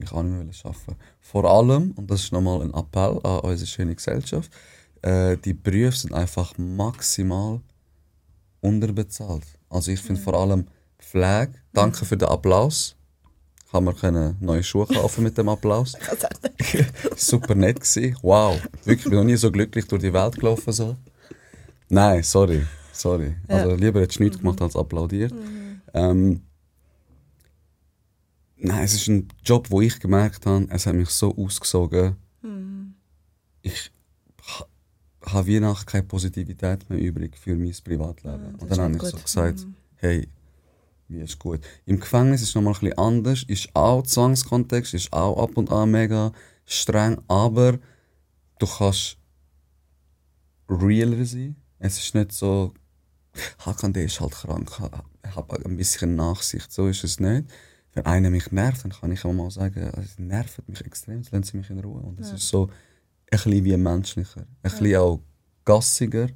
ich 0.00 0.12
auch 0.12 0.22
nicht 0.22 0.32
mehr 0.32 0.72
arbeiten. 0.72 0.96
Vor 1.20 1.44
allem, 1.44 1.92
und 1.92 2.10
das 2.10 2.24
ist 2.24 2.32
nochmal 2.32 2.62
ein 2.62 2.74
Appell 2.74 3.20
an 3.22 3.40
unsere 3.40 3.66
schöne 3.66 3.94
Gesellschaft, 3.94 4.50
äh, 5.02 5.36
die 5.36 5.52
Berufe 5.52 5.96
sind 5.96 6.14
einfach 6.14 6.56
maximal 6.56 7.60
unterbezahlt. 8.60 9.44
Also 9.68 9.90
ich 9.90 10.00
finde 10.00 10.20
vor 10.20 10.34
allem 10.34 10.66
Pflege, 10.98 11.54
danke 11.72 12.04
für 12.04 12.16
den 12.16 12.28
Applaus. 12.28 12.96
Kann 13.70 13.84
man 13.84 13.96
können 13.96 14.36
neue 14.40 14.62
Schuhe 14.62 14.86
kaufen 14.86 15.24
mit 15.24 15.36
dem 15.38 15.48
Applaus. 15.48 15.96
Super 17.16 17.54
nett 17.54 17.80
gewesen. 17.80 18.16
Wow. 18.22 18.60
Wirklich, 18.84 19.06
ich 19.06 19.10
bin 19.10 19.18
noch 19.18 19.24
nie 19.24 19.36
so 19.36 19.50
glücklich 19.50 19.86
durch 19.86 20.02
die 20.02 20.12
Welt 20.12 20.36
gelaufen. 20.36 20.72
So. 20.72 20.96
Nein, 21.88 22.22
sorry. 22.22 22.62
Sorry. 22.92 23.34
Also 23.48 23.74
lieber 23.74 24.00
hättest 24.00 24.20
du 24.20 24.24
nichts 24.24 24.38
gemacht 24.38 24.60
als 24.60 24.76
applaudiert. 24.76 25.32
Ähm, 25.94 26.42
nein, 28.62 28.84
es 28.84 28.94
ist 28.94 29.08
ein 29.08 29.28
Job, 29.44 29.70
wo 29.70 29.80
ich 29.80 29.98
gemerkt 30.00 30.46
habe, 30.46 30.66
es 30.70 30.86
hat 30.86 30.94
mich 30.94 31.10
so 31.10 31.36
ausgesogen. 31.36 32.16
Ich, 33.62 33.90
habe 35.24 35.46
wie 35.46 35.60
nach 35.60 35.86
keine 35.86 36.02
Positivität 36.04 36.88
mehr 36.90 36.98
übrig 36.98 37.36
für 37.38 37.54
mein 37.54 37.74
Privatleben. 37.84 38.54
Das 38.54 38.62
und 38.62 38.70
dann 38.70 38.80
habe 38.80 38.96
ich 38.96 39.02
so 39.02 39.16
gesagt, 39.18 39.60
Mhm. 39.66 39.74
hey, 39.96 40.28
wie 41.08 41.20
ist 41.20 41.38
gut. 41.38 41.60
Im 41.86 42.00
Gefängnis 42.00 42.42
ist 42.42 42.48
es 42.50 42.54
nochmal 42.54 42.74
ein 42.74 42.80
bisschen 42.80 42.98
anders, 42.98 43.42
ist 43.44 43.68
auch 43.74 44.02
Zwangskontext, 44.02 44.94
ist 44.94 45.12
auch 45.12 45.40
ab 45.42 45.56
und 45.56 45.70
an 45.70 45.90
mega 45.90 46.32
streng, 46.64 47.20
aber 47.28 47.78
du 48.58 48.66
kannst 48.66 49.18
realer 50.68 51.24
sein. 51.24 51.56
Es 51.78 51.98
ist 51.98 52.14
nicht 52.14 52.32
so, 52.32 52.72
Hakan, 53.64 53.92
der 53.92 54.04
ist 54.04 54.20
halt 54.20 54.32
krank, 54.32 54.70
ich 55.24 55.36
habe 55.36 55.64
ein 55.64 55.76
bisschen 55.76 56.16
Nachsicht, 56.16 56.72
so 56.72 56.88
ist 56.88 57.04
es 57.04 57.20
nicht. 57.20 57.44
Wenn 57.94 58.06
einer 58.06 58.30
mich 58.30 58.50
nervt, 58.52 58.84
dann 58.84 58.92
kann 58.92 59.12
ich 59.12 59.24
auch 59.24 59.32
mal 59.32 59.50
sagen, 59.50 59.80
es 60.02 60.18
nervt 60.18 60.66
mich 60.68 60.80
extrem, 60.84 61.18
jetzt 61.18 61.30
lassen 61.30 61.44
sie 61.44 61.56
mich 61.58 61.68
in 61.70 61.78
Ruhe. 61.80 62.00
Und 62.00 62.20
es 62.20 62.28
Ja. 62.30 62.34
ist 62.36 62.48
so 62.48 62.66
ein 62.66 62.70
bisschen 63.30 63.64
wie 63.64 63.76
menschlicher, 63.76 64.40
ein 64.40 64.46
bisschen 64.62 64.96
auch 64.96 65.20
gassiger, 65.64 66.28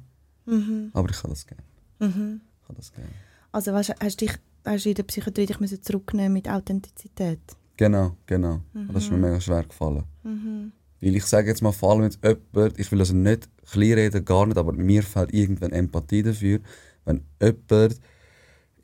Mhm. 0.45 0.91
aber 0.93 1.09
ich 1.09 1.17
kann 1.19 1.31
das 1.31 1.45
gerne. 1.47 1.63
Mhm. 1.99 2.41
Ich 2.61 2.67
kann 2.67 2.75
das 2.75 2.91
gerne. 2.91 3.09
Also 3.51 3.73
weißt, 3.73 3.89
du, 3.89 3.93
hast, 3.99 4.21
dich, 4.21 4.31
hast 4.65 4.85
du 4.85 4.89
in 4.89 4.95
der 4.95 5.03
Psychiatrie 5.03 5.45
dich 5.47 5.59
müssen 5.59 5.81
zurücknehmen 5.81 6.33
mit 6.33 6.47
Authentizität? 6.47 7.39
Genau, 7.75 8.15
genau. 8.25 8.61
Und 8.73 8.93
Das 8.93 9.03
ist 9.03 9.09
mir 9.11 9.17
Mhm. 9.17 9.23
mega 9.23 9.41
schwer 9.41 9.63
gefallen. 9.63 10.03
Mhm. 10.23 10.71
Weil 11.01 11.15
ich 11.15 11.25
sage 11.25 11.47
jetzt 11.49 11.61
mal, 11.61 11.71
vor 11.71 11.91
allem 11.91 12.01
mit 12.01 12.19
jemand, 12.23 12.79
ich 12.79 12.91
will 12.91 12.99
also 12.99 13.15
nicht 13.15 13.47
klein 13.69 13.93
reden, 13.93 14.25
gar 14.25 14.45
nicht, 14.45 14.57
aber 14.57 14.73
mir 14.73 15.03
fehlt 15.03 15.33
irgendwann 15.33 15.71
Empathie 15.71 16.23
dafür, 16.23 16.59
wenn 17.05 17.23
jemand, 17.41 17.99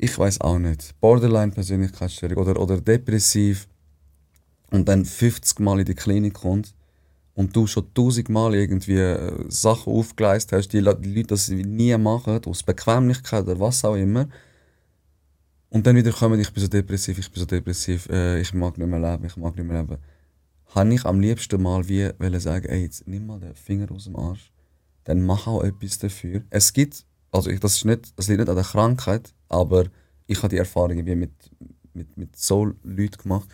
ich 0.04 0.18
weiß 0.18 0.42
auch 0.42 0.60
nicht, 0.60 1.00
Borderline-Persönlichkeitsstörung 1.02 2.38
oder, 2.38 2.60
oder 2.60 2.82
depressiv 2.82 3.68
und 4.72 4.88
dann 4.88 5.06
50 5.06 5.60
Mal 5.60 5.80
in 5.80 5.86
die 5.86 5.96
Klinik 5.96 6.34
kommt 6.34 6.74
und 7.36 7.56
du 7.56 7.68
schon 7.68 7.88
1000 7.94 8.30
Mal 8.30 8.56
irgendwie 8.56 8.98
äh, 8.98 9.46
Sachen 9.50 9.94
aufgeleistet 9.94 10.58
hast, 10.60 10.70
die, 10.70 10.80
Le- 10.80 11.00
die 11.00 11.14
Leute 11.14 11.28
das 11.30 11.50
nie 11.50 11.96
machen, 11.98 12.42
aus 12.46 12.64
Bequemlichkeit 12.64 13.44
oder 13.44 13.60
was 13.60 13.86
auch 13.86 13.96
immer. 13.96 14.28
Und 15.70 15.88
dann 15.88 15.96
wieder 15.96 16.12
kommen, 16.12 16.40
ich 16.40 16.52
bin 16.54 16.62
so 16.62 16.68
depressiv, 16.68 17.18
ich 17.18 17.32
bin 17.32 17.40
so 17.40 17.46
depressiv, 17.46 18.08
äh, 18.10 18.40
ich 18.40 18.54
mag 18.54 18.78
nicht 18.78 18.88
mehr 18.88 19.00
leben, 19.00 19.26
ich 19.26 19.38
mag 19.38 19.56
nicht 19.56 19.66
mehr 19.68 19.82
leben 19.82 19.98
habe 20.76 20.94
ich 20.94 21.06
am 21.06 21.20
liebsten 21.20 21.62
mal 21.62 21.88
wie 21.88 22.10
sagen, 22.40 22.66
ey, 22.68 22.84
jetzt 22.84 23.08
nimm 23.08 23.28
mal 23.28 23.40
den 23.40 23.56
Finger 23.56 23.92
aus 23.92 24.06
dem 24.06 24.16
Arsch, 24.16 24.52
dann 25.04 25.22
mach 25.22 25.48
auch 25.48 25.64
etwas 25.64 26.00
dafür. 26.00 26.42
Es 26.50 26.74
gibt, 26.74 27.06
also 27.34 27.50
ich, 27.50 27.60
das, 27.60 27.76
ist 27.76 27.86
nicht, 27.86 28.18
das 28.18 28.28
liegt 28.28 28.40
nicht 28.40 28.50
an 28.50 28.56
der 28.56 28.64
Krankheit, 28.64 29.34
aber 29.50 29.86
ich 30.28 30.38
habe 30.38 30.50
die 30.50 30.58
Erfahrungen 30.58 31.06
wie 31.06 31.16
mit, 31.16 31.32
mit, 31.94 32.16
mit 32.16 32.36
so 32.38 32.72
Leuten 32.84 33.18
gemacht. 33.22 33.50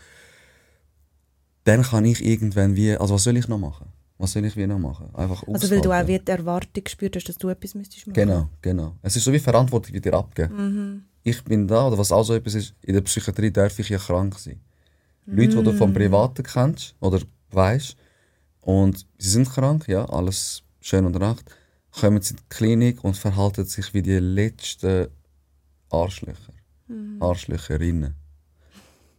Dann 1.64 1.82
kann 1.84 2.06
ich 2.06 2.24
irgendwann 2.24 2.76
wie, 2.76 2.96
also 2.96 3.16
was 3.16 3.24
soll 3.24 3.38
ich 3.38 3.48
noch 3.48 3.58
machen? 3.58 3.88
Was 4.18 4.34
soll 4.34 4.44
ich 4.46 4.56
wie 4.58 4.68
noch 4.68 4.80
machen? 4.80 5.14
Einfach 5.16 5.44
Also 5.48 5.72
weil 5.72 5.82
du 5.82 5.90
auch 5.90 5.94
aushalten. 5.94 6.08
wie 6.10 6.20
die 6.20 6.32
Erwartung 6.32 6.84
gespürt 6.84 7.16
hast, 7.16 7.30
dass 7.30 7.38
du 7.38 7.48
etwas 7.48 7.74
müsstest 7.74 8.06
machen. 8.06 8.16
Genau, 8.16 8.50
genau. 8.62 8.96
Es 9.02 9.16
ist 9.16 9.24
so 9.24 9.32
wie 9.32 9.40
Verantwortung 9.40 9.94
wie 9.94 10.02
dir 10.02 10.14
abgeben. 10.14 10.56
Mhm. 10.56 11.04
Ich 11.24 11.44
bin 11.44 11.68
da, 11.68 11.88
oder 11.88 11.98
was 11.98 12.12
auch 12.12 12.24
so 12.24 12.34
etwas 12.34 12.56
ist, 12.56 12.76
in 12.82 12.94
der 12.94 13.02
Psychiatrie 13.02 13.52
darf 13.52 13.80
ich 13.80 13.90
ja 13.90 13.98
krank 13.98 14.38
sein. 14.38 14.60
Leute, 15.26 15.58
die 15.58 15.64
du 15.64 15.74
vom 15.74 15.94
Privaten 15.94 16.44
kennst 16.44 16.96
oder 17.00 17.22
weißt 17.52 17.96
und 18.62 19.06
sie 19.18 19.30
sind 19.30 19.50
krank, 19.50 19.88
ja, 19.88 20.06
alles 20.06 20.64
schön 20.82 21.06
und 21.06 21.16
recht, 21.16 21.44
kommen 21.92 22.22
sie 22.22 22.34
in 22.34 22.38
die 22.38 22.44
Klinik 22.50 23.04
und 23.04 23.18
verhalten 23.18 23.66
sich 23.66 23.94
wie 23.94 24.02
die 24.02 24.20
letzten 24.20 25.08
Arschlöcher. 25.90 26.54
Arschlöcherinnen. 27.20 28.16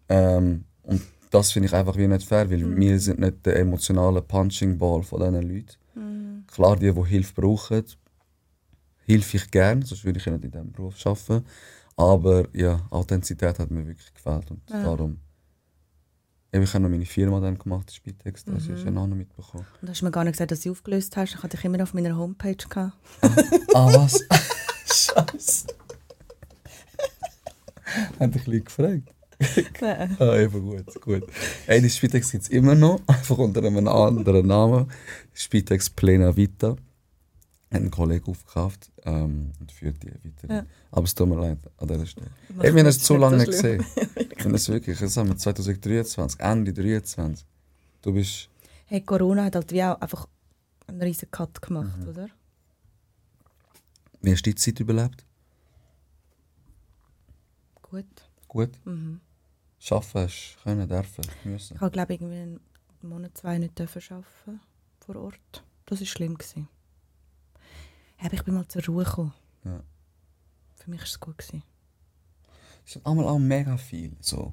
Ähm, 0.08 0.64
und 0.82 1.02
das 1.30 1.52
finde 1.52 1.66
ich 1.68 1.74
einfach 1.74 1.96
wie 1.96 2.08
nicht 2.08 2.26
fair, 2.26 2.50
weil 2.50 2.76
wir 2.76 2.98
sind 2.98 3.20
nicht 3.20 3.46
der 3.46 3.56
emotionale 3.56 4.22
Punching 4.22 4.76
Ball 4.78 5.02
von 5.02 5.20
diesen 5.20 5.48
Leuten. 5.48 6.44
Klar, 6.48 6.76
die, 6.76 6.92
die 6.92 7.04
Hilfe 7.04 7.34
brauchen, 7.40 7.84
helfe 9.06 9.36
ich 9.36 9.50
gern, 9.50 9.82
sonst 9.82 10.04
würde 10.04 10.18
ich 10.18 10.24
ja 10.24 10.32
nicht 10.32 10.44
in 10.44 10.50
diesem 10.50 10.72
Beruf 10.72 10.94
arbeiten. 11.06 11.44
Aber 11.96 12.48
ja, 12.52 12.86
Authentizität 12.90 13.58
hat 13.58 13.70
mir 13.70 13.86
wirklich 13.86 14.12
gefehlt 14.12 14.50
und 14.50 14.62
Ja. 14.70 14.82
darum. 14.82 15.18
Ich 16.52 16.74
habe 16.74 16.82
noch 16.82 16.90
meine 16.90 17.06
Firma 17.06 17.38
dann 17.38 17.58
gemacht, 17.58 17.90
die 17.90 17.94
Spitex, 17.94 18.44
das 18.44 18.68
hast 18.68 18.68
du 18.68 18.84
ja 18.84 18.90
noch 18.90 19.06
nicht 19.06 19.18
mitbekommen. 19.18 19.64
Und 19.80 19.86
du 19.86 19.90
hast 19.92 20.02
mir 20.02 20.10
gar 20.10 20.24
nicht 20.24 20.32
gesagt, 20.32 20.50
dass 20.50 20.58
du 20.58 20.62
sie 20.64 20.70
aufgelöst 20.70 21.16
hast. 21.16 21.34
Ich 21.34 21.42
hatte 21.42 21.56
dich 21.56 21.64
immer 21.64 21.80
auf 21.82 21.94
meiner 21.94 22.16
Homepage. 22.16 22.56
Gehabt. 22.56 22.92
Ah, 23.72 23.86
was? 23.94 24.20
Scheiße. 24.86 25.68
Hat 28.18 28.34
dich 28.34 28.44
bisschen 28.44 28.64
gefragt? 28.64 29.02
Nein. 29.80 30.16
Ah, 30.18 30.36
eben 30.36 30.60
gut, 30.60 31.00
gut. 31.00 31.22
Hey, 31.66 31.80
die 31.80 31.88
Spitex 31.88 32.30
gibt 32.32 32.44
es 32.44 32.50
immer 32.50 32.74
noch, 32.74 33.00
einfach 33.06 33.38
unter 33.38 33.64
einem 33.64 33.86
anderen 33.88 34.46
Namen. 34.46 34.90
Spitex 35.32 35.88
Plena 35.88 36.36
Vita. 36.36 36.76
Hat 37.72 37.82
ein 37.82 37.90
Kollege 37.90 38.26
aufgekauft 38.30 38.90
ähm, 39.04 39.52
und 39.60 39.70
führt 39.70 40.02
die 40.02 40.08
weiter. 40.10 40.52
Ja. 40.54 40.66
Aber 40.90 41.04
es 41.04 41.14
tut 41.14 41.28
mir 41.28 41.36
leid 41.40 41.58
an 41.78 41.86
dieser 41.88 42.06
Stelle. 42.06 42.30
Wir 42.48 42.70
haben 42.70 42.86
es 42.86 43.00
zu 43.02 43.16
lange 43.16 43.36
nicht 43.36 43.46
gesehen. 43.52 43.84
Wir 44.16 44.44
haben 44.44 44.54
es 44.54 44.68
wirklich, 44.68 44.98
das 44.98 45.16
haben 45.16 45.28
wir 45.28 45.36
2023, 45.36 46.40
Ende 46.40 46.74
2023. 46.74 47.46
Du 48.02 48.12
bist, 48.12 48.48
Hey, 48.86 49.02
Corona 49.02 49.44
hat 49.44 49.54
halt 49.54 49.70
wie 49.70 49.84
auch 49.84 50.00
einfach 50.00 50.26
einen 50.88 51.00
riesen 51.00 51.30
Cut 51.30 51.62
gemacht, 51.62 51.96
Mhm. 51.98 52.08
oder? 52.08 52.28
wie 54.22 54.32
hast 54.32 54.42
du 54.44 54.50
die 54.50 54.56
Zeit 54.56 54.80
überlebt? 54.80 55.24
Gut. 57.82 58.04
Gut? 58.48 58.70
Mhm. 58.84 59.20
Schaffen 59.78 60.20
hast 60.22 60.58
können, 60.62 60.88
dürfen, 60.88 61.24
müssen? 61.44 61.74
Ich 61.76 61.80
habe 61.80 61.90
glaube 61.92 62.14
irgendwie 62.14 62.34
einen 62.36 62.60
Monat, 63.02 63.38
zwei 63.38 63.58
nicht 63.58 63.78
dürfen 63.78 64.02
arbeiten 64.10 64.60
vor 64.98 65.16
Ort. 65.16 65.64
Das 65.86 66.00
war 66.00 66.06
schlimm. 66.06 66.36
Gewesen. 66.36 66.68
Aber 68.22 68.34
ich 68.34 68.42
bin 68.42 68.54
mal 68.54 68.66
zur 68.68 68.84
Ruhe 68.86 69.04
gekommen. 69.04 69.32
Ja. 69.64 69.82
Für 70.76 70.90
mich 70.90 71.00
war 71.00 71.06
es 71.06 71.20
gut. 71.20 71.38
Gewesen. 71.38 71.62
Es 72.86 72.96
ist 72.96 73.06
einmal 73.06 73.26
auch 73.26 73.38
mega 73.38 73.76
viel. 73.76 74.12
So. 74.20 74.52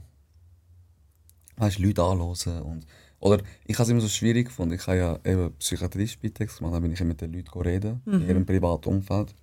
Weißt, 1.58 1.80
Leute 1.80 2.04
anhören 2.04 2.62
und 2.62 2.86
oder 3.20 3.42
ich 3.66 3.76
habe 3.76 3.84
es 3.84 3.90
immer 3.90 4.02
so 4.02 4.08
schwierig 4.10 4.46
gefunden. 4.48 4.76
Ich 4.76 4.86
habe 4.86 4.98
ja 4.98 5.20
eben 5.26 5.52
Psychiatrie-Spitex 5.56 6.58
gemacht, 6.60 6.76
da 6.76 6.80
bin 6.80 6.92
ich 6.92 7.00
mit 7.02 7.20
den 7.20 7.34
Leuten 7.34 7.60
reden, 7.60 8.02
in 8.06 8.20
Mhm. 8.20 8.30
ihrem 8.30 8.46
privaten 8.46 8.90
Umfeld. 8.90 9.34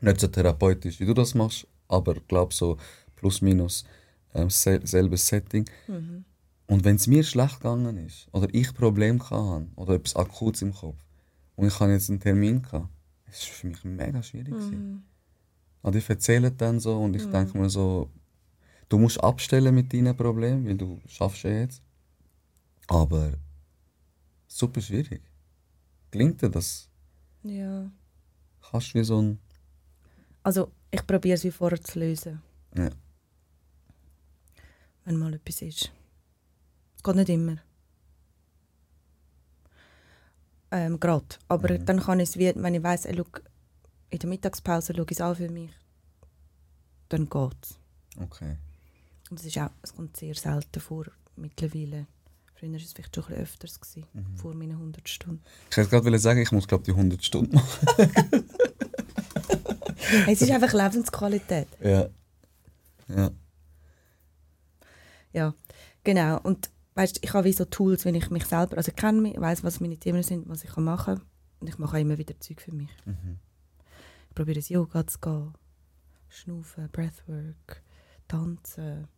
Nicht 0.00 0.20
so 0.20 0.26
therapeutisch, 0.28 1.00
wie 1.00 1.04
du 1.04 1.12
das 1.12 1.34
machst, 1.34 1.66
aber 1.86 2.16
ich 2.16 2.26
glaube 2.28 2.54
so 2.54 2.78
plus 3.16 3.42
minus 3.42 3.84
ähm, 4.32 4.48
sel 4.48 4.86
selbes 4.86 5.26
Setting. 5.26 5.68
Mhm. 5.86 6.24
Und 6.66 6.84
wenn 6.84 6.96
es 6.96 7.06
mir 7.06 7.22
schlecht 7.24 7.56
gegangen 7.60 7.98
ist 7.98 8.26
oder 8.32 8.48
ich 8.52 8.72
Probleme 8.72 9.18
hatte 9.28 9.66
oder 9.76 9.94
etwas 9.96 10.16
Akutes 10.16 10.62
im 10.62 10.72
Kopf 10.72 10.96
und 11.56 11.66
ich 11.66 11.78
habe 11.80 11.92
jetzt 11.92 12.08
einen 12.08 12.20
Termin 12.20 12.62
gehabt, 12.62 12.88
es 13.34 13.48
war 13.48 13.54
für 13.54 13.66
mich 13.68 13.84
mega 13.84 14.22
schwierig. 14.22 14.54
Mhm. 14.54 15.02
Und 15.82 15.94
die 15.94 16.02
erzählen 16.08 16.56
dann 16.56 16.80
so 16.80 16.98
und 17.00 17.14
ich 17.14 17.26
denke 17.26 17.58
mir 17.58 17.68
so, 17.68 18.10
du 18.88 18.98
musst 18.98 19.22
abstellen 19.22 19.74
mit 19.74 19.92
deinen 19.92 20.16
Problemen, 20.16 20.64
weil 20.66 20.76
du 20.76 21.00
schaffst 21.06 21.42
ja 21.42 21.50
jetzt. 21.50 21.82
Aber 22.86 23.32
super 24.46 24.80
schwierig. 24.80 25.22
Gelingt 26.10 26.40
dir 26.42 26.48
das? 26.50 26.88
Ja. 27.42 27.90
Kannst 28.70 28.94
du 28.94 28.98
wie 28.98 29.04
so 29.04 29.20
ein... 29.20 29.38
Also, 30.42 30.70
ich 30.90 31.06
probiere 31.06 31.34
es 31.34 31.44
wie 31.44 31.50
vorher 31.50 31.80
zu 31.82 31.98
lösen, 31.98 32.40
Ja. 32.76 32.90
wenn 35.04 35.16
mal 35.16 35.34
etwas 35.34 35.60
ist. 35.62 35.92
Es 36.96 37.02
geht 37.02 37.16
nicht 37.16 37.28
immer. 37.30 37.56
Ähm, 40.70 40.98
Gerade. 41.00 41.26
Aber 41.48 41.72
Mhm. 41.72 41.86
dann 41.86 42.00
kann 42.00 42.20
ich 42.20 42.30
es 42.30 42.36
wenn 42.62 42.74
ich 42.74 42.82
weiss, 42.82 43.04
ey, 43.06 43.14
schau, 43.16 43.26
in 44.10 44.18
der 44.18 44.28
Mittagspause 44.28 44.92
schaue 44.94 45.04
ich 45.04 45.12
es 45.12 45.20
an 45.20 45.36
für 45.36 45.48
mich, 45.50 45.70
dann 47.08 47.28
geht 47.28 47.56
es. 47.62 47.78
Okay. 48.20 48.56
Und 49.30 49.40
es, 49.40 49.46
ist 49.46 49.58
auch, 49.58 49.70
es 49.82 49.94
kommt 49.94 50.16
sehr 50.16 50.34
selten 50.34 50.80
vor 50.80 51.06
mittlerweile. 51.36 52.06
Früher 52.54 52.70
war 52.70 52.76
es 52.78 52.92
vielleicht 52.92 53.14
schon 53.14 53.24
ein 53.26 53.34
öfters, 53.34 53.80
gewesen, 53.80 54.06
Mhm. 54.12 54.36
vor 54.36 54.54
meinen 54.54 54.72
100 54.78 55.08
Stunden. 55.08 55.42
Ich 55.70 55.76
hätte 55.76 55.90
gerade 55.90 56.18
sagen, 56.18 56.40
ich 56.40 56.52
muss 56.52 56.68
glaube 56.68 56.84
die 56.84 56.92
100 56.92 57.24
Stunden 57.24 57.54
machen. 57.56 57.86
Es 60.28 60.42
ist 60.42 60.50
einfach 60.50 60.72
Lebensqualität. 60.72 61.68
ja. 61.80 62.08
Ja. 63.08 63.30
Ja, 65.32 65.54
genau. 66.04 66.38
Und 66.42 66.70
weißt, 66.94 67.20
ich 67.22 67.32
habe 67.32 67.44
wie 67.44 67.52
so 67.52 67.64
Tools, 67.64 68.04
wenn 68.04 68.14
ich 68.14 68.30
mich 68.30 68.46
selber, 68.46 68.76
also 68.76 68.90
ich 68.90 68.96
kenne 68.96 69.34
weiß, 69.36 69.64
was 69.64 69.80
meine 69.80 69.96
Themen 69.96 70.22
sind, 70.22 70.48
was 70.48 70.64
ich 70.64 70.70
kann 70.70 70.84
machen 70.84 71.16
kann. 71.16 71.24
Und 71.60 71.68
ich 71.68 71.78
mache 71.78 71.96
auch 71.96 72.00
immer 72.00 72.18
wieder 72.18 72.38
Zeug 72.40 72.60
für 72.60 72.72
mich. 72.72 72.90
Mhm. 73.04 73.38
Ich 74.28 74.34
probiere 74.34 74.56
ins 74.56 74.68
Yoga 74.68 75.06
zu 75.06 75.18
gehen, 75.18 75.54
schnaufen, 76.28 76.88
Breathwork, 76.90 77.82
tanzen. 78.28 79.08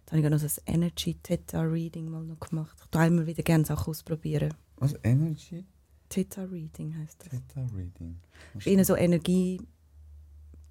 Jetzt 0.00 0.12
habe 0.12 0.20
ich 0.20 0.30
noch 0.30 0.38
so 0.38 0.46
ein 0.46 0.74
Energy 0.74 1.14
Theta 1.22 1.62
Reading 1.62 2.10
mal 2.10 2.24
noch 2.24 2.40
gemacht. 2.40 2.76
Ich 2.82 2.90
tue 2.90 3.06
immer 3.06 3.26
wieder 3.26 3.42
gerne 3.42 3.64
Sachen 3.64 3.90
ausprobieren. 3.90 4.54
Was? 4.76 4.94
Energy? 5.04 5.64
Theta 6.08 6.44
Reading 6.44 6.96
heißt 6.98 7.20
das. 7.20 7.30
Theta 7.30 7.60
Reading. 7.74 8.18
Was 8.54 8.66
Ist 8.66 8.86
so 8.88 8.96
Energie, 8.96 9.60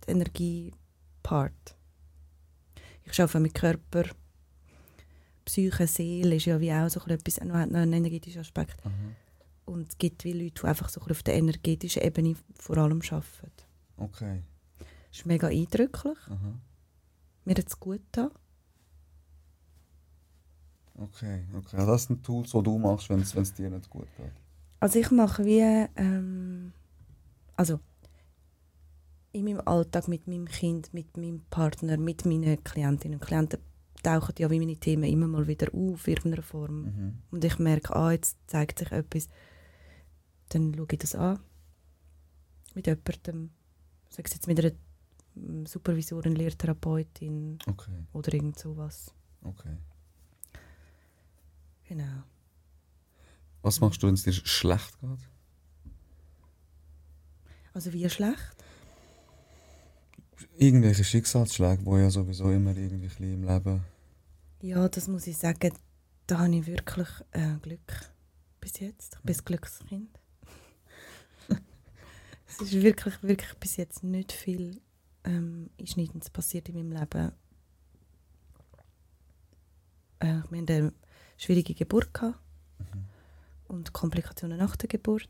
Energie-Part. 0.08 1.78
Ich 3.04 3.20
arbeite 3.20 3.40
mit 3.40 3.54
Körper, 3.54 4.04
Psyche, 5.50 5.88
Seele 5.88 6.36
ist 6.36 6.45
ja 6.45 6.60
wie 6.60 6.72
auch 6.72 6.88
so 6.89 7.00
ein 7.00 7.18
bisschen 7.18 7.41
etwas, 7.41 7.47
noch 7.47 7.56
hat 7.56 7.72
noch 7.72 7.80
einen 7.80 7.93
energetischen 7.93 8.41
Aspekt. 8.41 8.86
Aha. 8.86 8.91
Und 9.66 9.89
es 9.89 9.97
gibt 9.97 10.24
wie 10.24 10.34
Leute, 10.34 10.62
die 10.62 10.68
einfach 10.68 10.89
so 10.89 11.02
auf 11.02 11.24
der 11.24 11.34
energetischen 11.38 12.04
Ebene 12.04 12.36
vor 12.54 12.78
allem 12.78 13.02
arbeiten. 13.02 13.64
Okay. 13.97 14.43
Das 14.78 15.18
ist 15.18 15.26
mega 15.26 15.47
eindrücklich. 15.47 16.20
Aha. 16.28 16.54
Mir 17.45 17.56
hat 17.56 17.68
es 17.68 17.80
gut 17.80 18.02
getan. 18.12 18.30
Okay, 20.93 21.45
okay. 21.56 21.78
Also 21.78 21.91
das 21.91 22.04
sind 22.04 22.24
Tools, 22.24 22.52
die 22.52 22.62
du 22.62 22.78
machst, 22.78 23.10
wenn 23.10 23.22
es 23.22 23.54
dir 23.56 23.72
nicht 23.72 23.89
gut 23.89 24.08
geht. 24.18 24.32
Also 24.80 25.00
ich 25.00 25.10
mache 25.10 25.45
wie, 25.45 25.88
ähm, 25.95 26.74
also 27.56 27.80
in 29.32 29.45
meinem 29.45 29.62
Alltag 29.66 30.08
mit 30.08 30.28
meinem 30.28 30.45
Kind, 30.45 30.93
mit 30.93 31.18
meinem 31.18 31.41
Partner, 31.50 31.97
mit 31.97 32.26
meinen 32.26 32.64
Klientinnen 32.64 33.20
und 33.20 33.26
Klienten 33.26 33.60
tauchen 34.04 34.36
ja 34.39 34.50
wie 34.50 34.60
meine 34.60 34.78
Themen 34.78 35.04
immer 35.04 35.28
mal 35.28 35.47
wieder 35.47 35.68
auf 35.74 36.08
in 36.08 36.14
irgendeiner 36.14 36.43
Form. 36.43 36.82
Mhm. 36.84 37.18
Und 37.32 37.43
ich 37.43 37.60
merke, 37.60 37.95
ah, 37.95 38.12
jetzt 38.12 38.38
zeigt 38.47 38.80
sich 38.80 38.91
etwas, 38.91 39.30
dann 40.50 40.74
schaue 40.76 40.88
ich 40.91 41.00
das 41.00 41.16
an. 41.16 41.39
Mit 42.76 42.88
jemandem, 42.88 43.50
sag 44.10 44.28
ich 44.28 44.34
jetzt 44.34 44.47
mit 44.47 44.60
einer 44.60 44.72
mm, 45.36 45.66
Supervisorin, 45.66 46.36
Lehrtherapeutin 46.36 47.60
Okay, 47.68 48.06
oder 48.14 48.34
irgend 48.34 48.58
sowas. 48.60 49.14
okay. 49.43 49.76
Genau. 51.88 52.24
Was 53.62 53.80
machst 53.82 54.02
du, 54.04 54.08
wenn 54.08 54.14
es 54.14 54.24
dir 54.24 54.32
schlecht 54.34 55.00
geht? 55.02 55.30
Also 57.74 57.91
wie 57.93 58.10
schlecht? 58.10 58.56
Irgendwelche 60.58 61.04
Schicksalsschläge, 61.04 61.84
die 61.84 61.92
ja 61.92 62.10
sowieso 62.10 62.52
immer 62.52 62.76
irgendwie 62.76 62.96
ein 62.96 63.02
bisschen 63.02 63.34
im 63.34 63.44
Leben... 63.44 63.82
Ja, 64.62 64.90
das 64.90 65.08
muss 65.08 65.26
ich 65.28 65.38
sagen, 65.38 65.72
da 66.28 66.40
habe 66.40 66.56
ich 66.56 66.68
wirklich 66.68 67.08
äh, 67.32 67.56
Glück 67.62 68.12
bis 68.60 68.80
jetzt. 68.80 69.16
Ich 69.16 69.22
bin 69.22 69.36
ein 69.36 69.46
Glückskind. 69.46 70.20
es 72.48 72.62
ist 72.62 72.74
wirklich, 72.74 73.24
wirklich 73.24 73.54
bis 73.56 73.78
jetzt 73.78 74.04
nicht 74.04 74.32
viel 74.32 74.82
ähm, 75.24 75.70
Einschneidendes 75.80 76.30
passiert 76.30 76.70
in 76.70 76.76
meinem 76.76 76.92
Leben. 76.92 77.32
Äh, 80.20 80.42
wir 80.50 80.62
hatten 80.62 80.72
eine 80.72 80.94
schwierige 81.38 81.74
Geburt 81.74 82.14
gehabt 82.14 82.40
und 83.68 83.94
Komplikationen 83.94 84.58
nach 84.58 84.76
der 84.76 84.90
Geburt. 84.90 85.30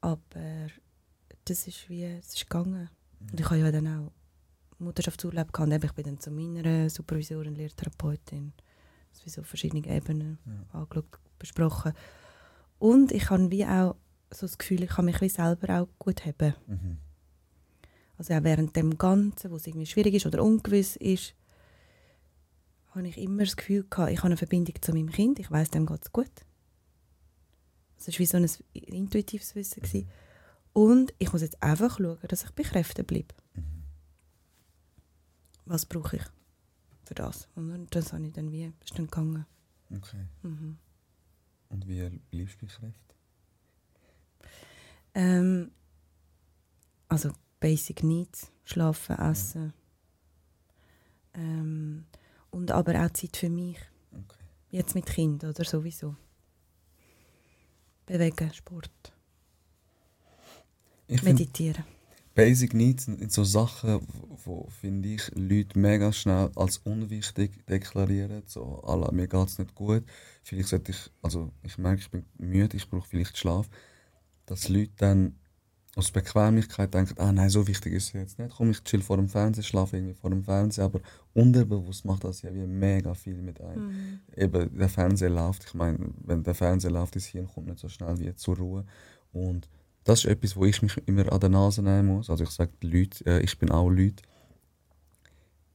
Aber 0.00 0.68
das 1.44 1.66
ist 1.66 1.88
wie, 1.88 2.04
es 2.04 2.34
ist 2.34 2.48
gegangen. 2.48 2.88
Und 3.30 3.40
ich 3.40 3.46
habe 3.46 3.58
ja 3.58 3.72
dann 3.72 3.86
auch 3.86 4.12
Mutterschaftsurlaub 4.78 5.52
gehabt. 5.52 5.72
und 5.72 5.84
Ich 5.84 5.92
bin 5.92 6.04
dann 6.04 6.20
zu 6.20 6.30
meiner 6.30 6.88
Supervisorin, 6.90 7.54
Lehrtherapeutin, 7.54 8.52
das 9.12 9.24
wie 9.24 9.30
so 9.30 9.42
verschiedene 9.42 9.86
Ebenen 9.86 10.38
angeschaut, 10.72 11.06
besprochen. 11.38 11.92
Und 12.78 13.12
ich 13.12 13.30
habe 13.30 13.50
wie 13.50 13.64
auch 13.64 13.96
so 14.30 14.46
das 14.46 14.58
Gefühl, 14.58 14.82
ich 14.82 14.90
kann 14.90 15.04
mich 15.04 15.20
wie 15.20 15.28
selber 15.28 15.80
auch 15.80 15.88
gut 15.98 16.24
haben. 16.26 16.54
Mhm. 16.66 16.98
Also 18.16 18.34
auch 18.34 18.44
während 18.44 18.76
dem 18.76 18.96
Ganzen, 18.96 19.50
wo 19.50 19.56
es 19.56 19.66
irgendwie 19.66 19.86
schwierig 19.86 20.14
ist 20.14 20.26
oder 20.26 20.42
ungewiss 20.42 20.96
ist, 20.96 21.34
habe 22.94 23.08
ich 23.08 23.18
immer 23.18 23.44
das 23.44 23.56
Gefühl 23.56 23.84
gehabt, 23.88 24.12
ich 24.12 24.18
habe 24.18 24.26
eine 24.26 24.36
Verbindung 24.36 24.74
zu 24.80 24.92
meinem 24.92 25.10
Kind, 25.10 25.38
ich 25.40 25.50
weiß, 25.50 25.70
dem 25.70 25.86
geht 25.86 26.02
es 26.02 26.12
gut. 26.12 26.30
Das 27.96 28.08
war 28.08 28.18
wie 28.18 28.26
so 28.26 28.36
ein 28.36 28.48
intuitives 28.72 29.54
Wissen. 29.54 29.82
gewesen. 29.82 30.08
Und 30.74 31.14
ich 31.18 31.32
muss 31.32 31.40
jetzt 31.40 31.62
einfach 31.62 31.98
schauen, 31.98 32.18
dass 32.28 32.44
ich 32.44 32.50
bei 32.50 32.64
Kräften 32.64 33.06
bleibe. 33.06 33.34
Was 35.64 35.86
brauche 35.86 36.16
ich 36.16 36.22
für 37.04 37.14
das? 37.14 37.48
Und 37.54 37.94
das 37.94 38.12
habe 38.12 38.26
ich 38.26 38.32
dann 38.32 38.50
wie, 38.50 38.72
ist 38.84 38.98
dann 38.98 39.06
gegangen. 39.06 39.46
Okay. 39.90 40.26
Mhm. 40.42 40.76
Und 41.68 41.88
wie 41.88 42.10
bleibst 42.30 42.60
du 42.60 42.66
bei 42.66 42.72
Kräften? 42.72 43.14
Ähm, 45.14 45.70
also 47.08 47.30
Basic 47.60 48.02
Needs, 48.02 48.50
schlafen, 48.64 49.16
essen. 49.16 49.72
Ähm, 51.34 52.06
und 52.50 52.72
aber 52.72 53.04
auch 53.04 53.10
Zeit 53.10 53.36
für 53.36 53.48
mich. 53.48 53.78
Okay. 54.12 54.44
Jetzt 54.70 54.96
mit 54.96 55.06
Kind 55.06 55.44
oder 55.44 55.64
sowieso. 55.64 56.16
Bewegen, 58.06 58.52
Sport, 58.52 59.13
Ich 61.06 61.22
meditieren. 61.22 61.84
Basic 62.34 62.74
Needs 62.74 63.04
sind 63.04 63.30
so 63.30 63.44
Sachen, 63.44 64.00
wo 64.44 64.68
finde 64.80 65.08
ich 65.10 65.30
Leute 65.34 65.78
mega 65.78 66.12
schnell 66.12 66.50
als 66.56 66.78
unwichtig 66.78 67.64
deklarieren. 67.66 68.42
So, 68.46 68.82
alla, 68.82 69.12
mir 69.12 69.28
geht 69.28 69.48
es 69.48 69.58
nicht 69.58 69.74
gut. 69.74 70.04
Vielleicht 70.42 70.68
sollte 70.68 70.90
ich, 70.90 71.10
also 71.22 71.52
ich 71.62 71.78
merke, 71.78 72.00
ich 72.00 72.10
bin 72.10 72.24
müde, 72.38 72.76
ich 72.76 72.90
brauche 72.90 73.08
vielleicht 73.08 73.38
Schlaf. 73.38 73.68
Dass 74.46 74.68
Leute 74.68 74.92
dann 74.96 75.36
aus 75.94 76.10
Bequemlichkeit 76.10 76.92
denken, 76.92 77.14
ah 77.18 77.30
nein, 77.30 77.50
so 77.50 77.68
wichtig 77.68 77.92
ist 77.92 78.08
es 78.08 78.12
jetzt 78.14 78.38
nicht. 78.40 78.56
Komm, 78.56 78.70
ich 78.70 78.82
chill 78.82 79.00
vor 79.00 79.16
dem 79.16 79.28
Fernseher, 79.28 79.62
schlafe 79.62 79.96
irgendwie 79.96 80.14
vor 80.14 80.30
dem 80.30 80.42
Fernseher. 80.42 80.86
Aber 80.86 81.00
unterbewusst 81.34 82.04
macht 82.04 82.24
das 82.24 82.42
ja 82.42 82.52
wie 82.52 82.66
mega 82.66 83.14
viel 83.14 83.40
mit 83.40 83.60
einem. 83.60 83.86
Mhm. 83.86 84.20
Eben, 84.36 84.76
der 84.76 84.88
Fernseher 84.88 85.30
läuft. 85.30 85.64
Ich 85.66 85.74
meine, 85.74 85.98
wenn 86.24 86.42
der 86.42 86.56
Fernseher 86.56 86.90
läuft, 86.90 87.14
das 87.14 87.26
Hirn 87.26 87.46
kommt 87.46 87.68
nicht 87.68 87.78
so 87.78 87.88
schnell 87.88 88.18
wie 88.18 88.34
zur 88.34 88.56
Ruhe. 88.56 88.84
Und 89.32 89.68
das 90.04 90.20
ist 90.20 90.30
etwas, 90.30 90.56
wo 90.56 90.64
ich 90.64 90.82
mich 90.82 90.96
immer 91.06 91.32
an 91.32 91.40
der 91.40 91.48
Nase 91.48 91.82
nehmen 91.82 92.08
muss. 92.08 92.30
Also 92.30 92.44
ich 92.44 92.50
sage 92.50 92.72
die 92.82 92.86
Leute, 92.86 93.24
äh, 93.26 93.40
ich 93.40 93.58
bin 93.58 93.70
auch 93.70 93.88
Leute. 93.88 94.22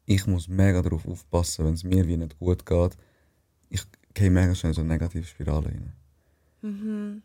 Ich 0.05 0.25
muss 0.27 0.47
mega 0.47 0.81
darauf 0.81 1.07
aufpassen, 1.07 1.65
wenn 1.65 1.73
es 1.73 1.83
mir 1.83 2.07
wie 2.07 2.17
nicht 2.17 2.37
gut 2.39 2.65
geht. 2.65 2.97
Ich 3.69 3.83
gehe 4.13 4.31
mega 4.31 4.55
schnell 4.55 4.71
in 4.71 4.75
so 4.75 4.81
eine 4.81 4.89
negative 4.89 5.25
Spirale 5.25 5.67
rein. 5.67 5.93
Mhm. 6.61 7.21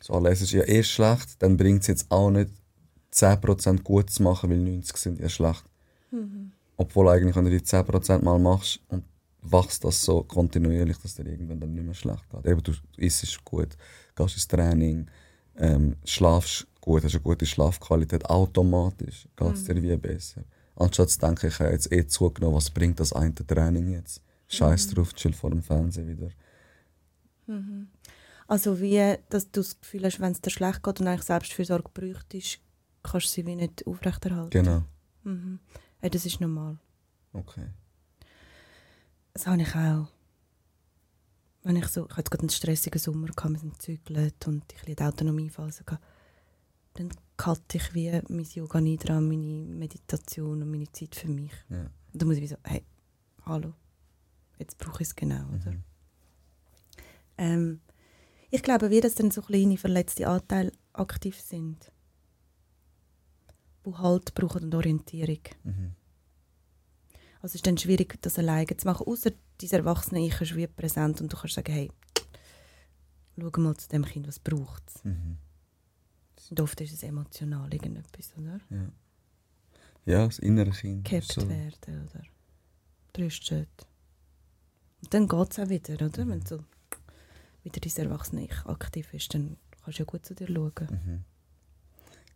So, 0.00 0.14
alles 0.14 0.40
ist 0.40 0.52
ja 0.52 0.62
eh 0.62 0.82
schlecht, 0.82 1.42
dann 1.42 1.56
bringt 1.56 1.82
es 1.82 1.88
jetzt 1.88 2.10
auch 2.10 2.30
nicht 2.30 2.50
10% 3.12 3.82
gut 3.82 4.10
zu 4.10 4.22
machen, 4.22 4.50
weil 4.50 4.58
90 4.58 4.96
sind 4.96 5.18
ja 5.18 5.28
schlecht. 5.28 5.64
Mhm. 6.10 6.52
Obwohl 6.76 7.08
eigentlich, 7.10 7.36
wenn 7.36 7.44
du 7.44 7.50
die 7.50 7.60
10% 7.60 8.22
mal 8.22 8.38
machst 8.38 8.80
und 8.88 9.04
wächst 9.42 9.84
das 9.84 10.02
so 10.02 10.22
kontinuierlich, 10.22 10.98
dass 10.98 11.14
dir 11.14 11.26
irgendwann 11.26 11.60
dann 11.60 11.74
nicht 11.74 11.84
mehr 11.84 11.94
schlecht 11.94 12.28
geht. 12.30 12.46
Eben, 12.46 12.62
du 12.62 12.72
isst 12.96 13.44
gut, 13.44 13.76
gehst 14.14 14.34
ins 14.34 14.48
Training, 14.48 15.06
ähm, 15.56 15.96
schlafst 16.04 16.66
gut, 16.80 17.04
hast 17.04 17.14
eine 17.14 17.22
gute 17.22 17.46
Schlafqualität, 17.46 18.24
automatisch 18.26 19.28
geht 19.36 19.54
es 19.54 19.64
dir 19.64 19.82
wie 19.82 19.96
besser. 19.96 20.42
Anstatt 20.76 21.10
zu 21.10 21.18
denken, 21.18 21.48
ich 21.48 21.58
habe 21.58 21.72
jetzt 21.72 21.92
eh 21.92 22.06
zugenommen, 22.06 22.56
was 22.56 22.70
bringt 22.70 22.98
das 23.00 23.12
eine 23.12 23.34
Training 23.34 23.92
jetzt? 23.92 24.22
Scheiß 24.48 24.88
drauf, 24.88 25.14
chill 25.14 25.32
vor 25.32 25.50
dem 25.50 25.62
Fernseher 25.62 26.08
wieder. 26.08 26.30
Also 28.46 28.80
wie, 28.80 29.16
dass 29.28 29.50
du 29.50 29.60
das 29.60 29.78
Gefühl 29.80 30.04
hast, 30.04 30.20
wenn 30.20 30.32
es 30.32 30.40
dir 30.40 30.50
schlecht 30.50 30.82
geht 30.82 31.00
und 31.00 31.06
eigentlich 31.06 31.22
Selbstfürsorge 31.22 31.90
bräuchtest, 31.92 32.60
kannst 33.02 33.26
du 33.26 33.30
sie 33.30 33.46
wie 33.46 33.56
nicht 33.56 33.86
aufrechterhalten. 33.86 34.50
Genau. 34.50 34.82
Mhm. 35.22 35.60
Ja, 36.02 36.08
das 36.08 36.26
ist 36.26 36.40
normal. 36.40 36.78
Okay. 37.32 37.66
Das 39.32 39.46
habe 39.46 39.62
ich 39.62 39.74
auch. 39.74 40.08
Wenn 41.62 41.76
ich 41.76 41.86
so, 41.88 42.06
ich 42.08 42.16
hatte 42.16 42.30
gerade 42.30 42.42
einen 42.42 42.50
stressigen 42.50 42.98
Sommer, 42.98 43.26
gehabt, 43.28 43.52
wir 43.52 43.58
sind 43.58 43.74
gezügelt 43.74 44.46
und 44.46 44.64
ich 44.72 44.80
hatte 44.80 44.94
die 44.94 45.02
Autonomiephase. 45.02 45.84
gehabt, 45.84 46.02
Dann 46.94 47.10
cutte 47.36 47.76
ich 47.76 47.94
wie 47.94 48.10
mein 48.28 48.46
Yoga 48.54 48.80
Nidra, 48.80 49.20
meine 49.20 49.66
Meditation 49.66 50.62
und 50.62 50.70
meine 50.70 50.90
Zeit 50.92 51.14
für 51.14 51.28
mich. 51.28 51.52
Ja. 51.68 51.90
Dann 52.12 52.28
muss 52.28 52.36
ich 52.36 52.42
wie 52.42 52.48
so, 52.48 52.56
hey, 52.64 52.84
hallo, 53.44 53.74
jetzt 54.58 54.78
brauche 54.78 55.02
ich 55.02 55.08
es 55.08 55.14
genau, 55.14 55.46
oder? 55.48 55.72
Mhm. 55.72 55.84
Ähm, 57.38 57.80
ich 58.50 58.62
glaube, 58.62 58.90
wie 58.90 59.00
dass 59.00 59.14
dann 59.14 59.30
so 59.30 59.42
kleine 59.42 59.76
verletzte 59.76 60.28
Anteile 60.28 60.72
aktiv 60.92 61.40
sind, 61.40 61.92
die 63.86 63.94
Halt 63.94 64.34
brauchen 64.34 64.64
und 64.64 64.74
Orientierung. 64.74 65.40
Mhm. 65.64 65.94
Also 67.42 67.52
es 67.52 67.54
ist 67.56 67.66
dann 67.66 67.78
schwierig, 67.78 68.20
das 68.20 68.38
alleine 68.38 68.76
zu 68.76 68.86
machen, 68.86 69.06
außer 69.06 69.30
dein 69.60 69.70
erwachsene 69.70 70.20
Ich 70.26 70.40
ist 70.40 70.56
wie 70.56 70.66
präsent 70.66 71.20
und 71.20 71.32
du 71.32 71.36
kannst 71.36 71.54
sagen, 71.54 71.72
hey, 71.72 71.90
schau 73.38 73.60
mal 73.60 73.76
zu 73.76 73.88
dem 73.88 74.04
Kind, 74.04 74.28
was 74.28 74.38
braucht 74.38 74.82
es. 74.88 75.04
Mhm. 75.04 75.38
Und 76.50 76.60
oft 76.60 76.80
ist 76.80 76.92
es 76.92 77.02
emotional 77.02 77.72
irgendetwas, 77.72 78.32
oder? 78.36 78.60
Ja. 78.70 78.92
ja, 80.04 80.26
das 80.26 80.38
innere 80.40 80.70
Kind. 80.70 81.06
ist 81.06 81.10
Gehabt 81.10 81.32
so. 81.32 81.48
werden 81.48 82.08
oder 82.08 82.22
tröstet. 83.12 83.68
Und 85.02 85.14
dann 85.14 85.28
geht 85.28 85.52
es 85.52 85.58
auch 85.58 85.68
wieder, 85.68 85.94
oder? 85.94 86.28
Wenn 86.28 86.44
so 86.44 86.64
wieder 87.62 87.80
dein 87.80 88.06
erwachsene 88.06 88.44
Ich 88.44 88.66
aktiv 88.66 89.14
ist, 89.14 89.32
dann 89.32 89.56
kannst 89.82 89.98
du 89.98 90.02
ja 90.02 90.06
gut 90.06 90.26
zu 90.26 90.34
dir 90.34 90.46
schauen. 90.46 90.88
Mhm. 90.90 91.24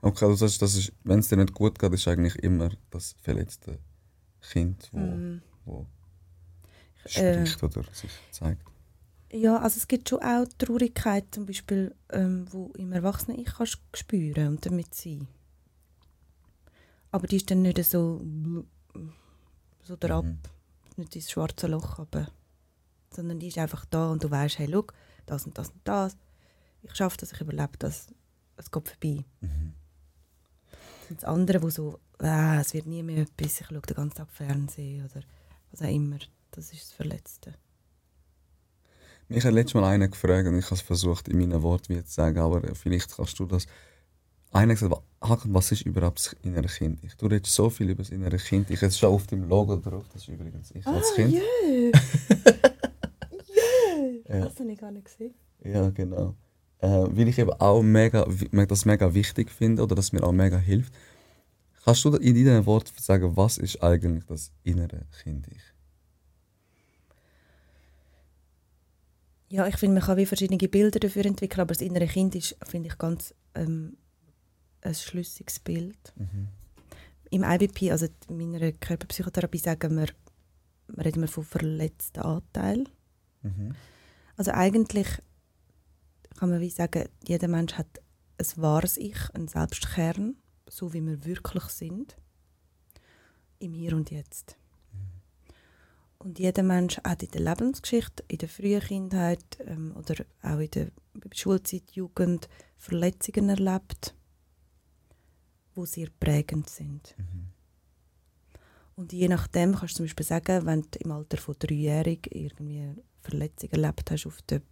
Okay, 0.00 0.26
du 0.26 0.34
sagst, 0.34 0.62
das 0.62 0.76
ist, 0.76 0.92
wenn 1.02 1.18
es 1.18 1.28
dir 1.28 1.36
nicht 1.36 1.52
gut 1.52 1.78
geht, 1.78 1.92
ist 1.92 2.06
eigentlich 2.08 2.36
immer 2.36 2.70
das 2.90 3.16
verletzte 3.20 3.78
Kind, 4.50 4.88
wo, 4.92 4.98
Mm. 4.98 5.42
wo 5.64 5.86
Äh. 7.04 7.46
spricht 7.46 7.62
oder 7.62 7.84
sich 7.92 8.10
zeigt. 8.30 8.62
Ja, 9.32 9.58
also 9.58 9.78
es 9.78 9.88
gibt 9.88 10.08
schon 10.08 10.22
auch 10.22 10.46
Traurigkeit, 10.58 11.24
zum 11.32 11.44
Beispiel, 11.46 11.94
ähm, 12.10 12.46
wo 12.52 12.72
im 12.78 12.92
Erwachsenen 12.92 13.38
ich 13.40 13.46
kannst 13.46 13.78
spüren 13.94 14.48
und 14.48 14.64
damit 14.66 14.94
sein. 14.94 15.26
Aber 17.10 17.26
die 17.26 17.36
ist 17.36 17.50
dann 17.50 17.62
nicht 17.62 17.82
so 17.84 18.24
so 19.82 19.96
derab, 19.96 20.24
Mhm. 20.24 20.38
nicht 20.96 21.14
ins 21.16 21.30
schwarze 21.30 21.66
Loch, 21.66 21.98
aber, 21.98 22.28
sondern 23.10 23.38
die 23.38 23.48
ist 23.48 23.58
einfach 23.58 23.84
da 23.86 24.10
und 24.10 24.24
du 24.24 24.30
weißt, 24.30 24.58
hey, 24.58 24.68
schau, 24.70 24.86
das 25.26 25.44
und 25.46 25.58
das 25.58 25.68
und 25.70 25.80
das. 25.84 26.16
ich 26.82 26.94
schaffe 26.94 27.16
das, 27.18 27.32
ich 27.32 27.40
überlebe 27.40 27.76
das, 27.78 28.06
es 28.56 28.70
geht 28.70 28.88
vorbei. 28.88 29.24
Mhm. 29.40 29.74
Und 31.10 31.16
das 31.18 31.24
andere, 31.24 31.62
wo 31.62 31.70
so, 31.70 31.98
ah, 32.18 32.60
es 32.60 32.74
wird 32.74 32.86
nie 32.86 33.02
mehr 33.02 33.22
etwas, 33.22 33.60
ich 33.60 33.66
schaue 33.66 33.80
den 33.80 33.96
ganzen 33.96 34.16
Tag 34.16 34.30
Fernsehen 34.30 35.04
oder 35.04 35.22
was 35.70 35.82
auch 35.82 35.92
immer, 35.92 36.18
das 36.52 36.72
ist 36.72 36.82
das 36.82 36.92
Verletzte. 36.92 37.54
Mich 39.28 39.44
hat 39.44 39.52
letztes 39.54 39.74
Mal 39.74 39.84
einer 39.84 40.08
gefragt 40.08 40.46
und 40.48 40.58
ich 40.58 40.66
habe 40.66 40.74
es 40.74 40.82
versucht 40.82 41.28
in 41.28 41.38
meinen 41.38 41.62
Worten 41.62 42.04
zu 42.04 42.12
sagen, 42.12 42.38
aber 42.38 42.62
vielleicht 42.74 43.16
kannst 43.16 43.38
du 43.38 43.46
das. 43.46 43.66
Einer 44.52 44.74
hat 44.74 44.80
gesagt, 44.80 45.02
was 45.46 45.72
ist 45.72 45.82
überhaupt 45.82 46.18
das 46.18 46.36
innere 46.42 46.68
Kind? 46.68 47.02
Ich 47.02 47.14
tue 47.16 47.30
jetzt 47.32 47.50
so 47.52 47.70
viel 47.70 47.88
über 47.90 48.02
das 48.02 48.10
innere 48.10 48.36
Kind. 48.36 48.70
Ich 48.70 48.80
jetzt 48.82 48.98
schon 48.98 49.08
auf 49.12 49.26
dem 49.26 49.48
Logo 49.48 49.76
drauf, 49.76 50.04
das 50.12 50.22
ist 50.22 50.28
übrigens 50.28 50.70
ich 50.72 50.86
als 50.86 51.10
Ah, 51.12 51.14
Kind. 51.16 51.32
yeah. 51.32 51.42
yeah. 51.74 51.92
Ja. 54.28 54.44
Das 54.44 54.60
habe 54.60 54.70
ich 54.70 54.78
gar 54.78 54.90
nicht 54.92 55.06
gesehen. 55.06 55.34
Ja, 55.64 55.90
genau. 55.90 56.34
Äh, 56.78 56.88
weil 56.88 57.28
ich 57.28 57.38
eben 57.38 57.52
auch 57.52 57.82
mega, 57.82 58.26
das 58.68 58.84
mega 58.84 59.12
wichtig 59.14 59.50
finde 59.50 59.82
oder 59.82 59.94
das 59.94 60.12
mir 60.12 60.22
auch 60.22 60.32
mega 60.32 60.58
hilft. 60.58 60.92
Kannst 61.84 62.04
du 62.04 62.16
in 62.16 62.34
deinen 62.34 62.64
Worten 62.64 62.92
sagen, 62.98 63.36
was 63.36 63.58
ist 63.58 63.82
eigentlich 63.82 64.24
das 64.24 64.50
innere 64.62 65.06
Kind? 65.22 65.46
Ich? 65.48 65.62
Ja, 69.50 69.66
ich 69.66 69.76
finde, 69.76 70.00
man 70.00 70.02
kann 70.02 70.16
wie 70.16 70.24
verschiedene 70.24 70.68
Bilder 70.68 70.98
dafür 70.98 71.26
entwickeln, 71.26 71.60
aber 71.60 71.74
das 71.74 71.82
innere 71.82 72.06
Kind 72.06 72.34
ist, 72.34 72.56
finde 72.66 72.88
ich, 72.88 72.96
ganz 72.96 73.34
ähm, 73.54 73.98
ein 74.80 74.94
schlüssiges 74.94 75.60
Bild. 75.60 76.14
Mhm. 76.16 76.48
Im 77.30 77.44
IBP, 77.44 77.90
also 77.90 78.06
in 78.28 78.38
meiner 78.38 78.72
Körperpsychotherapie, 78.72 79.58
sagen 79.58 79.96
wir, 79.96 80.06
wir 80.88 81.04
reden 81.04 81.20
wir 81.20 81.28
von 81.28 81.44
verletzten 81.44 82.20
Anteilen. 82.20 82.88
Mhm. 83.42 83.74
Also 84.36 84.52
eigentlich 84.52 85.08
kann 86.38 86.48
man 86.48 86.60
wie 86.60 86.70
sagen, 86.70 87.08
jeder 87.26 87.48
Mensch 87.48 87.74
hat 87.74 88.00
ein 88.38 88.46
wahres 88.62 88.96
Ich, 88.96 89.18
einen 89.34 89.48
Selbstkern, 89.48 90.36
so 90.74 90.92
wie 90.92 91.06
wir 91.06 91.24
wirklich 91.24 91.64
sind, 91.64 92.16
im 93.60 93.74
Hier 93.74 93.94
und 93.94 94.10
Jetzt. 94.10 94.56
Und 96.18 96.38
jeder 96.38 96.64
Mensch 96.64 96.98
hat 97.04 97.22
in 97.22 97.30
der 97.30 97.42
Lebensgeschichte, 97.42 98.24
in 98.28 98.38
der 98.38 98.48
frühen 98.48 98.80
Kindheit 98.80 99.44
ähm, 99.60 99.94
oder 99.96 100.24
auch 100.42 100.58
in 100.58 100.70
der 100.70 100.88
Schulzeit, 101.32 101.92
Jugend 101.92 102.48
Verletzungen 102.76 103.50
erlebt, 103.50 104.14
wo 105.74 105.84
sehr 105.84 106.08
prägend 106.18 106.68
sind. 106.68 107.14
Und 108.96 109.12
je 109.12 109.28
nachdem 109.28 109.76
kannst 109.76 109.94
du 109.94 109.96
zum 109.98 110.06
Beispiel 110.06 110.26
sagen, 110.26 110.66
wenn 110.66 110.82
du 110.82 110.98
im 111.00 111.12
Alter 111.12 111.36
von 111.36 111.56
dreijährig 111.58 112.28
irgendwie 112.30 112.80
eine 112.80 113.02
Verletzung 113.20 113.70
erlebt 113.70 114.10
hast 114.10 114.26
auf 114.26 114.42
der 114.42 114.62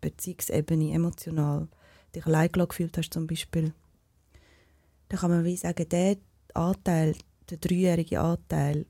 Beziehungsebene, 0.00 0.92
emotional, 0.92 1.68
dich 2.14 2.26
allein 2.26 2.50
gefühlt 2.52 2.96
hast 2.98 3.12
zum 3.12 3.26
Beispiel, 3.26 3.72
dann 5.12 5.20
kann 5.20 5.30
man 5.30 5.44
wie 5.44 5.58
sagen, 5.58 5.86
der 5.90 6.16
Anteil, 6.54 7.14
der 7.50 7.58
dreijährige 7.58 8.18
Anteil, 8.18 8.86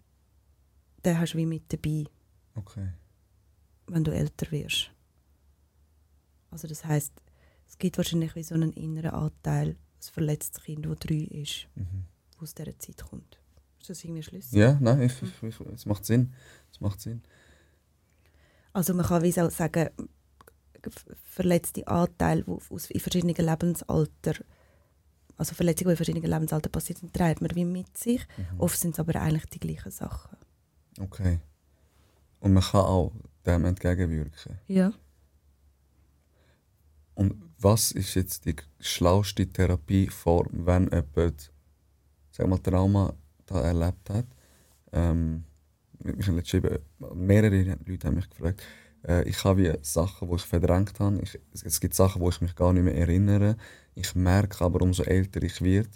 den 1.05 1.19
hast 1.19 1.33
du 1.35 1.39
wie 1.39 1.47
mit 1.47 1.73
dabei, 1.73 2.05
Okay. 2.55 2.91
wenn 3.89 4.05
du 4.05 4.13
älter 4.13 4.49
wirst. 4.53 4.93
Also 6.53 6.69
das 6.69 6.85
heißt, 6.85 7.13
es 7.67 7.77
gibt 7.77 7.97
wahrscheinlich 7.97 8.37
wie 8.37 8.45
so 8.45 8.55
einen 8.55 8.73
inneren 8.75 9.11
Anteil, 9.11 9.71
ein 9.71 9.77
verletztes 10.13 10.63
Kind, 10.63 10.87
das 10.87 10.99
drei 11.01 11.25
ist, 11.25 11.67
Mhm. 11.75 12.05
das 12.31 12.43
aus 12.43 12.55
dieser 12.55 12.79
Zeit 12.79 13.03
kommt. 13.03 13.41
Ist 13.81 13.91
das 13.91 14.05
irgendwie 14.05 14.23
schlüssig? 14.23 14.53
Ja, 14.53 14.79
nein, 14.81 15.03
ich, 15.03 15.21
ich, 15.23 15.43
ich, 15.43 15.61
es 15.75 15.87
macht 15.87 16.05
Sinn. 16.05 16.35
Es 16.71 16.81
macht 16.81 17.01
Sinn. 17.01 17.23
Also 18.73 18.95
man 18.95 19.07
kann 19.07 19.25
wie 19.25 19.33
so 19.33 19.49
sagen, 19.51 19.91
verletzte 21.25 21.85
Anteile, 21.89 22.45
die 22.45 22.51
aus 22.71 22.91
in 22.91 23.01
verschiedenen 23.01 23.35
Lebensalter, 23.35 24.35
also 25.37 25.55
Verletzungen, 25.55 25.89
die 25.89 25.93
in 25.93 25.97
verschiedenen 25.97 26.31
Lebensalter 26.31 26.69
passiert 26.69 26.99
sind, 26.99 27.13
trägt 27.13 27.41
man 27.41 27.55
wie 27.55 27.65
mit 27.65 27.97
sich. 27.97 28.21
Mhm. 28.37 28.61
Oft 28.61 28.79
sind 28.79 28.93
es 28.93 29.01
aber 29.01 29.21
eigentlich 29.21 29.47
die 29.47 29.61
gleichen 29.61 29.91
Sachen. 29.91 30.37
Okay. 31.01 31.41
Und 32.41 32.53
man 32.53 32.63
kann 32.63 32.81
auch 32.81 33.13
dem 33.47 33.65
entgegenwirken. 33.65 34.59
Ja. 34.69 34.93
Und 37.15 37.35
was 37.59 37.93
ist 37.93 38.15
jetzt 38.15 38.45
die 38.47 38.57
schlauste 38.81 39.47
Therapieform, 39.47 40.67
wenn 40.67 40.85
jemand 40.91 41.53
sag 42.31 42.49
mal, 42.49 42.59
Trauma 42.59 43.15
da 43.47 43.61
erlebt 43.61 44.09
hat? 44.11 44.27
Ähm, 44.93 45.45
mich 46.03 46.27
haben 46.27 46.37
letztens 46.37 46.65
eben 46.65 46.79
mehrere 47.15 47.77
Leute 47.87 48.09
haben 48.09 48.17
mich 48.17 48.29
gefragt. 48.31 48.63
Äh, 49.07 49.29
ich 49.29 49.43
habe 49.45 49.63
wie 49.63 49.79
Sachen, 49.83 50.29
die 50.29 50.35
ich 50.35 50.43
verdrängt 50.43 50.99
habe. 51.01 51.21
Ich, 51.23 51.39
es- 51.53 51.63
es 51.63 51.81
gibt 51.81 51.95
Sachen, 51.95 52.21
wo 52.23 52.29
ich 52.29 52.41
mich 52.41 52.55
gar 52.57 52.73
nicht 52.73 52.83
mehr 52.85 52.97
erinnere. 52.97 53.57
Ich 53.95 54.15
merke 54.15 54.65
aber, 54.65 54.83
umso 54.83 55.03
älter 55.03 55.43
ich 55.43 55.61
werde, 55.61 55.91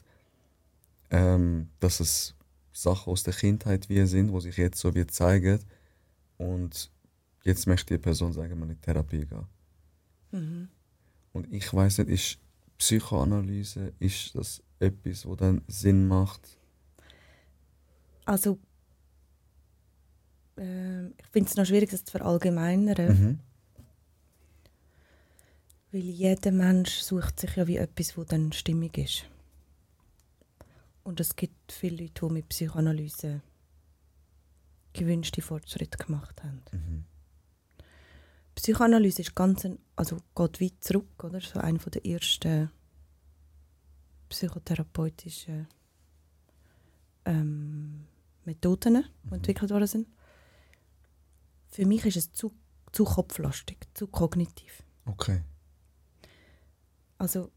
ähm, 1.11 1.68
dass 1.80 2.01
es 2.01 2.34
Sachen 2.72 3.11
aus 3.11 3.22
der 3.22 3.32
Kindheit 3.32 3.88
wie 3.88 4.05
sind, 4.07 4.32
die 4.32 4.40
sich 4.40 4.57
jetzt 4.57 4.78
so 4.78 4.94
wie 4.94 5.07
zeigen. 5.07 5.61
Und 6.36 6.90
jetzt 7.44 7.66
möchte 7.66 7.94
die 7.94 8.03
Person 8.03 8.32
sagen, 8.32 8.59
man 8.59 8.70
in 8.70 8.80
Therapie 8.80 9.24
gehen. 9.24 9.47
Mhm. 10.32 10.68
Und 11.32 11.53
ich 11.53 11.72
weiß 11.72 11.99
nicht, 11.99 12.11
ist 12.11 12.38
Psychoanalyse, 12.78 13.92
ist 13.99 14.34
das 14.34 14.62
etwas, 14.78 15.24
wo 15.24 15.34
dann 15.34 15.62
Sinn 15.66 16.07
macht? 16.07 16.59
Also 18.26 18.59
ähm, 20.59 21.14
ich 21.16 21.26
finde 21.28 21.49
es 21.49 21.57
noch 21.57 21.64
schwierig, 21.64 21.90
das 21.90 22.05
zu 22.05 22.12
verallgemeinern, 22.12 23.09
Mhm. 23.09 23.38
Weil 25.97 26.05
jeder 26.05 26.53
Mensch 26.53 26.99
sucht 26.99 27.40
sich 27.40 27.57
ja 27.57 27.66
wie 27.66 27.78
etwas, 27.78 28.18
wo 28.18 28.24
dann 28.24 28.53
stimmig 28.53 28.99
ist. 28.99 29.24
Und 31.05 31.20
es 31.20 31.34
gibt 31.34 31.72
viele 31.72 32.03
Leute, 32.03 32.26
die 32.26 32.32
mit 32.34 32.49
Psychoanalyse 32.51 33.40
gewünschte 34.92 35.40
Fortschritte 35.40 35.97
gemacht 35.97 36.42
haben. 36.42 36.61
Mhm. 36.70 37.05
Psychoanalyse 38.57 39.22
ist 39.22 39.34
ganz 39.34 39.64
ein, 39.64 39.78
also 39.94 40.18
geht 40.34 40.61
weit 40.61 40.84
zurück, 40.84 41.24
oder? 41.24 41.40
So 41.40 41.61
eine 41.61 41.78
der 41.78 42.05
ersten 42.05 42.70
psychotherapeutischen 44.28 45.66
ähm, 47.24 48.05
Methoden, 48.44 49.07
die 49.22 49.34
entwickelt 49.34 49.70
worden 49.70 49.86
sind. 49.86 50.09
Für 51.70 51.86
mich 51.86 52.05
ist 52.05 52.16
es 52.18 52.32
zu, 52.32 52.53
zu 52.92 53.05
kopflastig, 53.05 53.78
zu 53.94 54.09
kognitiv. 54.09 54.82
Okay. 55.07 55.42
Also 57.19 57.51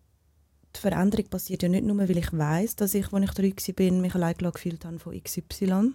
die 0.76 0.80
Veränderung 0.80 1.28
passiert 1.30 1.64
ja 1.64 1.70
nicht 1.70 1.84
nur, 1.86 1.98
weil 1.98 2.18
ich 2.18 2.32
weiß, 2.32 2.76
dass 2.76 2.94
ich, 2.94 3.12
als 3.12 3.24
ich 3.26 3.32
drei 3.32 3.52
war, 3.52 3.76
bin, 3.76 4.02
mich 4.02 4.16
allein 4.16 4.36
gefühlt 4.38 4.86
habe 4.86 5.00
von 5.00 5.22
XY, 5.22 5.94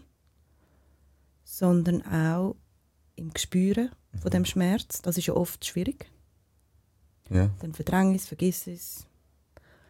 sondern 1.45 2.03
auch 2.03 2.57
im 3.17 3.33
Gespüren 3.33 3.91
von 4.21 4.31
dem 4.31 4.45
Schmerz. 4.45 5.01
Das 5.03 5.17
ist 5.17 5.27
ja 5.27 5.35
oft 5.35 5.65
schwierig. 5.65 6.11
Ja. 7.31 7.51
Dann 7.61 7.73
verdränge 7.73 8.17
ich 8.17 8.23
es, 8.23 8.29
vergiss 8.29 8.67
es, 8.67 9.07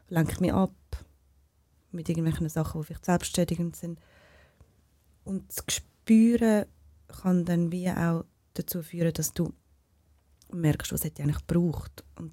lenke 0.08 0.40
mich 0.40 0.52
ab 0.52 0.74
mit 1.90 2.08
irgendwelchen 2.08 2.48
Sachen, 2.48 2.80
die 2.80 2.86
vielleicht 2.86 3.04
selbstständigend 3.04 3.76
sind. 3.76 3.98
Und 5.24 5.48
das 5.48 5.64
Gespüren 5.64 6.66
kann 7.08 7.44
dann 7.44 7.72
wie 7.72 7.90
auch 7.90 8.24
dazu 8.54 8.82
führen, 8.82 9.12
dass 9.12 9.32
du 9.32 9.52
merkst, 10.52 10.92
was 10.92 11.04
hätte 11.04 11.22
ich 11.22 11.24
eigentlich 11.24 11.46
gebraucht. 11.46 12.04
Und 12.16 12.32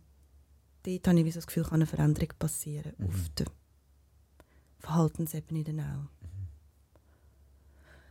dort 0.83 1.07
habe 1.07 1.19
ich 1.19 1.25
wie 1.25 1.31
so 1.31 1.37
das 1.39 1.47
Gefühl, 1.47 1.63
kann 1.63 1.75
eine 1.75 1.85
Veränderung 1.85 2.29
passieren 2.39 2.93
Mhm. 2.97 3.07
auf 3.07 3.29
der 3.37 3.45
Verhaltensebene 4.79 5.63
dann 5.63 5.79
auch. 5.79 6.09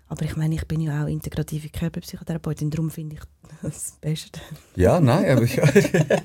Aber 0.09 0.25
ich 0.25 0.37
meine, 0.37 0.57
ich 0.57 0.67
bin 0.67 0.81
ja 0.81 1.05
auch 1.05 1.09
integrative 1.09 1.69
Körperpsychotherapeutin, 1.69 2.69
darum 2.71 2.91
finde 2.91 3.17
ich 3.17 3.23
das 3.63 3.93
Beste. 4.01 4.41
Ja, 4.75 4.99
nein, 5.01 5.37
aber 5.39 5.45
ja. 5.47 5.63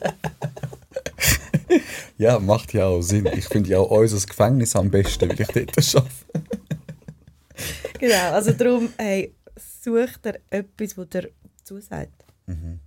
ja, 2.18 2.40
macht 2.40 2.74
ja 2.74 2.86
auch 2.88 3.02
Sinn. 3.02 3.28
Ich 3.28 3.46
finde 3.46 3.70
ja 3.70 3.80
auch 3.80 3.92
unser 3.92 4.26
Gefängnis 4.26 4.76
am 4.76 4.90
besten, 4.90 5.30
weil 5.30 5.42
ich 5.42 5.48
dort 5.48 5.96
arbeite. 5.96 6.12
genau, 8.00 8.32
also 8.34 8.54
darum, 8.54 8.90
hey, 8.98 9.36
such 9.56 10.18
dir 10.18 10.40
etwas, 10.50 10.96
das 10.96 11.10
dir 11.10 11.30
zusagt. 11.64 12.26
Mhm. 12.48 12.80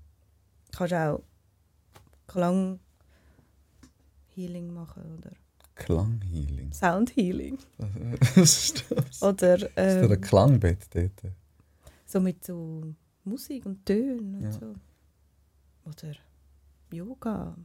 Du 0.72 0.78
kannst 0.78 0.94
auch 0.94 1.22
Klang 2.26 2.80
Healing 4.38 4.72
machen 4.72 5.02
oder 5.18 5.32
Klanghealing. 5.74 6.72
Sound 6.72 7.14
Healing 7.16 7.58
Was 8.36 8.36
ist 8.36 8.84
das? 8.90 9.22
oder 9.22 9.54
Ist 9.56 9.76
da 9.76 10.02
ein 10.06 10.12
ähm, 10.12 10.20
Klangbett 10.20 10.86
dort? 10.94 11.32
so 12.06 12.20
mit 12.20 12.44
so 12.44 12.94
Musik 13.24 13.66
und 13.66 13.84
Tönen 13.84 14.36
und 14.36 14.42
Ja. 14.44 14.52
so. 14.52 14.74
Oder 15.84 16.14
Yoga. 16.92 17.56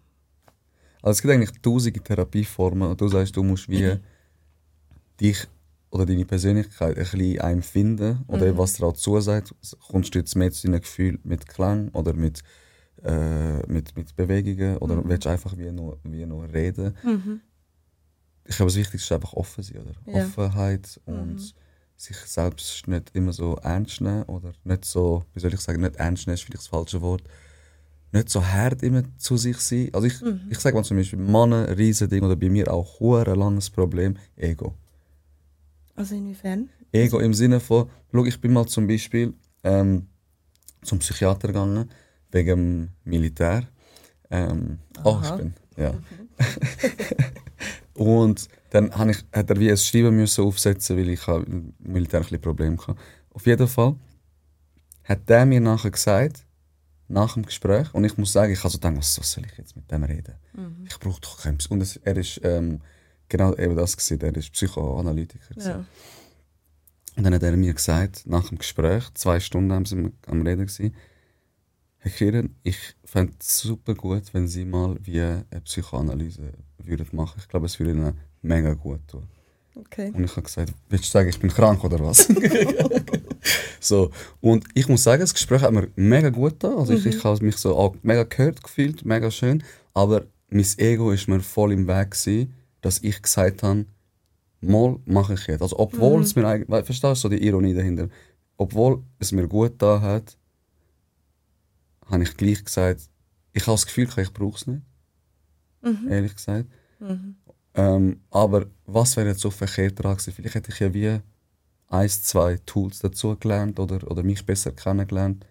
Also 1.01 1.11
es 1.17 1.21
gibt 1.21 1.33
eigentlich 1.33 1.61
tausende 1.61 1.99
Therapieformen 1.99 2.89
und 2.89 2.99
du 2.99 3.07
sagst, 3.07 3.35
du 3.35 3.43
musst 3.43 3.69
wie 3.69 3.97
dich 5.19 5.47
oder 5.91 6.05
deine 6.05 6.25
Persönlichkeit 6.25 6.97
ein 6.97 7.03
bisschen 7.03 7.39
einem 7.41 7.61
finden 7.61 8.23
oder 8.27 8.51
Mhm. 8.51 8.57
was 8.57 8.73
dir 8.73 8.85
auch 8.87 8.93
zusagt. 8.93 9.53
Kommst 9.87 10.15
du 10.15 10.19
jetzt 10.19 10.35
mehr 10.35 10.51
zu 10.51 10.67
deinem 10.67 10.81
Gefühl 10.81 11.19
mit 11.23 11.47
Klang 11.47 11.89
oder 11.89 12.13
mit 12.13 12.41
äh, 13.03 13.65
mit, 13.71 13.95
mit 13.95 14.15
Bewegungen 14.15 14.77
oder 14.77 14.95
Mhm. 14.95 15.09
willst 15.09 15.25
du 15.25 15.29
einfach 15.29 15.57
wie 15.57 15.71
nur, 15.71 15.99
wie 16.03 16.25
nur 16.25 16.51
reden? 16.51 16.95
Mhm. 17.03 17.41
Ich 18.45 18.55
glaube, 18.57 18.71
das 18.71 18.77
Wichtigste 18.77 19.05
ist 19.07 19.11
einfach 19.11 19.33
offen 19.33 19.63
sein, 19.63 19.77
oder? 19.81 19.93
Ja. 20.05 20.13
Offenheit 20.19 20.99
und 21.05 21.35
Mhm. 21.35 21.39
sich 21.95 22.17
selbst 22.17 22.87
nicht 22.87 23.11
immer 23.13 23.31
so 23.33 23.55
ernst 23.57 24.01
nehmen 24.01 24.23
oder 24.23 24.51
nicht 24.63 24.85
so, 24.85 25.23
wie 25.33 25.39
soll 25.39 25.53
ich 25.53 25.59
sagen, 25.61 25.81
nicht 25.81 25.95
ernst 25.95 26.27
nehmen 26.27 26.35
ist 26.35 26.41
vielleicht 26.43 26.59
das 26.63 26.67
falsche 26.67 27.01
Wort, 27.01 27.23
nicht 28.11 28.29
so 28.29 28.45
hart 28.45 28.83
immer 28.83 29.03
zu 29.17 29.37
sich 29.37 29.57
sein. 29.57 29.89
Also 29.93 30.07
ich, 30.07 30.21
Mhm. 30.21 30.41
ich 30.49 30.59
sage 30.59 30.75
mal 30.75 30.83
zum 30.83 30.97
Beispiel, 30.97 31.19
Männer, 31.19 31.67
ein 31.67 31.73
Riesending 31.75 32.23
oder 32.23 32.35
bei 32.35 32.49
mir 32.49 32.71
auch 32.71 32.99
ein 33.01 33.35
langes 33.39 33.69
Problem, 33.69 34.17
Ego. 34.35 34.75
Also 35.95 36.15
inwiefern? 36.15 36.69
Ego 36.91 37.19
im 37.19 37.33
Sinne 37.33 37.59
von, 37.59 37.89
schau, 38.11 38.25
ich 38.25 38.39
bin 38.39 38.53
mal 38.53 38.65
zum 38.67 38.87
Beispiel 38.87 39.33
ähm, 39.63 40.07
zum 40.83 40.99
Psychiater 40.99 41.47
gegangen, 41.47 41.89
wegen 42.33 42.93
Militär. 43.03 43.63
Ähm, 44.29 44.79
oh, 45.03 45.19
ich 45.23 45.31
bin, 45.31 45.53
ja. 45.77 45.93
Und 47.93 48.47
dann 48.71 48.95
habe 48.95 49.11
ich, 49.11 49.23
hat 49.31 49.49
er 49.49 49.59
wie 49.59 49.69
ein 49.69 49.77
Schreiben 49.77 50.15
müssen 50.15 50.43
aufsetzen, 50.43 50.97
weil 50.97 51.09
ich 51.09 51.27
im 51.27 51.73
Militär 51.79 52.19
ein 52.19 52.23
bisschen 52.23 52.41
Probleme 52.41 52.77
hatte. 52.77 52.95
Auf 53.31 53.45
jeden 53.45 53.67
Fall 53.67 53.95
hat 55.03 55.29
der 55.29 55.45
mir 55.45 55.61
nachher 55.61 55.91
gesagt, 55.91 56.45
nach 57.07 57.33
dem 57.33 57.45
Gespräch, 57.45 57.93
und 57.93 58.03
ich 58.03 58.17
muss 58.17 58.31
sagen, 58.31 58.51
ich 58.51 58.59
habe 58.59 58.69
so 58.69 58.77
gedacht, 58.77 58.97
was, 58.97 59.15
soll 59.15 59.45
ich 59.45 59.57
jetzt 59.57 59.75
mit 59.75 59.91
dem 59.91 60.03
reden? 60.03 60.35
Mhm. 60.53 60.85
Ich 60.89 60.99
brauche 60.99 61.21
doch 61.21 61.41
keinen 61.41 61.59
Und 61.69 61.81
es, 61.81 61.97
er 61.97 62.17
ist 62.17 62.41
ähm, 62.43 62.81
genau 63.29 63.55
eben 63.55 63.75
das 63.75 63.95
gewesen, 63.95 64.21
er 64.21 64.35
ist 64.35 64.51
Psychoanalytiker. 64.53 65.55
Ja. 65.57 65.85
Und 67.15 67.23
dann 67.23 67.33
hat 67.33 67.43
er 67.43 67.55
mir 67.55 67.73
gesagt, 67.73 68.25
nach 68.25 68.49
dem 68.49 68.57
Gespräch, 68.57 69.03
zwei 69.13 69.39
Stunden 69.39 69.71
haben 69.71 69.85
sie 69.85 70.11
am 70.25 70.41
Reden 70.41 70.65
gewesen, 70.65 70.95
Herr 72.03 72.11
Kiran, 72.11 72.49
ich 72.63 72.77
fände 73.05 73.31
es 73.39 73.59
super 73.59 73.95
gut, 73.95 74.33
wenn 74.33 74.45
Sie 74.45 74.65
mal 74.65 74.97
wie 75.03 75.21
eine 75.21 75.45
Psychoanalyse 75.63 76.51
würden 76.77 77.07
machen. 77.13 77.35
Ich 77.39 77.47
glaube, 77.47 77.65
es 77.65 77.79
würde 77.79 77.93
Ihnen 77.93 78.17
mega 78.41 78.73
gut 78.73 78.99
tun. 79.07 79.23
Okay. 79.73 80.11
Und 80.13 80.25
ich 80.25 80.31
habe 80.31 80.41
gesagt, 80.41 80.73
willst 80.89 81.05
du 81.05 81.09
sagen, 81.09 81.29
ich 81.29 81.39
bin 81.39 81.49
krank 81.49 81.81
oder 81.81 82.01
was? 82.01 82.27
so. 83.79 84.11
Und 84.41 84.65
ich 84.73 84.89
muss 84.89 85.01
sagen, 85.01 85.21
das 85.21 85.33
Gespräch 85.33 85.61
hat 85.61 85.71
mir 85.71 85.87
mega 85.95 86.29
gut 86.29 86.59
getan. 86.59 86.77
Also 86.77 86.91
ich, 86.91 87.05
ich 87.05 87.23
habe 87.23 87.41
mich 87.41 87.55
so 87.55 87.73
auch 87.77 87.95
mega 88.01 88.23
gehört 88.23 88.61
gefühlt, 88.61 89.05
mega 89.05 89.31
schön. 89.31 89.63
Aber 89.93 90.25
mein 90.49 90.67
Ego 90.79 91.09
ist 91.13 91.29
mir 91.29 91.39
voll 91.39 91.71
im 91.71 91.87
Weg 91.87 92.11
gewesen, 92.11 92.53
dass 92.81 93.01
ich 93.01 93.21
gesagt 93.21 93.63
habe, 93.63 93.85
mal 94.59 94.99
mache 95.05 95.35
ich 95.35 95.47
jetzt. 95.47 95.61
Also 95.61 95.79
obwohl 95.79 96.21
es 96.21 96.35
mir 96.35 96.45
eigentlich, 96.45 96.85
verstehst 96.85 97.03
du 97.03 97.15
so 97.15 97.29
die 97.29 97.47
Ironie 97.47 97.73
dahinter? 97.73 98.09
Obwohl 98.57 99.01
es 99.19 99.31
mir 99.31 99.47
gut 99.47 99.75
da 99.77 100.01
hat, 100.01 100.35
habe 102.05 102.23
ich 102.23 102.37
gleich 102.37 102.63
gesagt, 102.63 103.09
ich 103.53 103.63
habe 103.63 103.73
das 103.73 103.85
Gefühl, 103.85 104.09
ich 104.17 104.33
brauche 104.33 104.57
es 104.57 104.67
nicht. 104.67 104.81
Ehrlich 106.09 106.35
gesagt. 106.35 106.69
Mhm. 106.99 107.35
Ähm, 107.75 108.21
aber 108.29 108.67
was 108.85 109.17
wäre 109.17 109.29
jetzt 109.29 109.41
so 109.41 109.49
verkehrt 109.49 110.01
dran 110.01 110.15
gewesen? 110.15 110.33
Vielleicht 110.33 110.55
hätte 110.55 110.71
ich 110.71 110.79
ja 110.79 110.93
wie 110.93 111.19
ein, 111.89 112.09
zwei 112.09 112.57
Tools 112.65 112.99
dazu 112.99 113.35
gelernt 113.35 113.79
oder, 113.79 114.09
oder 114.09 114.23
mich 114.23 114.45
besser 114.45 114.71
kennengelernt, 114.71 115.45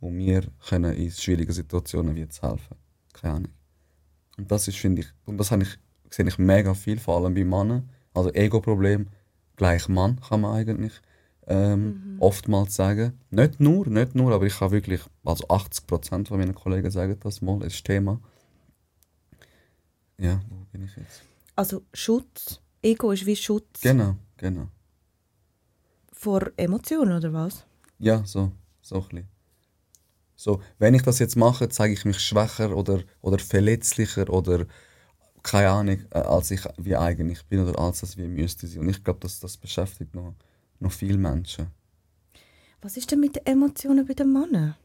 um 0.00 0.14
mir 0.14 0.44
können 0.68 0.94
in 0.94 1.10
schwierigen 1.10 1.52
Situationen 1.52 2.14
wie 2.16 2.28
zu 2.28 2.42
helfen. 2.42 2.76
Keine 3.12 3.34
Ahnung. 3.34 3.52
Und 4.36 4.50
das 4.50 4.68
ist, 4.68 4.78
finde 4.78 5.02
ich, 5.02 5.08
und 5.24 5.38
das 5.38 5.50
habe 5.50 5.64
ich, 5.64 5.78
sehe 6.10 6.26
ich 6.26 6.38
mega 6.38 6.74
viel, 6.74 6.98
vor 6.98 7.16
allem 7.16 7.34
bei 7.34 7.44
Männern. 7.44 7.88
Also 8.14 8.32
Ego-Problem, 8.32 9.08
gleich 9.56 9.88
Mann 9.88 10.20
kann 10.20 10.40
man 10.40 10.54
eigentlich 10.54 10.92
ähm, 11.48 12.16
oftmals 12.20 12.76
sagen. 12.76 13.18
Nicht 13.30 13.58
nur, 13.58 13.86
nicht 13.86 14.14
nur, 14.14 14.32
aber 14.32 14.46
ich 14.46 14.60
habe 14.60 14.72
wirklich, 14.72 15.00
also 15.24 15.46
80% 15.48 16.28
von 16.28 16.38
meinen 16.38 16.54
Kollegen 16.54 16.90
sagen 16.90 17.18
das 17.20 17.40
mal, 17.40 17.62
ist 17.62 17.84
Thema. 17.84 18.20
Ja, 20.18 20.40
wo 20.48 20.56
bin 20.72 20.84
ich 20.84 20.94
jetzt? 20.96 21.22
Also 21.56 21.82
Schutz, 21.92 22.60
Ego 22.82 23.12
ist 23.12 23.26
wie 23.26 23.36
Schutz 23.36 23.80
Genau, 23.80 24.16
genau. 24.36 24.68
vor 26.12 26.50
Emotionen, 26.56 27.16
oder 27.16 27.32
was? 27.32 27.64
Ja, 27.98 28.24
so, 28.24 28.52
so 28.82 28.96
ein 28.96 29.08
bisschen. 29.08 29.28
So, 30.36 30.60
wenn 30.78 30.94
ich 30.94 31.02
das 31.02 31.18
jetzt 31.18 31.34
mache, 31.34 31.68
zeige 31.68 31.94
ich 31.94 32.04
mich 32.04 32.20
schwächer 32.20 32.76
oder, 32.76 33.02
oder 33.22 33.40
verletzlicher 33.40 34.30
oder 34.30 34.66
keine 35.42 35.70
Ahnung, 35.70 35.98
äh, 36.10 36.18
als 36.18 36.50
ich 36.50 36.60
wie 36.76 36.96
eigentlich 36.96 37.44
bin 37.46 37.60
oder 37.60 37.78
als 37.78 38.00
das 38.00 38.16
wie 38.16 38.26
müsste 38.26 38.66
sein. 38.66 38.80
Und 38.80 38.88
ich 38.90 39.02
glaube, 39.02 39.20
das, 39.20 39.40
das 39.40 39.56
beschäftigt 39.56 40.14
noch, 40.14 40.34
noch 40.80 40.92
viele 40.92 41.18
Menschen. 41.18 41.68
Was 42.80 42.96
ist 42.96 43.10
denn 43.10 43.20
mit 43.20 43.36
den 43.36 43.46
Emotionen 43.46 44.06
bei 44.06 44.14
den 44.14 44.32
Männern? 44.32 44.76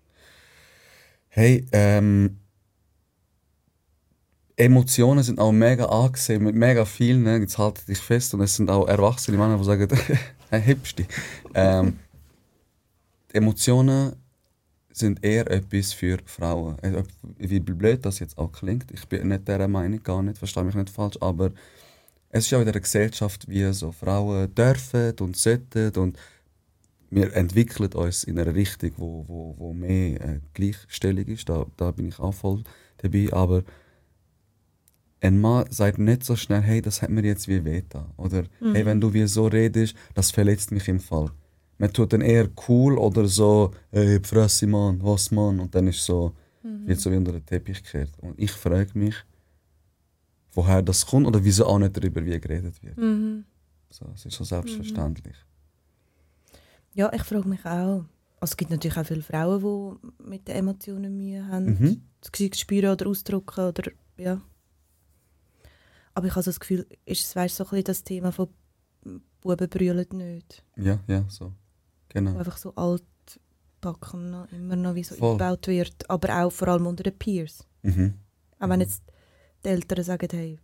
Hey, 1.30 1.66
ähm, 1.72 2.38
Emotionen 4.56 5.24
sind 5.24 5.40
auch 5.40 5.52
mega 5.52 5.86
angesehen, 5.86 6.44
mit 6.44 6.56
mega 6.56 6.86
vielen, 6.86 7.24
ne? 7.24 7.38
jetzt 7.38 7.58
halte 7.58 7.86
dich 7.86 7.98
fest 7.98 8.34
und 8.34 8.42
es 8.42 8.56
sind 8.56 8.70
auch 8.70 8.88
erwachsene 8.88 9.38
Männer, 9.38 9.58
die 9.58 9.64
sagen, 9.64 9.88
hey, 10.50 10.62
hebst 10.62 11.00
dich. 11.00 11.08
Ähm, 11.56 12.00
Emotionen 13.32 14.16
sind 14.92 15.24
eher 15.26 15.50
etwas 15.50 15.92
für 15.92 16.20
Frauen. 16.26 16.78
Wie 17.40 17.60
blöd 17.60 18.06
das 18.06 18.20
jetzt 18.20 18.38
auch 18.38 18.52
klingt, 18.52 18.92
ich 18.92 19.08
bin 19.08 19.28
nicht 19.28 19.48
dieser 19.48 19.68
Meinung, 19.68 20.04
gar 20.04 20.22
nicht, 20.22 20.38
verstehe 20.38 20.64
mich 20.64 20.76
nicht 20.76 20.92
falsch, 20.92 21.18
aber 21.20 21.52
es 22.36 22.46
ist 22.46 22.52
ja 22.52 22.60
in 22.60 22.66
der 22.66 22.82
Gesellschaft, 22.82 23.48
wie 23.48 23.72
so 23.74 23.92
Frauen 23.92 24.54
dürfen 24.56 25.14
und 25.20 25.38
sollten 25.38 25.96
und 25.98 26.18
wir 27.12 27.32
entwickeln 27.36 27.94
uns 27.94 28.24
in 28.24 28.40
eine 28.40 28.56
Richtung, 28.56 28.92
wo, 28.98 29.24
wo, 29.28 29.56
wo 29.60 29.72
mehr 29.72 30.20
äh, 30.20 30.40
Gleichstellung 30.56 31.26
ist. 31.26 31.48
Da, 31.48 31.68
da 31.78 31.92
bin 31.92 32.08
ich 32.08 32.18
auch 32.18 32.34
voll 32.34 32.64
dabei. 32.98 33.32
Aber 33.32 33.62
ein 35.22 35.40
Mann 35.40 35.68
sagt 35.70 36.00
nicht 36.00 36.24
so 36.24 36.36
schnell, 36.36 36.62
hey, 36.62 36.82
das 36.82 37.04
hat 37.04 37.12
mir 37.12 37.24
jetzt 37.24 37.48
wie 37.48 37.64
weh 37.64 37.84
da. 37.88 38.10
Oder 38.18 38.46
hey, 38.60 38.84
wenn 38.84 39.00
du 39.00 39.14
wie 39.14 39.28
so 39.28 39.46
redest, 39.46 39.96
das 40.16 40.32
verletzt 40.32 40.72
mich 40.72 40.88
im 40.88 41.00
Fall. 41.00 41.30
Man 41.78 41.94
tut 41.94 42.14
dann 42.14 42.22
eher 42.22 42.50
cool 42.68 42.98
oder 42.98 43.28
so, 43.28 43.70
hey, 43.92 44.20
Fresse 44.24 44.66
Mann, 44.66 45.00
was 45.04 45.30
Mann. 45.30 45.60
Und 45.60 45.76
dann 45.76 45.86
ist 45.86 46.04
so, 46.04 46.34
wird 46.64 47.00
so 47.00 47.12
wie 47.12 47.18
unter 47.18 47.34
den 47.34 47.46
Teppich 47.46 47.84
gekehrt. 47.84 48.10
Und 48.22 48.40
ich 48.40 48.52
frage 48.52 48.98
mich, 48.98 49.24
woher 50.54 50.82
das 50.82 51.06
kommt 51.06 51.28
oder 51.28 51.44
wieso 51.44 51.66
auch 51.66 51.80
nicht 51.80 51.96
darüber 51.98 52.24
wie 52.26 52.40
geredet 52.40 52.82
wird. 52.84 52.98
Mhm. 52.98 53.46
So, 53.90 54.06
es 54.14 54.26
ist 54.26 54.36
so 54.36 54.44
selbstverständlich. 54.44 55.36
Ja, 56.94 57.12
ich 57.14 57.24
frage 57.24 57.48
mich 57.48 57.64
auch. 57.66 58.06
Also, 58.40 58.52
es 58.54 58.58
gibt 58.58 58.72
natürlich 58.72 58.98
auch 58.98 59.06
viele 59.06 59.22
Frauen, 59.22 60.00
die 60.02 60.24
mit 60.30 60.48
den 60.48 60.56
Emotionen 60.58 61.16
Mühe 61.18 61.48
haben, 61.48 61.66
Mhm. 61.66 62.02
das 62.22 62.32
Gesicht 62.32 62.58
spüren 62.60 62.92
oder 62.92 63.08
ausdrücken. 63.08 63.62
Oder, 63.68 63.92
ja. 64.18 64.42
Aber 66.14 66.28
ich 66.28 66.34
habe 66.34 66.44
so 66.44 66.50
das 66.52 66.60
Gefühl, 66.60 66.86
ist 67.06 67.26
es 67.26 67.36
weißt, 67.36 67.56
so 67.56 67.64
ein 67.64 67.70
bisschen 67.70 67.84
das 67.86 68.04
Thema 68.04 68.32
von 68.32 68.50
Buben 69.42 69.70
brüllen 69.70 70.06
nicht. 70.14 70.64
Ja, 70.78 71.00
ja, 71.08 71.26
so. 71.30 71.46
Wo 71.48 71.54
Genau. 72.10 72.38
einfach 72.38 72.58
so 72.58 72.74
altbacken 72.76 74.30
noch, 74.30 74.52
immer 74.52 74.76
noch 74.76 74.94
wie 74.96 75.04
so 75.04 75.16
Voll. 75.16 75.32
eingebaut 75.32 75.68
wird. 75.68 76.10
Aber 76.10 76.44
auch 76.46 76.52
vor 76.52 76.68
allem 76.68 76.86
unter 76.86 77.04
den 77.04 77.18
Peers. 77.18 77.66
Mhm. 77.82 78.14
Auch 78.60 78.70
wenn 78.70 78.82
jetzt 78.82 79.02
die 79.64 79.70
Eltern 79.70 80.04
sagen, 80.04 80.28
hey, 80.32 80.60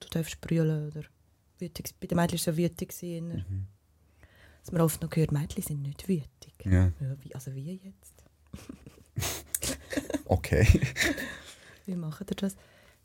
du 0.00 0.08
darfst 0.08 0.40
brüllen 0.40 0.88
oder 0.88 1.02
wütig. 1.58 1.94
Bei 2.00 2.06
den 2.06 2.16
Mädchen 2.16 2.38
war 2.38 2.38
es 2.38 2.44
so 2.44 2.56
wütig. 2.56 2.94
Mhm. 3.02 3.66
Dass 4.62 4.72
man 4.72 4.80
oft 4.82 5.00
noch 5.02 5.14
hört, 5.16 5.32
Mädchen 5.32 5.62
sind 5.62 5.82
nicht 5.82 6.06
wütig. 6.08 6.54
Ja, 6.64 6.92
Ja, 7.00 7.16
wie, 7.22 7.34
also 7.34 7.54
wie 7.54 7.80
jetzt? 7.82 8.24
okay. 10.26 10.66
Wie 11.86 11.96
machen 11.96 12.26
ihr 12.28 12.36
das? 12.36 12.54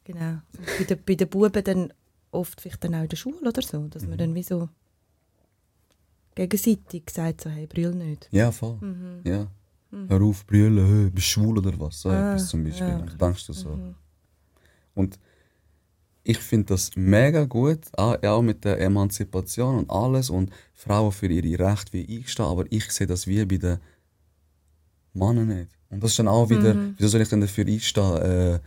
Genau. 0.04 0.42
Und 0.58 0.66
bei, 0.78 0.84
den, 0.84 1.04
bei 1.06 1.16
den 1.16 1.30
Buben 1.30 1.64
dann 1.64 1.94
oft 2.32 2.60
vielleicht 2.60 2.84
dann 2.84 2.96
auch 2.96 3.04
in 3.04 3.08
der 3.08 3.16
Schule 3.16 3.48
oder 3.48 3.62
so, 3.62 3.88
dass 3.88 4.04
Mhm. 4.04 4.10
man 4.10 4.18
dann 4.18 4.36
wie 4.36 4.44
so 4.44 4.68
gegenseitig 6.36 7.04
sagt, 7.10 7.42
so, 7.42 7.50
hey, 7.50 7.66
brüll 7.68 7.94
nicht. 7.96 8.28
Ja, 8.32 8.52
voll. 8.52 8.78
Mhm. 8.82 9.22
Ja. 9.24 9.48
Hör 10.10 10.22
auf, 10.24 10.46
brüllen, 10.48 10.86
hey, 10.86 11.10
bist 11.12 11.28
du 11.28 11.32
schwul 11.32 11.60
oder 11.60 11.80
was? 11.80 12.02
So 12.02 12.10
Ah, 12.10 12.32
etwas 12.32 12.48
zum 12.50 12.64
Beispiel. 12.64 12.88
ja, 12.90 13.00
denkst 13.06 13.46
du 13.48 13.54
so. 13.54 13.70
Mhm. 13.78 13.96
Und 14.96 15.20
ich 16.24 16.38
finde 16.38 16.68
das 16.68 16.92
mega 16.96 17.44
gut, 17.46 17.80
auch, 17.94 18.22
auch 18.24 18.42
mit 18.42 18.64
der 18.64 18.80
Emanzipation 18.80 19.78
und 19.80 19.90
alles 19.90 20.30
und 20.30 20.52
Frauen 20.74 21.12
für 21.12 21.28
ihre 21.28 21.60
Rechte 21.66 21.94
wie 21.94 22.18
einstehen, 22.20 22.46
aber 22.46 22.66
ich 22.70 22.90
sehe 22.92 23.08
das 23.08 23.28
wie 23.28 23.44
bei 23.46 23.58
den 23.58 23.78
Männern 25.14 25.48
nicht. 25.48 25.70
Und 25.90 26.02
das 26.02 26.12
ist 26.12 26.20
dann 26.20 26.28
auch 26.28 26.50
wieder, 26.50 26.74
Mhm. 26.74 26.96
wieso 26.98 27.10
soll 27.10 27.22
ich 27.22 27.30
denn 27.30 27.42
dafür 27.42 27.66
einstehen? 27.68 28.18
Äh, 28.22 28.60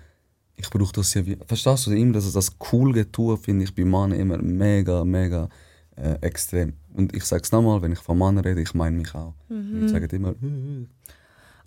ich 0.56 0.70
brauche 0.70 0.92
das 0.92 1.12
ja 1.14 1.24
wie, 1.26 1.36
verstehst 1.46 1.86
du, 1.86 1.92
immer 1.92 2.12
das, 2.12 2.32
das 2.32 2.56
cool 2.72 2.92
Getue 2.92 3.36
finde 3.36 3.64
ich 3.64 3.74
bei 3.74 3.84
Männern 3.84 4.12
immer 4.12 4.38
mega, 4.38 5.04
mega 5.04 5.48
äh, 5.96 6.14
extrem. 6.20 6.74
Und 6.94 7.14
ich 7.14 7.24
sage 7.24 7.42
es 7.42 7.52
nochmal, 7.52 7.80
wenn 7.82 7.92
ich 7.92 7.98
von 7.98 8.18
Männern 8.18 8.44
rede, 8.44 8.60
ich 8.60 8.74
meine 8.74 8.96
mich 8.96 9.14
auch. 9.14 9.34
Mhm. 9.48 9.82
Und 9.82 9.88
sagen 9.88 10.08
immer, 10.10 10.30
äh, 10.30 10.46
äh. 10.46 10.86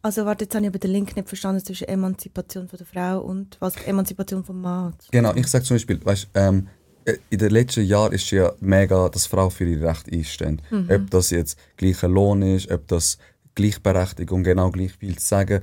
Also 0.01 0.25
warte, 0.25 0.45
jetzt 0.45 0.55
habe 0.55 0.63
ich 0.65 0.69
aber 0.69 0.79
den 0.79 0.91
Link 0.91 1.15
nicht 1.15 1.27
verstanden 1.27 1.63
zwischen 1.63 1.87
Emanzipation 1.87 2.67
von 2.67 2.77
der 2.77 2.87
Frau 2.87 3.19
und 3.19 3.57
was 3.59 3.75
Emanzipation 3.85 4.43
vom 4.43 4.61
Mann. 4.61 4.93
Genau, 5.11 5.33
ich 5.35 5.47
sage 5.47 5.65
zum 5.65 5.75
Beispiel, 5.75 6.03
weißt, 6.03 6.29
ähm, 6.35 6.67
äh, 7.05 7.17
in 7.29 7.39
den 7.39 7.51
letzten 7.51 7.83
Jahren 7.83 8.13
ist 8.13 8.31
ja 8.31 8.53
mega, 8.59 9.09
dass 9.09 9.25
Frauen 9.25 9.51
für 9.51 9.65
ihre 9.65 9.89
Rechte 9.89 10.11
einstehen. 10.11 10.61
Ob 10.89 11.09
das 11.09 11.31
jetzt 11.31 11.57
gleicher 11.75 12.07
Lohn 12.07 12.41
ist, 12.41 12.71
ob 12.71 12.87
das 12.87 13.17
Gleichberechtigung, 13.55 14.43
genau 14.43 14.71
gleich 14.71 14.93
viel 14.93 15.17
zu 15.17 15.25
sagen. 15.25 15.61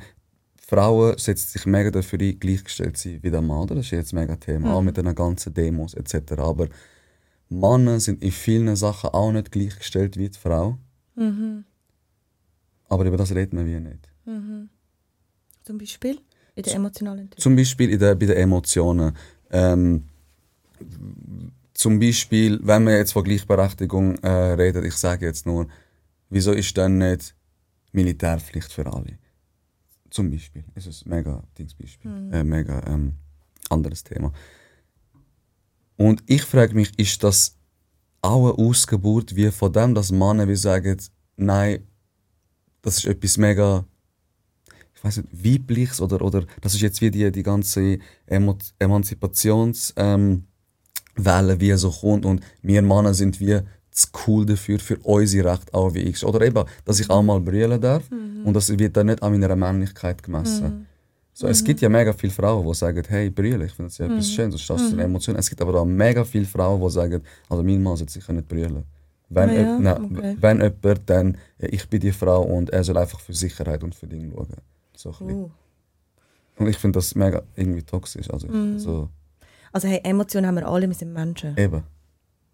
Frauen 0.61 1.17
setzen 1.17 1.49
sich 1.49 1.65
mega 1.65 1.91
dafür 1.91 2.19
ein, 2.21 2.39
gleichgestellt 2.39 2.97
zu 2.99 3.09
sein 3.09 3.23
wie 3.23 3.31
der 3.31 3.41
Mann. 3.41 3.61
oder? 3.63 3.77
Das 3.77 3.87
ist 3.87 3.93
jetzt 3.93 4.13
mega 4.13 4.37
Thema, 4.37 4.75
auch 4.75 4.83
mit 4.83 4.97
den 4.97 5.15
ganzen 5.15 5.55
Demos 5.55 5.95
etc. 5.95 6.33
Aber 6.39 6.67
Männer 7.49 8.01
sind 8.01 8.23
in 8.23 8.33
vielen 8.33 8.75
Sachen 8.77 9.11
auch 9.11 9.33
nicht 9.33 9.53
gleichgestellt 9.53 10.17
wie 10.19 10.29
die 10.29 10.39
Frau. 10.39 10.77
Aber 12.89 13.05
über 13.05 13.17
das 13.17 13.35
reden 13.35 13.59
wir 13.59 13.67
wie 13.67 13.99
nicht. 14.27 14.71
Zum 15.63 15.79
Beispiel 15.79 16.21
in 16.55 16.63
der 16.63 16.75
emotionalen 16.75 17.21
Entwicklung. 17.21 17.43
Zum 17.43 17.57
Beispiel 17.57 17.91
in 17.91 17.99
der, 17.99 18.15
bei 18.15 18.27
den 18.27 18.37
Emotionen. 18.37 19.17
Ähm, 19.51 20.05
zum 21.75 21.99
Beispiel, 21.99 22.59
wenn 22.63 22.85
wir 22.85 22.97
jetzt 22.97 23.13
von 23.13 23.25
Gleichberechtigung 23.25 24.17
äh, 24.19 24.29
reden, 24.29 24.85
ich 24.85 24.95
sage 24.95 25.27
jetzt 25.27 25.47
nur, 25.47 25.69
wieso 26.31 26.53
ist 26.53 26.77
dann 26.79 26.99
nicht 26.99 27.35
Militärpflicht 27.93 28.73
für 28.73 28.87
alle? 28.87 29.19
Zum 30.11 30.31
Beispiel. 30.31 30.65
Das 30.75 30.87
ist 30.87 31.05
ein 31.05 31.11
mega 31.11 31.43
Dingsbeispiel. 31.59 32.31
Äh, 32.33 32.45
mega 32.45 32.83
ähm, 32.87 33.15
anderes 33.69 34.05
Thema. 34.05 34.33
Und 35.97 36.23
ich 36.27 36.43
frage 36.43 36.75
mich, 36.75 36.99
ist 36.99 37.23
das 37.23 37.57
auch 38.23 38.49
eine 38.49 38.69
Ausgeburt 38.69 39.37
wie 39.37 39.51
von 39.51 39.73
dem, 39.73 39.95
dass 39.95 40.13
Männer 40.13 40.49
wie 40.49 40.57
sagen, 40.57 40.97
nein, 41.37 41.87
das 42.83 42.99
ist 42.99 43.07
etwas 43.07 43.37
mega 43.37 43.85
ich 44.97 45.05
weiß 45.05 45.19
nicht, 45.19 45.29
weibliches 45.45 46.01
oder, 46.01 46.21
oder 46.23 46.45
das 46.63 46.75
ist 46.75 46.81
jetzt 46.81 47.01
wie 47.01 47.11
die, 47.11 47.31
die 47.31 47.43
ganze 47.43 47.99
Emo 48.27 48.57
Emanzipations 48.79 49.93
ähm, 49.97 50.45
Welle, 51.17 51.61
wie 51.61 51.73
so 51.75 51.91
kommt 51.91 52.27
und 52.27 52.41
wir 52.63 52.83
Männer 52.83 53.15
sind 53.15 53.39
wie 53.41 53.61
zu 53.91 54.09
cool 54.27 54.45
dafür, 54.45 54.79
für 54.79 54.99
unsere 54.99 55.51
Rechte 55.51 55.73
auch 55.73 55.95
wie 55.95 56.01
ich. 56.01 56.23
Oder 56.25 56.43
eben, 56.47 56.65
dass 56.85 57.01
ich 57.01 57.09
auch 57.09 57.23
mal 57.23 57.41
brüllen 57.41 57.81
darf 57.81 58.05
und 58.45 58.53
das 58.55 58.69
wird 58.79 58.97
dann 58.97 59.07
nicht 59.07 59.23
an 59.23 59.33
meiner 59.33 59.57
Männlichkeit 59.57 60.23
gemessen. 60.23 60.87
So, 61.33 61.47
Es 61.49 61.63
gibt 61.63 61.81
ja 61.83 61.89
mega 61.91 62.13
viele 62.15 62.33
Frauen, 62.33 62.67
die 62.67 62.75
sagen, 62.75 63.03
hey, 63.09 63.29
brüllen, 63.31 63.63
ich 63.63 63.73
finde 63.73 63.91
das 63.91 63.99
ja 63.99 64.07
etwas 64.07 64.31
Schönes, 64.31 64.67
das 64.67 64.81
ist 64.83 64.93
eine 64.95 65.03
Emotion. 65.05 65.37
Es 65.37 65.49
gibt 65.51 65.61
aber 65.61 65.81
auch 65.81 65.85
mega 65.85 66.25
viele 66.25 66.47
Frauen, 66.47 66.81
die 66.83 66.91
sagen, 66.91 67.23
also 67.49 67.63
mein 67.63 67.83
Mann 67.83 67.97
sollte 67.97 68.13
sicher 68.13 68.33
nicht 68.33 68.49
brüllen. 68.49 68.85
Wenn, 69.29 69.51
Ah 69.51 69.53
ja, 69.53 69.59
jemand- 69.61 69.83
nein, 69.83 70.17
okay. 70.19 70.37
wenn 70.41 70.57
jemand, 70.63 71.01
dann 71.11 71.37
ja, 71.59 71.69
ich 71.71 71.87
bin 71.89 72.01
die 72.01 72.13
Frau 72.13 72.43
und 72.43 72.71
er 72.71 72.85
soll 72.85 72.97
einfach 72.97 73.21
für 73.21 73.35
Sicherheit 73.35 73.83
und 73.85 73.95
für 73.95 74.07
Dinge 74.07 74.31
schauen. 74.35 74.49
So 74.97 75.11
ein 75.11 75.27
bisschen. 75.27 75.43
Oh. 75.45 75.51
Und 76.59 76.67
ich 76.69 76.79
finde 76.79 76.99
das 76.99 77.15
mega 77.15 77.43
irgendwie 77.55 77.83
toxisch. 77.83 78.31
Also, 78.31 78.49
ich- 78.49 78.83
so, 78.83 79.09
Also 79.73 79.89
hey, 79.89 80.01
Emotionen 80.05 80.47
haben 80.47 80.57
wir 80.57 80.67
alle, 80.67 80.89
wir 80.89 80.95
sind 80.95 81.13
Menschen. 81.13 81.57
eben. 81.57 81.83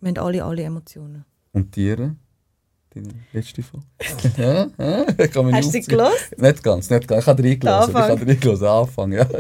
Wir 0.01 0.09
haben 0.09 0.19
alle, 0.19 0.45
alle 0.45 0.63
Emotionen. 0.65 1.25
Und 1.53 1.71
Tiere? 1.73 2.17
Deine 2.95 3.09
letzte 3.33 3.63
Folge? 3.63 3.87
ja, 4.37 4.67
ja, 4.77 5.07
Hast 5.53 5.69
du 5.69 5.71
sie 5.71 5.81
gehört? 5.83 6.13
Nicht 6.37 6.63
ganz, 6.63 6.91
nicht 6.91 7.09
ganz. 7.09 7.23
Ich 7.23 7.29
habe 7.29 7.43
reingelassen. 7.43 7.91
Ich 7.91 7.97
habe 7.97 8.27
reingelassen, 8.27 8.67
Anfang, 8.67 9.13
ja. 9.13 9.27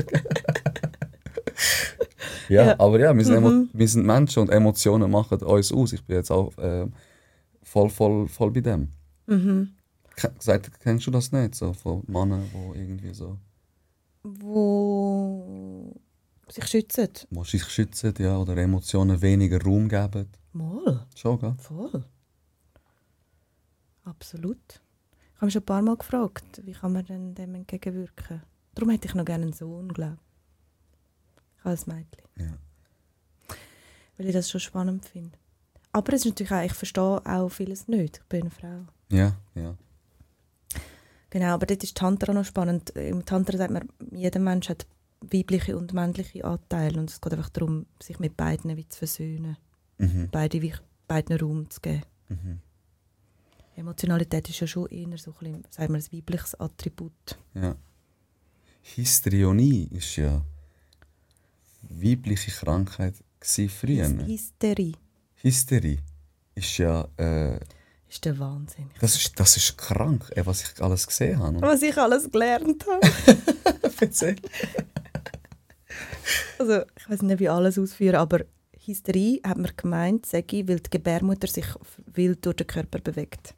ja, 2.49 2.65
Ja. 2.67 2.81
aber 2.81 3.01
ja, 3.01 3.17
wir 3.17 3.25
sind, 3.25 3.43
Mhm. 3.43 3.69
Wir 3.73 3.89
sind 3.89 4.07
Menschen 4.07 4.41
und 4.43 4.51
Emotionen 4.51 5.11
machen 5.11 5.43
uns 5.43 5.73
aus. 5.73 5.93
Ich 5.93 6.05
bin 6.05 6.17
jetzt 6.17 6.31
auch 6.31 6.57
äh, 6.59 6.87
voll, 7.63 7.91
voll, 7.91 8.29
voll 8.29 8.51
bei 8.53 8.61
dem. 8.61 8.89
Mhm. 9.27 9.71
Ke- 10.17 10.35
Seit, 10.39 10.81
kennst 10.81 11.07
du 11.07 11.11
das 11.11 11.33
nicht? 11.33 11.55
So 11.55 11.73
von 11.73 12.03
Männern, 12.07 12.49
die 12.53 12.79
irgendwie 12.79 13.15
so, 13.15 13.39
Wo 14.23 15.95
sich 16.49 16.67
schützen. 16.67 17.09
die 17.31 17.45
sich 17.45 17.65
schützen 17.65 18.15
ja, 18.19 18.37
oder 18.39 18.57
Emotionen 18.57 19.21
weniger 19.23 19.63
Raum 19.63 19.89
geben. 19.89 20.29
Mal, 20.53 21.07
Schon, 21.17 21.39
gell? 21.39 21.55
voll. 21.59 22.05
Absolut. 24.05 24.59
Ich 24.69 25.37
habe 25.37 25.47
mich 25.47 25.53
schon 25.55 25.63
ein 25.63 25.67
paar 25.67 25.83
Mal 25.83 25.97
gefragt, 25.97 26.61
wie 26.65 26.73
kann 26.73 26.93
man 26.93 27.05
denn 27.05 27.35
dem 27.35 27.55
entgegenwirken? 27.55 28.43
Darum 28.75 28.91
hätte 28.91 29.09
ich 29.09 29.15
noch 29.15 29.25
gerne 29.25 29.45
einen 29.45 29.53
Sohn, 29.53 29.89
glaube 29.93 30.19
ich. 31.65 31.73
Ich 31.73 31.89
ein 31.89 31.95
Mädchen. 31.97 32.29
Ja. 32.39 33.57
Weil 34.17 34.27
ich 34.27 34.33
das 34.35 34.51
schon 34.51 34.61
spannend 34.61 35.07
finde. 35.07 35.39
Aber 35.93 36.13
es 36.13 36.21
ist 36.25 36.31
natürlich 36.33 36.53
auch, 36.53 36.63
ich 36.65 36.73
verstehe 36.73 37.23
auch 37.27 37.49
vieles 37.49 37.87
nicht. 37.89 38.19
Ich 38.19 38.25
bin 38.29 38.43
eine 38.43 38.51
Frau. 38.51 38.87
Ja, 39.11 39.37
ja. 39.55 39.77
Genau, 41.33 41.47
aber 41.55 41.65
dort 41.65 41.83
ist 41.83 41.97
Tantra 41.97 42.35
noch 42.35 42.45
spannend. 42.45 42.91
Im 42.91 43.25
Tantra 43.25 43.57
sagt 43.57 43.73
man, 43.73 43.89
jeder 44.15 44.39
Mensch 44.39 44.69
hat 44.69 44.87
weibliche 45.23 45.79
und 45.79 45.95
männliche 45.95 46.45
Anteile 46.45 47.01
und 47.01 47.09
es 47.09 47.23
geht 47.23 47.33
einfach 47.33 47.49
darum, 47.49 47.87
sich 48.03 48.19
mit 48.19 48.37
beiden 48.37 48.77
wie 48.77 48.87
zu 48.87 48.99
versöhnen. 48.99 49.57
Mhm. 49.97 50.29
Beide, 50.31 50.61
wie- 50.61 50.75
beiden 51.09 51.39
Raum 51.39 51.71
zu 51.71 51.81
geben. 51.81 52.03
Mhm. 52.29 52.59
Emotionalität 53.77 54.51
ist 54.51 54.61
ja 54.61 54.67
schon 54.67 54.89
eher 54.91 55.17
so 55.17 55.31
ein, 55.33 55.39
bisschen, 55.39 55.65
sagen 55.71 55.95
wir, 55.95 56.01
ein 56.01 56.13
weibliches 56.19 56.55
Attribut. 56.61 57.39
Ja. 57.55 57.77
Histrionie 58.83 59.89
ist 59.91 60.17
ja 60.17 60.43
weibliche 61.83 62.51
Krankheit 62.51 63.15
früher. 63.41 64.07
Hys- 64.07 64.27
Hysterie 64.27 64.93
Hysterie 65.37 65.99
ist 66.55 66.77
ja 66.79 67.09
äh, 67.17 67.59
ist 68.13 68.25
der 68.25 68.39
Wahnsinn. 68.39 68.91
das 69.01 69.17
ist 69.17 69.39
das 69.41 69.57
ist 69.57 69.77
krank, 69.79 70.31
ey, 70.37 70.45
was 70.47 70.63
ich 70.63 70.83
alles 70.83 71.07
gesehen 71.07 71.39
habe. 71.39 71.61
Was 71.63 71.83
ich 71.83 71.97
alles 71.97 72.31
gelernt 72.31 72.85
habe. 72.87 73.07
erzähl. 74.01 74.37
Also, 76.59 76.83
ich 76.99 77.09
weiß 77.09 77.23
nicht, 77.23 77.41
wie 77.41 77.49
alles 77.49 77.79
ausführen, 77.79 78.17
aber 78.17 78.41
Hysterie 78.85 79.41
hat 79.45 79.59
man 79.59 79.71
gemeint, 79.77 80.27
sage 80.27 80.59
ich, 80.59 80.69
weil 80.69 80.81
die 80.81 80.91
Gebärmutter 80.91 81.49
sich 81.49 81.67
wild 82.07 82.45
durch 82.45 82.57
den 82.57 82.67
Körper 82.67 82.99
bewegt. 82.99 83.55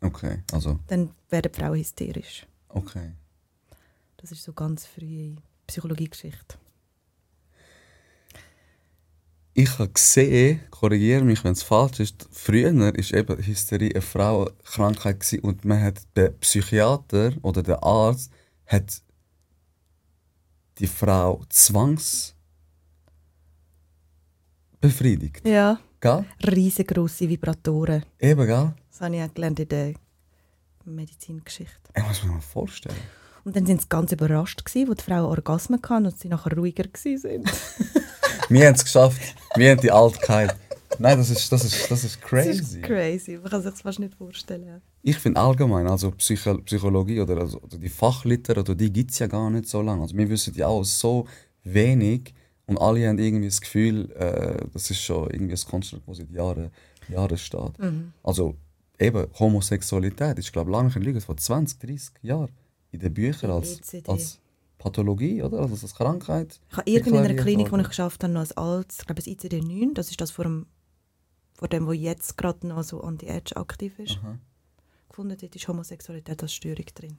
Okay, 0.00 0.42
also 0.52 0.78
Dann 0.86 1.10
werden 1.30 1.50
die 1.52 1.58
Frauen 1.60 1.78
hysterisch. 1.78 2.46
okay. 2.68 3.12
Das 4.18 4.32
ist 4.32 4.42
so 4.44 4.52
ganz 4.52 4.86
frühe 4.86 5.36
Psychologiegeschichte. 5.66 6.56
Ich 9.58 9.78
habe 9.78 9.88
gesehen, 9.88 10.60
korrigiere 10.68 11.24
mich, 11.24 11.42
wenn 11.42 11.52
es 11.52 11.62
falsch 11.62 12.00
ist, 12.00 12.28
früher 12.30 12.94
ist 12.94 13.14
eben 13.14 13.38
Hysterie 13.42 13.90
eine 13.90 14.02
Frauenkrankheit 14.02 15.20
gewesen 15.20 15.40
und 15.40 15.64
man 15.64 15.82
hat 15.82 16.02
der 16.14 16.28
Psychiater 16.28 17.32
oder 17.40 17.62
der 17.62 17.82
Arzt 17.82 18.30
hat 18.66 19.00
die 20.78 20.86
Frau 20.86 21.42
zwangs 21.48 22.34
befriedigt. 24.78 25.48
Ja. 25.48 25.80
Gell? 26.00 26.26
Riesengroße 26.46 27.26
Vibratoren. 27.26 28.04
Eben, 28.20 28.46
gell? 28.46 28.74
Das 28.90 29.00
habe 29.00 29.16
ich 29.16 29.22
auch 29.22 29.32
gelernt 29.32 29.60
in 29.60 29.68
der 29.70 29.94
Medizingeschichte. 30.84 31.92
Ich 31.96 32.06
muss 32.06 32.22
mir 32.22 32.32
mal 32.32 32.42
vorstellen. 32.42 33.00
Und 33.44 33.56
dann 33.56 33.64
sind 33.64 33.80
sie 33.80 33.88
ganz 33.88 34.12
überrascht, 34.12 34.66
gewesen, 34.66 34.90
wo 34.90 34.92
die 34.92 35.02
Frauen 35.02 35.24
Orgasmen 35.24 35.80
hatten 35.82 36.04
und 36.04 36.18
sie 36.18 36.28
nachher 36.28 36.54
ruhiger 36.54 36.84
waren. 36.84 37.44
Wir 38.48 38.66
haben 38.66 38.74
es 38.74 38.84
geschafft. 38.84 39.20
Wir 39.56 39.72
haben 39.72 39.80
die 39.80 39.90
Altkeit. 39.90 40.54
Nein, 40.98 41.18
das 41.18 41.30
ist, 41.30 41.50
das 41.50 41.64
ist, 41.64 41.90
das 41.90 42.04
ist 42.04 42.16
Das 42.16 42.28
crazy. 42.28 42.50
ist 42.78 42.82
crazy. 42.82 43.38
Man 43.38 43.50
kann 43.50 43.62
sich 43.62 43.72
das 43.72 43.82
fast 43.82 43.98
nicht 43.98 44.14
vorstellen. 44.14 44.80
Ich 45.02 45.18
finde 45.18 45.40
allgemein, 45.40 45.86
also 45.86 46.10
Psycho 46.12 46.58
Psychologie 46.58 47.20
oder, 47.20 47.38
also, 47.38 47.60
oder 47.60 47.76
die 47.76 47.88
Fachliteratur, 47.88 48.74
die 48.74 48.92
gibt 48.92 49.10
es 49.10 49.18
ja 49.18 49.26
gar 49.26 49.50
nicht 49.50 49.68
so 49.68 49.82
lange. 49.82 50.02
Also 50.02 50.16
wir 50.16 50.28
wissen 50.28 50.54
ja 50.54 50.68
auch 50.68 50.84
so 50.84 51.26
wenig 51.64 52.34
und 52.66 52.78
alle 52.78 53.08
haben 53.08 53.18
irgendwie 53.18 53.46
das 53.46 53.60
Gefühl, 53.60 54.10
äh, 54.12 54.64
das 54.72 54.90
ist 54.90 55.00
schon 55.00 55.30
irgendwie 55.30 55.54
ein 55.54 55.70
Konstrukt, 55.70 56.08
das 56.08 56.16
seit 56.18 56.30
Jahren, 56.30 56.70
Jahren 57.08 57.38
steht. 57.38 57.72
Also 58.22 58.56
eben, 58.98 59.26
Homosexualität 59.38 60.38
ist, 60.38 60.52
glaube 60.52 60.70
ich, 60.70 60.76
lange 60.76 60.90
Lüge, 61.04 61.20
vor 61.20 61.36
20, 61.36 61.78
30 61.78 62.10
Jahren 62.22 62.50
in 62.90 63.00
den 63.00 63.12
Büchern 63.12 63.50
als, 63.50 63.80
als 64.06 64.38
Pathologie, 64.78 65.42
oder? 65.42 65.60
Also 65.60 65.74
als 65.74 65.94
Krankheit. 65.94 66.60
Ich 66.70 66.76
habe 66.76 66.90
irgendwo 66.90 67.18
in 67.18 67.24
einer 67.24 67.34
Klinik, 67.42 67.68
wo 67.68 67.72
worden. 67.72 67.82
ich 67.82 67.88
geschafft 67.88 68.22
habe, 68.22 68.32
noch 68.32 68.42
ein 68.42 68.56
altes, 68.56 68.98
ich 69.00 69.06
glaube 69.06 69.22
das 69.22 69.26
ICD-9, 69.26 69.94
das 69.94 70.10
ist 70.10 70.20
das 70.20 70.30
vor 70.30 70.44
dem, 70.44 70.66
vor 71.54 71.68
dem, 71.68 71.86
wo 71.86 71.92
jetzt 71.92 72.36
gerade 72.36 72.66
noch 72.66 72.82
so 72.82 73.02
on 73.02 73.18
the 73.18 73.26
edge 73.26 73.56
aktiv 73.56 73.98
ist, 73.98 74.18
Aha. 74.22 74.38
gefunden. 75.08 75.36
Dort 75.40 75.56
ist 75.56 75.68
Homosexualität 75.68 76.42
als 76.42 76.52
Störung 76.52 76.84
drin. 76.94 77.18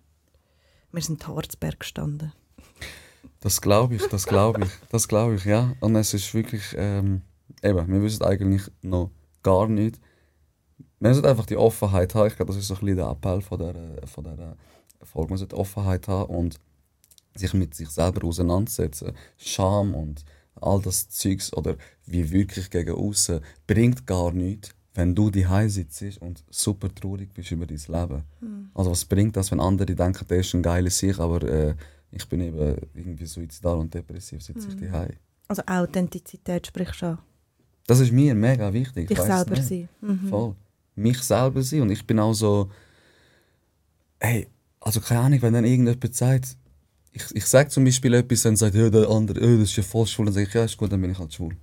Wir 0.91 1.01
sind 1.01 1.21
in 1.21 1.27
Harzberg 1.27 1.79
gestanden. 1.79 2.31
Das 3.39 3.61
glaube 3.61 3.95
ich, 3.95 4.03
das 4.07 4.25
glaube 4.25 4.63
ich, 4.65 4.71
das 4.89 5.07
glaube 5.07 5.35
ich, 5.35 5.45
ja. 5.45 5.73
Und 5.79 5.95
es 5.95 6.13
ist 6.13 6.33
wirklich, 6.33 6.73
ähm, 6.77 7.21
eben, 7.63 7.87
wir 7.87 8.01
wissen 8.01 8.23
eigentlich 8.23 8.63
noch 8.81 9.11
gar 9.43 9.67
nicht. 9.67 9.99
Wir 10.99 11.09
müssen 11.09 11.25
einfach 11.25 11.45
die 11.45 11.57
Offenheit 11.57 12.15
haben. 12.15 12.27
Ich 12.27 12.35
glaube, 12.35 12.51
das 12.51 12.61
ist 12.61 12.67
so 12.67 12.75
ein 12.75 12.79
bisschen 12.79 12.97
der 12.97 13.09
Appell 13.09 13.41
von 13.41 13.59
dieser, 13.59 14.07
von 14.07 14.23
dieser 14.23 14.55
Folge. 15.03 15.29
Man 15.29 15.37
sollte 15.37 15.57
Offenheit 15.57 16.07
haben 16.07 16.33
und 16.35 16.59
sich 17.39 17.53
mit 17.53 17.75
sich 17.75 17.89
selber 17.89 18.25
auseinandersetzen. 18.27 19.13
Scham 19.37 19.93
und 19.95 20.23
all 20.55 20.81
das 20.81 21.09
Zeugs 21.09 21.53
oder 21.53 21.75
wie 22.05 22.31
wirklich 22.31 22.69
gegen 22.69 22.95
außen 22.95 23.41
bringt 23.67 24.07
gar 24.07 24.31
nichts, 24.31 24.71
wenn 24.95 25.13
du 25.13 25.29
die 25.29 25.45
sitzt 25.69 26.17
und 26.19 26.43
super 26.49 26.93
traurig 26.93 27.33
bist 27.33 27.51
über 27.51 27.65
dein 27.67 27.77
Leben. 27.77 28.23
Also 28.73 28.91
was 28.91 29.05
bringt 29.05 29.35
das, 29.37 29.51
wenn 29.51 29.59
andere 29.59 29.93
denken, 29.95 30.25
der 30.27 30.39
ist 30.39 30.53
ein 30.53 30.63
geiler 30.63 30.89
Sich, 30.89 31.19
aber 31.19 31.43
äh, 31.43 31.75
ich 32.11 32.27
bin 32.27 32.41
eben 32.41 32.75
irgendwie 32.95 33.25
suizidal 33.25 33.77
und 33.77 33.93
depressiv, 33.93 34.41
sitze 34.41 34.69
ich 34.69 34.75
die 34.75 34.89
Also 35.47 35.61
Authentizität 35.65 36.67
sprichst 36.67 37.01
du 37.01 37.05
an. 37.07 37.19
Das 37.85 37.99
ist 37.99 38.11
mir 38.11 38.35
mega 38.35 38.73
wichtig. 38.73 39.09
Ich 39.11 39.17
weiss 39.17 39.25
selber 39.27 39.51
nicht. 39.55 39.67
sein. 39.67 39.89
Mhm. 40.01 40.27
Voll. 40.29 40.55
Mich 40.95 41.21
selber 41.21 41.61
sein. 41.63 41.81
Und 41.83 41.91
ich 41.91 42.05
bin 42.05 42.19
auch 42.19 42.33
so, 42.33 42.69
hey, 44.19 44.47
Also 44.79 45.01
keine 45.01 45.21
Ahnung, 45.21 45.41
wenn 45.41 45.53
dann 45.53 45.65
irgendjemand 45.65 46.15
sagt, 46.15 46.57
ich, 47.17 47.35
ich 47.35 47.45
sage 47.45 47.69
zum 47.69 47.83
Beispiel 47.83 48.13
etwas, 48.13 48.41
dann 48.43 48.55
sagt 48.55 48.75
ja, 48.75 48.89
der 48.89 49.09
andere, 49.09 49.39
oh, 49.41 49.57
das 49.59 49.69
ist 49.69 49.75
ja 49.77 49.83
voll 49.83 50.07
schwul, 50.07 50.25
dann 50.25 50.33
sage 50.33 50.47
ich, 50.47 50.53
ja, 50.53 50.63
ist 50.63 50.77
gut, 50.77 50.91
dann 50.91 51.01
bin 51.01 51.11
ich 51.11 51.19
halt 51.19 51.33
schwul. 51.33 51.55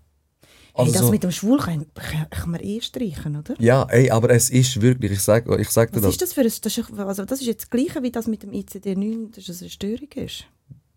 hey, 0.77 0.93
das 0.93 1.11
mit 1.11 1.23
dem 1.23 1.31
Schwul 1.31 1.59
kann, 1.59 1.87
kann 2.31 2.51
man 2.51 2.61
eh 2.61 2.81
streichen, 2.81 3.37
oder? 3.37 3.55
ja, 3.61 3.85
ey, 3.91 4.11
aber 4.11 4.31
es 4.31 4.51
ist 4.51 4.81
wirklich, 4.81 5.13
ich 5.13 5.21
sage 5.21 5.57
ich 5.61 5.69
sag 5.71 5.91
dir 5.93 5.97
Was 5.97 6.03
das. 6.03 6.13
ist 6.13 6.23
das 6.23 6.33
für 6.33 6.41
ein, 6.43 6.53
das 6.63 6.79
ist, 6.79 6.99
also 6.99 7.25
das 7.25 7.41
ist 7.41 7.47
jetzt 7.47 7.63
das 7.63 7.71
Gleiche 7.71 8.03
wie 8.03 8.11
das 8.11 8.27
mit 8.27 8.43
dem 8.43 8.51
ICD-9, 8.51 9.35
dass 9.37 9.49
es 9.49 9.61
eine 9.63 9.71
Störung 9.71 10.09
ist. 10.17 10.45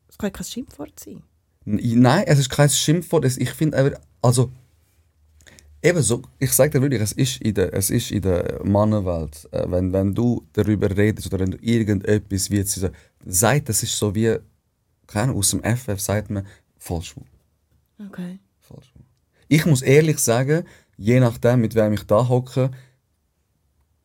Das 0.08 0.18
kann 0.18 0.32
kein 0.34 0.46
Schimpfwort 0.46 1.00
sein. 1.00 1.22
Nein, 1.66 2.24
es 2.28 2.40
ist 2.40 2.50
kein 2.50 2.70
Schimpfwort. 2.70 3.26
Es- 3.26 3.38
Ich 3.38 3.52
finde 3.52 4.00
also 4.22 4.52
eben 5.88 6.02
so, 6.02 6.22
ich 6.40 6.52
sage 6.52 6.72
dir 6.72 6.82
wirklich, 6.82 7.02
es 7.02 7.14
ist 7.14 7.42
in 7.42 7.54
der, 7.54 7.74
es 7.74 7.90
ist 7.90 8.12
in 8.12 8.22
der 8.22 8.62
Mannenwelt, 8.64 9.48
äh, 9.52 9.66
wenn, 9.70 9.94
wenn 9.94 10.14
du 10.14 10.46
darüber 10.54 10.96
redest 10.96 11.28
oder 11.28 11.40
wenn 11.40 11.52
du 11.52 11.58
irgendetwas 11.62 12.50
wie 12.50 12.58
jetzt 12.58 12.80
sagt, 13.26 13.70
das 13.70 13.84
ist 13.84 13.98
so 13.98 14.14
wie, 14.14 14.38
keine 15.08 15.34
aus 15.34 15.52
dem 15.52 15.64
FF 15.64 16.00
sagt 16.00 16.30
man, 16.30 16.46
voll 16.78 17.02
schwul. 17.02 17.24
Okay. 18.06 18.40
Voll 18.60 18.84
schwul. 18.84 19.04
Ich 19.48 19.66
muss 19.66 19.82
ehrlich 19.82 20.20
sagen, 20.20 20.66
je 20.98 21.20
nachdem, 21.20 21.62
mit 21.62 21.76
wem 21.76 21.94
ich 21.94 22.04
da 22.04 22.28
hocke, 22.28 22.72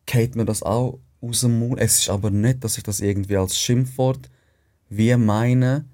geht 0.07 0.37
mir 0.37 0.45
das 0.45 0.63
auch 0.63 1.01
aus 1.21 1.41
dem 1.41 1.59
Mund. 1.59 1.81
Es 1.81 1.99
ist 1.99 2.11
aber 2.11 2.31
nicht, 2.31 2.63
dass 2.63 2.77
ich 2.79 2.85
das 2.85 3.01
irgendwie 3.01 3.37
als 3.37 3.59
Schimpfwort 3.59 4.31
wie 4.89 5.17
meine. 5.17 5.87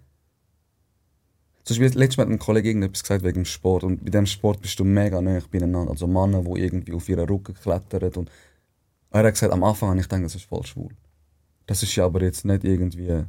Zum 1.68 1.78
Beispiel, 1.80 2.00
letztes 2.00 2.16
Mal 2.16 2.24
hat 2.24 2.30
ein 2.30 2.38
Kollege 2.38 2.68
irgendetwas 2.68 3.02
gesagt 3.02 3.22
wegen 3.22 3.40
dem 3.40 3.44
Sport. 3.44 3.84
Und 3.84 4.02
bei 4.02 4.10
dem 4.10 4.24
Sport 4.24 4.62
bist 4.62 4.78
du 4.80 4.84
mega 4.84 5.20
nah 5.20 5.38
beieinander. 5.50 5.90
Also 5.90 6.06
Männer, 6.06 6.42
die 6.42 6.62
irgendwie 6.62 6.94
auf 6.94 7.06
ihren 7.10 7.28
Rücken 7.28 7.52
klettern. 7.54 8.10
Und 8.14 8.30
er 9.10 9.24
hat 9.24 9.34
gesagt, 9.34 9.52
am 9.52 9.62
Anfang 9.62 9.90
habe 9.90 10.00
ich 10.00 10.08
gedacht, 10.08 10.24
das 10.24 10.34
ist 10.34 10.46
voll 10.46 10.64
schwul. 10.64 10.96
Das 11.66 11.82
ist 11.82 11.94
ja 11.94 12.06
aber 12.06 12.22
jetzt 12.22 12.46
nicht 12.46 12.64
irgendwie 12.64 13.24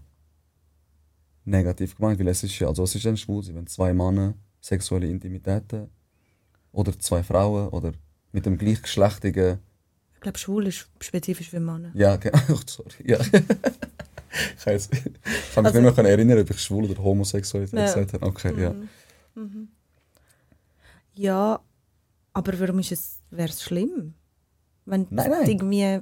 negativ 1.44 1.98
gemeint, 1.98 2.18
weil 2.18 2.30
es 2.30 2.42
ist 2.42 2.58
ja, 2.60 2.70
also 2.70 2.84
es 2.84 2.96
ist 2.96 3.06
dann 3.06 3.18
schwul, 3.18 3.44
wenn 3.54 3.68
zwei 3.68 3.94
Männer 3.94 4.36
sexuelle 4.62 5.08
Intimitäten 5.08 5.90
oder 6.72 6.98
zwei 6.98 7.24
Frauen 7.24 7.68
oder 7.70 7.92
mit 8.32 8.46
dem 8.46 8.58
gleichgeschlechtigen 8.58 9.60
Ich 10.14 10.22
glaube, 10.22 10.38
schwul 10.38 10.68
ist 10.68 10.88
spezifisch 11.02 11.50
für 11.50 11.60
Männer. 11.60 11.92
ja, 11.94 12.16
genau. 12.16 12.40
Sorry. 12.66 13.04
Ja. 13.06 13.20
ich 14.58 14.64
kann 14.64 14.74
jetzt- 14.74 14.94
ich 14.94 15.04
kann 15.54 15.64
mich 15.64 15.76
Also- 15.76 15.82
nicht 15.82 15.98
mehr 15.98 16.06
erinnern, 16.10 16.40
ob 16.40 16.50
ich 16.50 16.62
schwul 16.62 16.86
oder 16.90 17.02
homosexuell 17.04 17.68
Ja. 17.72 17.86
gesagt 17.86 18.14
habe. 18.14 18.26
Okay, 18.26 18.54
ja. 18.62 18.74
Mhm. 19.36 19.70
Ja, 21.14 21.60
aber 22.34 22.60
warum 22.60 22.80
ist 22.80 22.92
es, 22.92 23.20
wäre 23.30 23.50
es 23.50 23.62
schlimm? 23.64 24.14
Wenn 24.86 25.08
Nein, 25.10 25.30
nein. 25.30 25.50
irgendwie 25.50 26.00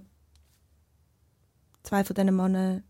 zwei 1.84 2.04
von 2.04 2.14
diesen 2.16 2.36
Männern 2.36 2.84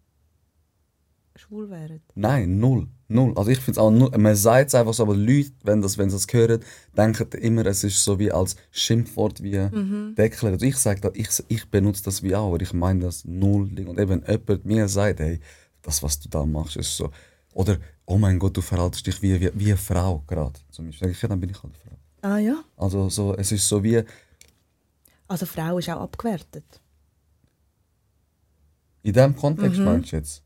schwul 1.35 1.69
wären. 1.69 2.01
Nein, 2.15 2.59
null. 2.59 2.87
Null. 3.09 3.33
Also 3.37 3.51
ich 3.51 3.59
finde 3.59 3.71
es 3.71 3.77
auch 3.77 3.89
null. 3.91 4.09
Man 4.17 4.35
sagt 4.35 4.67
es 4.67 4.75
einfach 4.75 4.93
so, 4.93 5.03
aber 5.03 5.15
Leute, 5.15 5.51
wenn, 5.63 5.81
das, 5.81 5.97
wenn 5.97 6.09
sie 6.09 6.17
das 6.17 6.27
hören, 6.31 6.59
denken 6.97 7.29
immer, 7.39 7.65
es 7.65 7.83
ist 7.85 8.03
so 8.03 8.19
wie 8.19 8.31
als 8.31 8.57
Schimpfwort 8.71 9.41
wie 9.41 9.57
Mhm. 9.57 10.13
deklariert. 10.15 10.61
Also 10.61 10.65
ich 10.65 10.77
sage 10.77 10.99
das, 11.01 11.11
ich, 11.15 11.29
ich 11.47 11.69
benutze 11.69 12.03
das 12.03 12.21
wie 12.21 12.35
auch, 12.35 12.47
aber 12.53 12.61
ich 12.61 12.73
meine 12.73 13.01
das 13.05 13.23
null. 13.23 13.69
Und 13.87 13.97
eben, 13.97 14.21
wenn 14.25 14.29
jemand 14.29 14.65
mir 14.65 14.87
sagt, 14.89 15.19
hey, 15.21 15.39
das, 15.83 16.03
was 16.03 16.19
du 16.19 16.27
da 16.27 16.45
machst, 16.45 16.75
ist 16.75 16.97
so. 16.97 17.09
Oder, 17.53 17.77
oh 18.05 18.17
mein 18.17 18.37
Gott, 18.39 18.57
du 18.57 18.61
verhaltest 18.61 19.07
dich 19.07 19.21
wie, 19.21 19.39
wie, 19.39 19.51
wie 19.53 19.67
eine 19.67 19.77
Frau 19.77 20.23
gerade. 20.27 20.59
Zum 20.69 20.87
Beispiel. 20.87 21.09
Ich, 21.11 21.19
dann 21.21 21.39
bin 21.39 21.49
ich 21.49 21.63
halt 21.63 21.73
eine 21.73 21.73
Frau. 22.21 22.29
Ah 22.29 22.37
ja? 22.39 22.63
Also 22.75 23.09
so, 23.09 23.35
es 23.37 23.51
ist 23.53 23.67
so 23.67 23.81
wie, 23.83 24.03
Also 25.29 25.45
Frau 25.45 25.77
ist 25.77 25.89
auch 25.89 26.01
abgewertet. 26.01 26.65
in 29.03 29.13
diesem 29.13 29.35
Kontext 29.35 29.79
Mhm. 29.79 29.85
meinst 29.85 30.11
du 30.11 30.17
jetzt, 30.17 30.43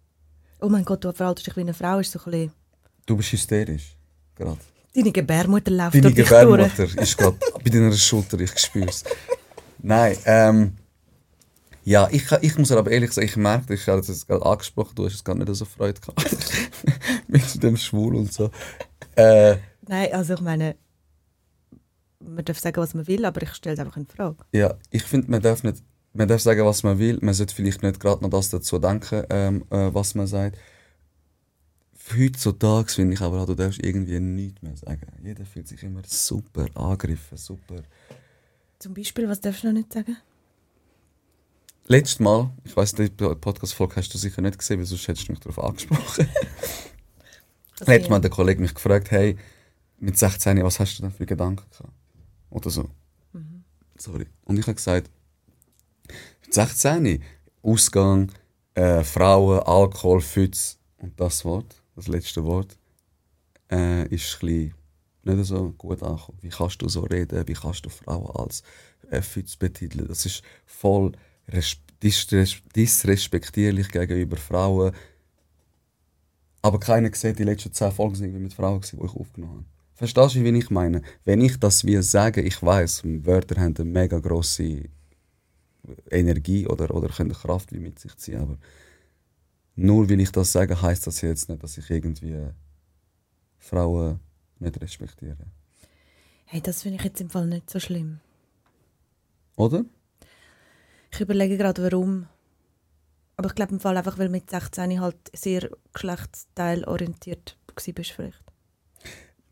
Oh 0.62 0.70
mein 0.70 0.86
Gott, 0.86 1.03
du 1.03 1.12
verhaltest 1.12 1.47
dich 1.47 1.55
wie 1.55 1.62
eine 1.62 1.74
Frau, 1.74 1.99
ist 1.99 2.12
so 2.12 2.20
ein 2.20 2.32
bisschen... 2.32 2.51
du 3.07 3.18
bist 3.18 3.32
hysterisch. 3.32 3.97
Gerade. 4.36 4.57
Deine 4.93 5.12
Gebärmutter 5.12 5.72
läuft 5.72 5.95
Deine 5.95 6.07
dich 6.14 6.16
durch. 6.16 6.30
Gebärmutter 6.30 7.01
ist 7.01 7.18
gerade 7.18 7.38
bei 7.64 7.70
deiner 7.70 7.91
Schulter, 7.93 8.39
ich 8.39 8.57
spüre 8.59 8.89
es. 8.89 9.03
Nein, 9.80 10.16
ähm, 10.26 10.74
ja, 11.84 12.07
ich, 12.12 12.32
ich 12.41 12.57
muss 12.57 12.72
aber 12.72 12.91
ehrlich 12.91 13.12
sagen, 13.12 13.28
ich 13.28 13.36
merke, 13.38 13.74
ich 13.74 13.88
habe 13.88 13.99
es 13.99 14.28
gerade 14.28 14.45
angesprochen, 14.45 14.93
du 14.95 15.05
hast 15.05 15.16
es 15.16 15.24
gar 15.24 15.34
nicht 15.34 15.53
so 15.55 15.66
Freude 15.66 15.99
gehabt. 15.99 16.30
Mit 17.28 17.64
dem 17.64 17.76
Schwul 17.76 18.16
und 18.16 18.32
so. 18.32 18.51
Äh, 19.16 19.55
Nein, 19.88 20.14
also 20.14 20.36
ich 20.36 20.41
meine, 20.41 20.76
man 22.20 22.45
darf 22.45 22.59
sagen, 22.59 22.78
was 22.78 22.93
man 22.93 23.07
will, 23.07 23.26
aber 23.26 23.41
ich 23.41 23.53
stelle 23.53 23.74
es 23.74 23.80
einfach 23.80 23.97
in 23.97 24.05
Frage. 24.05 24.38
ja, 24.51 24.76
ich 24.91 25.03
finde, 25.03 25.32
man 25.32 25.41
darf 25.41 25.64
nicht, 25.64 25.84
man 26.14 26.28
darf 26.28 26.41
sagen, 26.41 26.66
was 26.66 26.84
man 26.84 26.99
will, 26.99 27.18
man 27.22 27.34
sollte 27.34 27.55
vielleicht 27.55 27.84
nicht 27.84 27.99
gerade 27.99 28.22
noch 28.22 28.30
das 28.30 28.49
dazu 28.49 28.80
denken, 28.80 29.24
ähm, 29.30 29.66
äh, 29.70 29.93
was 29.93 30.16
man 30.16 30.28
sagt. 30.28 30.57
Heutzutage 32.14 32.91
finde 32.91 33.14
ich 33.14 33.22
aber 33.22 33.41
auch, 33.41 33.45
du 33.45 33.55
darfst 33.55 33.82
irgendwie 33.84 34.20
nichts 34.20 34.62
mehr 34.62 34.76
sagen. 34.76 35.07
Jeder 35.24 35.45
fühlt 35.45 35.68
sich 35.68 35.82
immer 35.84 36.01
super 36.05 36.66
angegriffen, 36.76 37.38
super... 37.38 37.84
Zum 38.80 38.93
Beispiel, 38.93 39.30
was 39.30 39.39
darfst 39.39 39.64
du 39.64 39.68
noch 39.68 39.74
nicht 39.74 39.93
sagen? 39.93 40.18
Letztes 41.86 42.20
Mal, 42.20 42.51
ich 42.64 42.76
weiß, 42.76 42.93
die 42.95 43.09
Podcast-Folge 43.09 43.95
hast 43.95 44.14
du 44.14 44.18
sicher 44.18 44.41
nicht 44.41 44.57
gesehen, 44.57 44.80
weil 44.80 44.86
sonst 44.86 45.07
hättest 45.07 45.28
du 45.28 45.34
mich 45.34 45.39
darauf 45.39 45.64
angesprochen. 45.64 46.28
Letztes 47.80 48.09
Mal 48.09 48.18
hat 48.18 48.24
der 48.24 48.32
Kollege 48.32 48.62
mich 48.62 48.74
gefragt, 48.74 49.12
hey, 49.12 49.38
mit 49.99 50.18
16, 50.18 50.64
was 50.64 50.80
hast 50.80 50.97
du 50.97 51.03
denn 51.03 51.12
für 51.12 51.26
Gedanken 51.26 51.64
gehabt? 51.70 51.93
Oder 52.49 52.70
so. 52.70 52.89
Sorry. 53.97 54.26
Und 54.45 54.57
ich 54.57 54.66
habe 54.66 54.76
gesagt, 54.76 55.09
16, 56.49 57.22
Ausgang, 57.64 58.32
äh, 58.74 59.03
Frauen, 59.03 59.59
Alkohol, 59.59 60.22
Fütz 60.22 60.78
und 60.97 61.20
das 61.20 61.45
Wort, 61.45 61.82
das 61.95 62.07
letzte 62.07 62.43
Wort, 62.43 62.78
äh, 63.72 64.07
ist 64.07 64.41
ein 64.43 64.74
nicht 65.24 65.45
so 65.45 65.72
gut 65.78 66.01
angekommen. 66.01 66.39
Wie 66.41 66.49
kannst 66.49 66.82
du 66.82 66.89
so 66.89 67.01
reden? 67.01 67.47
Wie 67.47 67.53
kannst 67.53 67.86
du 67.86 67.89
Frauen 67.89 68.36
als 68.36 68.64
äh, 69.12 69.22
Fütz 69.22 69.55
betiteln? 69.55 70.07
Das 70.07 70.26
ist 70.26 70.41
voll 70.66 71.12
res- 71.47 71.78
disres- 72.01 72.62
disrespektierlich 72.76 73.89
gegenüber 73.89 74.38
Frauen. 74.38 74.93
Aber 76.64 76.80
keiner 76.80 77.14
sieht, 77.14 77.38
die 77.38 77.43
letzten 77.43 77.72
zehn 77.72 77.91
Folgen 77.91 78.16
sind 78.16 78.34
mit 78.34 78.53
Frauen, 78.53 78.82
die 78.82 78.95
ich 78.95 79.16
aufgenommen 79.16 79.53
habe. 79.53 79.66
Verstehst 79.93 80.36
du, 80.36 80.43
wie 80.43 80.57
ich 80.57 80.72
meine? 80.72 81.03
Wenn 81.24 81.41
ich 81.41 81.59
das 81.59 81.86
wie 81.86 82.01
sage, 82.01 82.41
ich 82.41 82.62
weiß, 82.62 83.03
Wörter 83.24 83.62
haben 83.62 83.76
eine 83.78 83.86
mega 83.86 84.18
grosse 84.18 84.89
Energie 86.10 86.68
oder, 86.68 86.94
oder 86.94 87.10
können 87.10 87.34
Kraft 87.34 87.72
wie 87.72 87.80
mit 87.80 88.00
sich 88.00 88.16
ziehen, 88.18 88.42
aber 88.42 88.58
nur 89.76 90.10
weil 90.10 90.20
ich 90.20 90.32
das 90.32 90.52
sage, 90.52 90.82
heißt 90.82 91.08
das 91.08 91.22
jetzt 91.22 91.50
nicht, 91.50 91.64
dass 91.64 91.78
ich 91.78 91.90
irgendwie 91.90 92.38
Frauen 93.58 94.20
nicht 94.60 94.82
respektiere. 94.82 95.38
Hey, 96.46 96.62
das 96.62 96.84
finde 96.84 96.98
ich 96.98 97.04
jetzt 97.04 97.22
im 97.22 97.30
Fall 97.30 97.48
nicht 97.48 97.70
so 97.70 97.80
schlimm. 97.80 98.20
Oder? 99.56 99.86
Ich 101.12 101.22
überlege 101.22 101.58
gerade, 101.58 101.84
warum. 101.84 102.28
Aber 103.38 103.48
ich 103.48 103.56
glaube 103.56 103.74
im 103.74 103.80
Fall 103.80 103.98
einfach, 103.98 104.18
weil 104.18 104.30
mit 104.30 104.50
16 104.50 105.00
halt 105.00 105.16
sehr 105.34 105.70
geschlechtsteilorientiert 105.94 107.58
bist 107.96 108.12
vielleicht. 108.12 108.44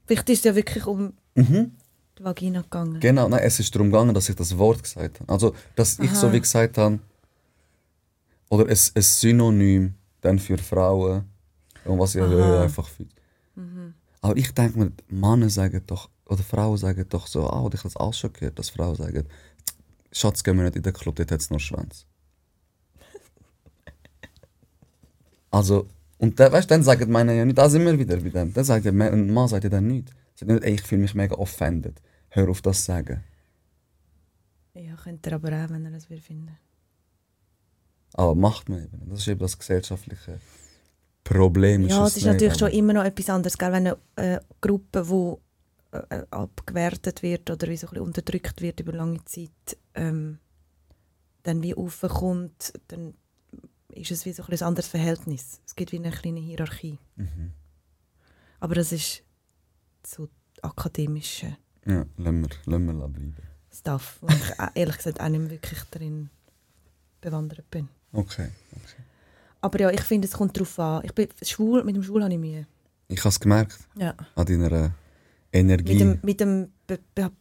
Vielleicht 0.06 0.30
ist 0.30 0.40
es 0.40 0.46
ja 0.46 0.56
wirklich 0.56 0.86
um 0.86 1.14
Mhm. 1.36 1.72
Die 2.20 2.24
Vagina 2.24 2.61
gegangen. 2.61 2.99
Genau, 2.99 3.28
nein, 3.28 3.41
es 3.43 3.59
ist 3.59 3.74
darum 3.74 3.91
gegangen, 3.91 4.13
dass 4.13 4.30
ich 4.30 4.36
das 4.36 4.57
Wort 4.57 4.84
gesagt 4.84 5.22
habe. 5.22 5.32
Also, 5.32 5.55
dass 5.76 5.99
ich 5.99 6.11
so 6.11 6.28
Aha. 6.28 6.34
wie 6.34 6.39
gesagt 6.39 6.78
habe, 6.78 6.99
oder 8.49 8.65
ein, 8.65 8.70
ein 8.70 9.01
Synonym 9.01 9.95
dann 10.22 10.38
für 10.38 10.57
Frauen, 10.57 11.24
und 11.86 11.97
was 11.97 12.15
ich 12.15 12.22
Aha. 12.22 12.63
einfach 12.63 12.88
finde. 12.88 13.13
Aber 14.22 14.38
ich 14.38 14.53
denke 14.53 14.80
mir, 14.80 14.91
Männer 15.07 15.49
sagen 15.49 15.82
doch, 15.88 16.09
oder 16.26 16.43
Frauen 16.43 16.78
sagen 16.78 17.05
doch 17.09 17.28
so, 17.28 17.49
ah, 17.49 17.61
oder 17.61 17.76
ich 17.76 17.80
habe 17.80 17.93
das 17.93 17.95
auch 17.95 18.13
schon 18.13 18.34
gehört, 18.34 18.59
dass 18.59 18.70
Frauen 18.70 18.95
sagen, 18.95 19.26
Schatz, 20.11 20.43
gehen 20.43 20.57
wir 20.57 20.63
nicht 20.63 20.76
in 20.76 20.84
den 20.84 20.93
Club, 20.93 21.15
dort 21.15 21.32
hat 21.32 21.39
es 21.39 21.49
nur 21.49 21.59
Schwanz. 21.59 22.05
also, 25.51 25.88
und 26.17 26.39
dann, 26.39 26.51
weißt, 26.51 26.70
dann 26.70 26.84
sagen 26.84 27.11
meine 27.11 27.36
ja 27.36 27.45
nicht, 27.45 27.57
da 27.57 27.70
sind 27.70 27.86
wir 27.86 27.97
wieder 27.97 28.17
bei 28.17 28.30
dem. 28.30 28.53
Dann 28.53 28.65
sagt 28.65 28.86
der 28.86 28.91
Mann, 28.91 29.13
ein 29.13 29.34
Mann 29.34 29.47
sagt 29.47 29.63
ja 29.63 29.70
dann 29.70 29.88
nichts. 29.88 30.11
Sagt 30.36 30.51
nicht, 30.51 30.63
ey, 30.63 30.74
ich 30.74 30.82
fühle 30.82 31.01
mich 31.01 31.15
mega 31.15 31.36
offended. 31.36 32.01
Hör 32.32 32.50
auf 32.50 32.62
das 32.62 32.80
zu 32.80 32.84
sagen. 32.86 33.24
Ja, 34.74 34.96
könnte 34.96 35.30
er 35.32 35.36
aber 35.36 35.50
auch, 35.50 35.70
wenn 35.70 35.86
er 35.86 35.92
das 35.92 36.10
will 36.10 36.22
finden. 36.22 36.58
Aber 38.14 38.36
macht 38.36 38.70
man 38.70 38.84
eben. 38.84 39.10
Das 39.10 39.20
ist 39.20 39.28
eben 39.28 39.40
das 39.40 39.58
gesellschaftliche 39.58 40.40
Problem. 41.24 41.88
Ja, 41.88 42.06
es 42.06 42.12
es 42.12 42.18
ist 42.18 42.26
natürlich 42.26 42.54
aber- 42.54 42.72
schon 42.72 42.72
immer 42.72 42.94
noch 42.94 43.04
etwas 43.04 43.30
anderes, 43.30 43.58
gell? 43.58 43.72
wenn 43.72 43.88
eine 43.88 43.98
äh, 44.16 44.40
Gruppe, 44.62 45.06
die 45.10 45.98
äh, 45.98 46.24
abgewertet 46.32 47.24
wird 47.24 47.50
oder 47.50 47.68
wie 47.68 47.78
so 47.78 47.88
ein 47.88 47.92
bisschen 47.92 48.06
unterdrückt 48.06 48.62
wird 48.62 48.80
über 48.80 48.94
lange 48.94 49.24
Zeit, 49.26 49.78
ähm, 49.96 50.40
dann 51.44 51.62
wie 51.64 51.76
aufkommt, 51.76 52.74
dann 52.88 53.14
ist 53.90 54.12
es 54.12 54.26
wie 54.26 54.34
so 54.34 54.44
ein, 54.44 54.62
anderes 54.62 54.88
Verhältnis. 54.88 55.62
Es 55.66 55.76
gibt 55.76 55.92
wie 55.92 55.98
eine 55.98 56.12
kleine 56.12 56.40
Hierarchie. 56.40 57.00
Mhm. 57.16 57.54
Aber 58.60 58.76
das 58.76 58.92
ist 58.92 59.24
so 60.06 60.30
akademische 60.62 61.58
Ja, 61.86 62.06
lassen 62.18 62.42
wir, 62.42 62.50
lassen 62.66 62.86
wir 62.86 62.94
bleiben. 62.94 63.36
Stuff, 63.72 64.18
wo 64.22 64.28
ich 64.28 64.54
ehrlich 64.76 64.98
gesagt 64.98 65.20
auch 65.22 65.30
nicht 65.30 65.40
mehr 65.40 65.50
wirklich 65.52 65.80
darin 65.92 66.30
bewandert 67.22 67.70
bin. 67.70 67.88
Okay. 68.12 68.50
Aber 69.62 69.80
ja, 69.80 69.90
ich 69.92 70.02
finde, 70.02 70.28
es 70.28 70.34
kommt 70.34 70.56
darauf 70.56 70.80
an. 70.80 71.04
Ich 71.06 71.14
bin 71.14 71.28
schwul, 71.44 71.84
mit 71.84 71.96
dem 71.96 72.04
Schwul 72.04 72.24
habe 72.24 72.34
ich 72.34 72.40
Mühe. 72.40 72.66
Ich 73.08 73.20
habe 73.20 73.30
es 73.30 73.40
gemerkt 73.40 73.78
Ja. 73.96 74.16
an 74.36 74.46
deiner 74.46 74.94
Energie. 75.52 75.94
Mit 75.94 76.00
dem, 76.02 76.20
mit 76.24 76.40
dem 76.40 76.72
be, 76.88 77.00
be, 77.16 77.32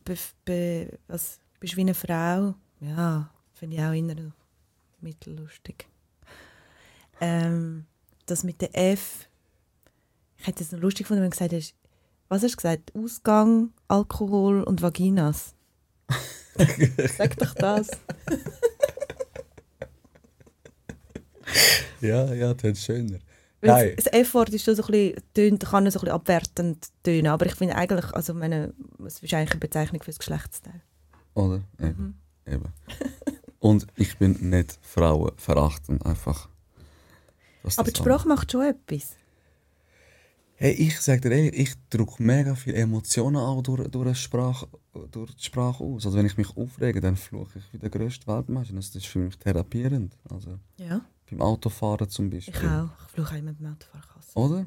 be, 0.44 0.98
was, 1.06 1.38
bist 1.60 1.72
du 1.74 1.76
wie 1.76 1.80
eine 1.82 1.94
Frau? 1.94 2.54
Ja, 2.80 3.30
finde 3.54 3.76
ich 3.76 3.82
auch 3.82 3.92
immer 3.92 4.14
mittellustig. 5.00 5.86
Ähm, 7.20 7.86
das 8.26 8.44
mit 8.44 8.60
der 8.60 8.76
F, 8.76 9.28
ich 10.38 10.46
hätte 10.46 10.62
es 10.62 10.72
noch 10.72 10.80
lustig 10.80 11.04
gefunden, 11.04 11.22
wenn 11.22 11.30
du 11.30 11.36
gesagt 11.36 11.52
hast, 11.52 11.74
was 12.28 12.42
hast 12.42 12.52
du 12.52 12.56
gesagt? 12.56 12.92
Ausgang, 12.94 13.72
Alkohol 13.88 14.62
und 14.62 14.82
Vaginas. 14.82 15.54
Sag 17.16 17.36
doch 17.36 17.54
das. 17.54 17.88
ja, 22.00 22.32
ja, 22.34 22.54
das 22.54 22.72
ist 22.72 22.84
schöner. 22.84 23.18
Nein. 23.60 23.94
Das 23.96 24.06
F-Wort 24.06 24.50
ist 24.50 24.64
schon 24.64 24.76
so 24.76 24.84
ein 24.84 24.90
bisschen, 24.92 25.22
tönt, 25.34 25.64
kann 25.64 25.90
so 25.90 25.98
ein 25.98 26.02
bisschen 26.02 26.08
abwertend 26.10 26.88
tönen, 27.02 27.26
aber 27.26 27.46
ich 27.46 27.54
finde 27.54 27.74
eigentlich, 27.74 28.12
also 28.12 28.34
meine, 28.34 28.72
es 29.04 29.20
ist 29.20 29.34
eigentlich 29.34 29.50
eine 29.50 29.60
Bezeichnung 29.60 30.00
für 30.02 30.10
das 30.10 30.18
Geschlechtsteil. 30.18 30.80
Oder? 31.34 31.62
Eben. 31.80 32.20
Eben. 32.46 32.72
Und 33.58 33.86
ich 33.96 34.16
bin 34.18 34.50
nicht 34.50 34.78
frauenverachtend, 34.82 36.06
einfach. 36.06 36.48
dass 37.64 37.78
Aber 37.78 37.90
die 37.90 37.98
Sprache 37.98 38.28
macht 38.28 38.52
schon 38.52 38.66
etwas. 38.66 39.16
Hey, 40.60 40.72
ich 40.72 41.00
sag 41.00 41.22
dir 41.22 41.30
ehrlich, 41.30 41.56
ich 41.56 41.74
drücke 41.88 42.20
mega 42.20 42.56
viele 42.56 42.78
Emotionen 42.78 43.36
auch 43.36 43.62
durch, 43.62 43.88
durch, 43.92 44.08
die 44.08 44.14
Sprache, 44.16 44.66
durch 45.12 45.32
die 45.36 45.44
Sprache 45.44 45.84
aus. 45.84 46.04
Also 46.04 46.18
wenn 46.18 46.26
ich 46.26 46.36
mich 46.36 46.48
aufrege, 46.56 47.00
dann 47.00 47.14
fluche 47.14 47.60
ich 47.60 47.72
wie 47.72 47.78
der 47.78 47.90
grösste 47.90 48.26
Weltmeister. 48.26 48.74
Das 48.74 48.88
ist 48.92 49.06
für 49.06 49.20
mich 49.20 49.38
therapierend. 49.38 50.16
Also 50.28 50.58
Ja. 50.76 51.00
beim 51.30 51.42
Autofahren 51.42 52.08
zum 52.08 52.28
Beispiel. 52.28 52.54
Ich 52.56 52.68
auch. 52.68 52.88
Ich 53.06 53.12
fluche 53.12 53.34
auch 53.36 53.38
immer 53.38 53.52
beim 53.52 53.72
Autofahrkasse. 53.72 54.36
Oder? 54.36 54.66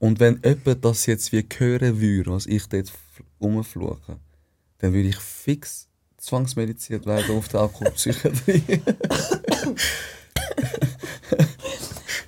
Und 0.00 0.18
wenn 0.18 0.40
jemand 0.44 0.84
das 0.84 1.06
jetzt 1.06 1.30
wie 1.30 1.46
hören 1.58 2.00
würde, 2.00 2.32
was 2.32 2.46
ich 2.46 2.66
dort 2.66 2.92
rumfluche, 3.40 4.18
dann 4.78 4.92
würde 4.92 5.10
ich 5.10 5.16
fix 5.16 5.86
zwangsmediziert 6.16 7.06
werden 7.06 7.38
auf 7.38 7.46
der 7.46 7.60
Alkoholpsychiatrie. 7.60 8.64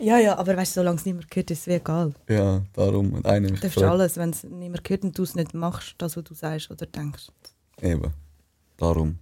Ja, 0.07 0.18
ja, 0.18 0.38
aber 0.38 0.57
weißt 0.57 0.76
du, 0.76 0.80
solange 0.82 0.98
es 0.98 1.04
niemand 1.04 1.26
hört, 1.34 1.50
ist 1.50 1.62
es 1.62 1.66
wie 1.66 1.72
egal. 1.72 2.14
ja, 2.28 2.62
darum. 2.74 3.12
Und 3.12 3.26
einer 3.26 3.48
Du 3.48 3.57
darfst 3.57 3.82
alles, 3.82 4.16
wenn 4.16 4.30
es 4.30 4.44
niemand 4.44 4.88
hört 4.88 5.02
und 5.02 5.18
du 5.18 5.24
es 5.24 5.34
nicht 5.34 5.52
machst, 5.52 5.96
das, 5.98 6.16
was 6.16 6.22
du 6.22 6.32
sagst 6.32 6.70
oder 6.70 6.86
denkst. 6.86 7.26
Eben. 7.82 8.12
Darum 8.76 9.18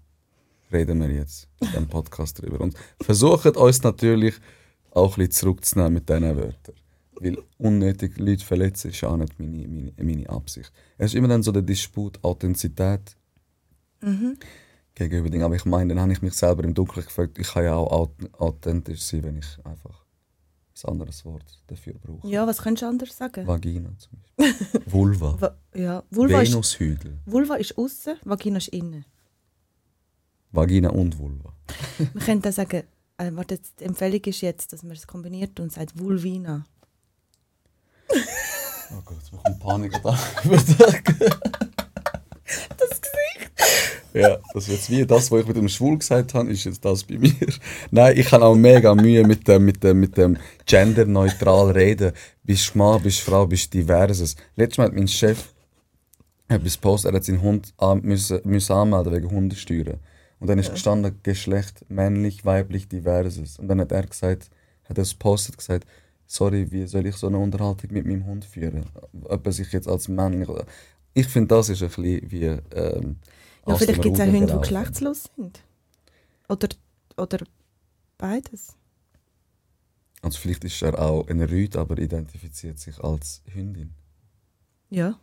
reden 0.70 1.00
wir 1.00 1.10
jetzt 1.10 1.48
in 1.60 1.68
diesem 1.68 1.88
Podcast 1.88 2.42
drüber. 2.42 2.60
Und 2.60 2.74
versuchen 3.00 3.56
uns 3.56 3.82
natürlich 3.82 4.34
auch 4.90 5.12
ein 5.16 5.20
bisschen 5.20 5.32
zurückzunehmen 5.32 5.94
mit 5.94 6.06
diesen 6.10 6.36
Wörtern. 6.36 6.74
Weil 7.18 7.38
unnötig 7.56 8.18
Leute 8.18 8.44
verletzen 8.44 8.90
ist 8.90 9.02
auch 9.04 9.16
nicht 9.16 9.40
meine, 9.40 9.66
meine, 9.66 9.92
meine 9.96 10.28
Absicht. 10.28 10.70
Es 10.98 11.12
ist 11.12 11.14
immer 11.14 11.28
dann 11.28 11.42
so 11.42 11.50
der 11.50 11.62
Disput 11.62 12.22
Authentizität 12.22 13.16
gegenüber 14.94 15.30
Dingen. 15.30 15.44
Aber 15.44 15.54
ich 15.56 15.64
meine, 15.64 15.94
dann 15.94 16.02
habe 16.02 16.12
ich 16.12 16.20
mich 16.20 16.34
selber 16.34 16.62
im 16.62 16.74
Dunkeln 16.74 17.06
gefragt, 17.06 17.38
ich 17.38 17.48
kann 17.48 17.64
ja 17.64 17.74
auch 17.74 17.90
auth- 17.90 18.34
authentisch 18.34 19.00
sein, 19.00 19.22
wenn 19.24 19.38
ich 19.38 19.46
einfach 19.64 20.03
ein 20.82 20.90
anderes 20.90 21.24
Wort 21.24 21.62
dafür 21.68 21.94
brauche. 21.94 22.26
Ja, 22.26 22.46
was 22.46 22.58
könntest 22.58 22.82
du 22.82 22.86
anders 22.88 23.16
sagen? 23.16 23.46
Vagina 23.46 23.90
zum 23.98 24.18
Beispiel. 24.36 24.82
Vulva. 24.92 25.40
Va 25.40 25.56
ja, 25.74 26.02
Vulva 26.10 26.40
ist, 26.42 26.52
Venushügel. 26.52 27.18
Vulva 27.26 27.54
ist 27.56 27.78
außen, 27.78 28.16
Vagina 28.24 28.58
ist 28.58 28.68
innen. 28.68 29.04
Vagina 30.50 30.90
und 30.90 31.18
Vulva. 31.18 31.54
Man 32.14 32.24
könnte 32.24 32.50
sagen, 32.52 32.84
äh, 33.18 33.30
warte, 33.32 33.54
jetzt, 33.54 33.80
die 33.80 33.84
Empfehlung 33.84 34.20
ist 34.24 34.40
jetzt, 34.40 34.72
dass 34.72 34.82
man 34.82 34.92
es 34.92 35.06
kombiniert 35.06 35.60
und 35.60 35.72
sagt 35.72 35.98
Vulvina. 35.98 36.64
Oh 38.90 39.00
Gott, 39.02 39.16
jetzt 39.16 39.30
bekomme 39.30 39.56
ich 39.86 39.92
Panik 39.92 40.02
da. 40.02 40.10
das 40.44 40.66
Gesicht! 43.00 43.23
Ja, 44.14 44.38
das 44.52 44.68
ist 44.68 44.74
jetzt 44.74 44.90
wie 44.90 45.04
das, 45.04 45.32
was 45.32 45.40
ich 45.40 45.46
mit 45.48 45.56
dem 45.56 45.68
Schwul 45.68 45.98
gesagt 45.98 46.34
habe, 46.34 46.48
ist 46.48 46.62
jetzt 46.62 46.84
das 46.84 47.02
bei 47.02 47.18
mir. 47.18 47.34
Nein, 47.90 48.16
ich 48.16 48.30
habe 48.30 48.44
auch 48.44 48.54
mega 48.54 48.94
Mühe 48.94 49.26
mit 49.26 49.48
dem, 49.48 49.64
mit 49.64 49.82
dem, 49.82 49.98
mit 49.98 50.16
dem 50.16 50.36
genderneutral 50.66 51.72
reden. 51.72 52.12
Bist 52.44 52.74
du 52.74 52.78
Mann, 52.78 53.02
bist 53.02 53.18
du 53.18 53.30
Frau, 53.30 53.44
bist 53.44 53.74
du 53.74 53.78
diverses. 53.78 54.36
Letztes 54.54 54.78
Mal 54.78 54.84
hat 54.84 54.94
mein 54.94 55.08
Chef 55.08 55.52
etwas 56.46 56.74
gepostet, 56.74 57.10
er 57.10 57.16
hat 57.16 57.24
seinen 57.24 57.42
Hund 57.42 57.74
an, 57.76 58.02
müssen, 58.02 58.40
müssen 58.44 58.72
anmelden 58.72 59.12
wegen 59.12 59.30
Hundesteuern. 59.30 59.98
Und 60.38 60.48
dann 60.48 60.60
ist 60.60 60.70
gestanden, 60.70 61.18
Geschlecht 61.24 61.84
männlich, 61.88 62.44
weiblich, 62.44 62.88
diverses. 62.88 63.58
Und 63.58 63.66
dann 63.66 63.80
hat 63.80 63.90
er 63.90 64.06
gesagt, 64.06 64.48
hat 64.88 64.96
er 64.96 65.02
es 65.02 65.10
gepostet 65.10 65.58
gesagt, 65.58 65.88
sorry, 66.26 66.70
wie 66.70 66.86
soll 66.86 67.06
ich 67.06 67.16
so 67.16 67.26
eine 67.26 67.38
Unterhaltung 67.38 67.92
mit 67.92 68.06
meinem 68.06 68.26
Hund 68.26 68.44
führen? 68.44 68.86
Ob 69.24 69.44
er 69.44 69.52
sich 69.52 69.72
jetzt 69.72 69.88
als 69.88 70.06
männlich. 70.06 70.48
Ich 71.14 71.26
finde, 71.26 71.48
das 71.48 71.68
ist 71.68 71.82
ein 71.82 71.88
bisschen 71.88 72.30
wie... 72.30 72.44
Ähm, 72.76 73.16
Ja, 73.66 73.76
vielleicht 73.76 74.02
gibt 74.02 74.14
es 74.16 74.20
auch 74.20 74.24
Hunde, 74.26 74.40
die 74.40 74.46
gelaufen. 74.46 74.60
geschlechtslos 74.62 75.30
sind. 75.36 75.62
Oder, 76.48 76.68
oder 77.16 77.38
beides. 78.18 78.76
Also 80.22 80.38
vielleicht 80.38 80.64
ist 80.64 80.82
er 80.82 80.98
auch 80.98 81.26
ein 81.28 81.40
Rüd, 81.42 81.76
aber 81.76 81.98
identifiziert 81.98 82.78
sich 82.78 82.98
als 83.02 83.42
Hündin. 83.46 83.94
Ja, 84.90 85.18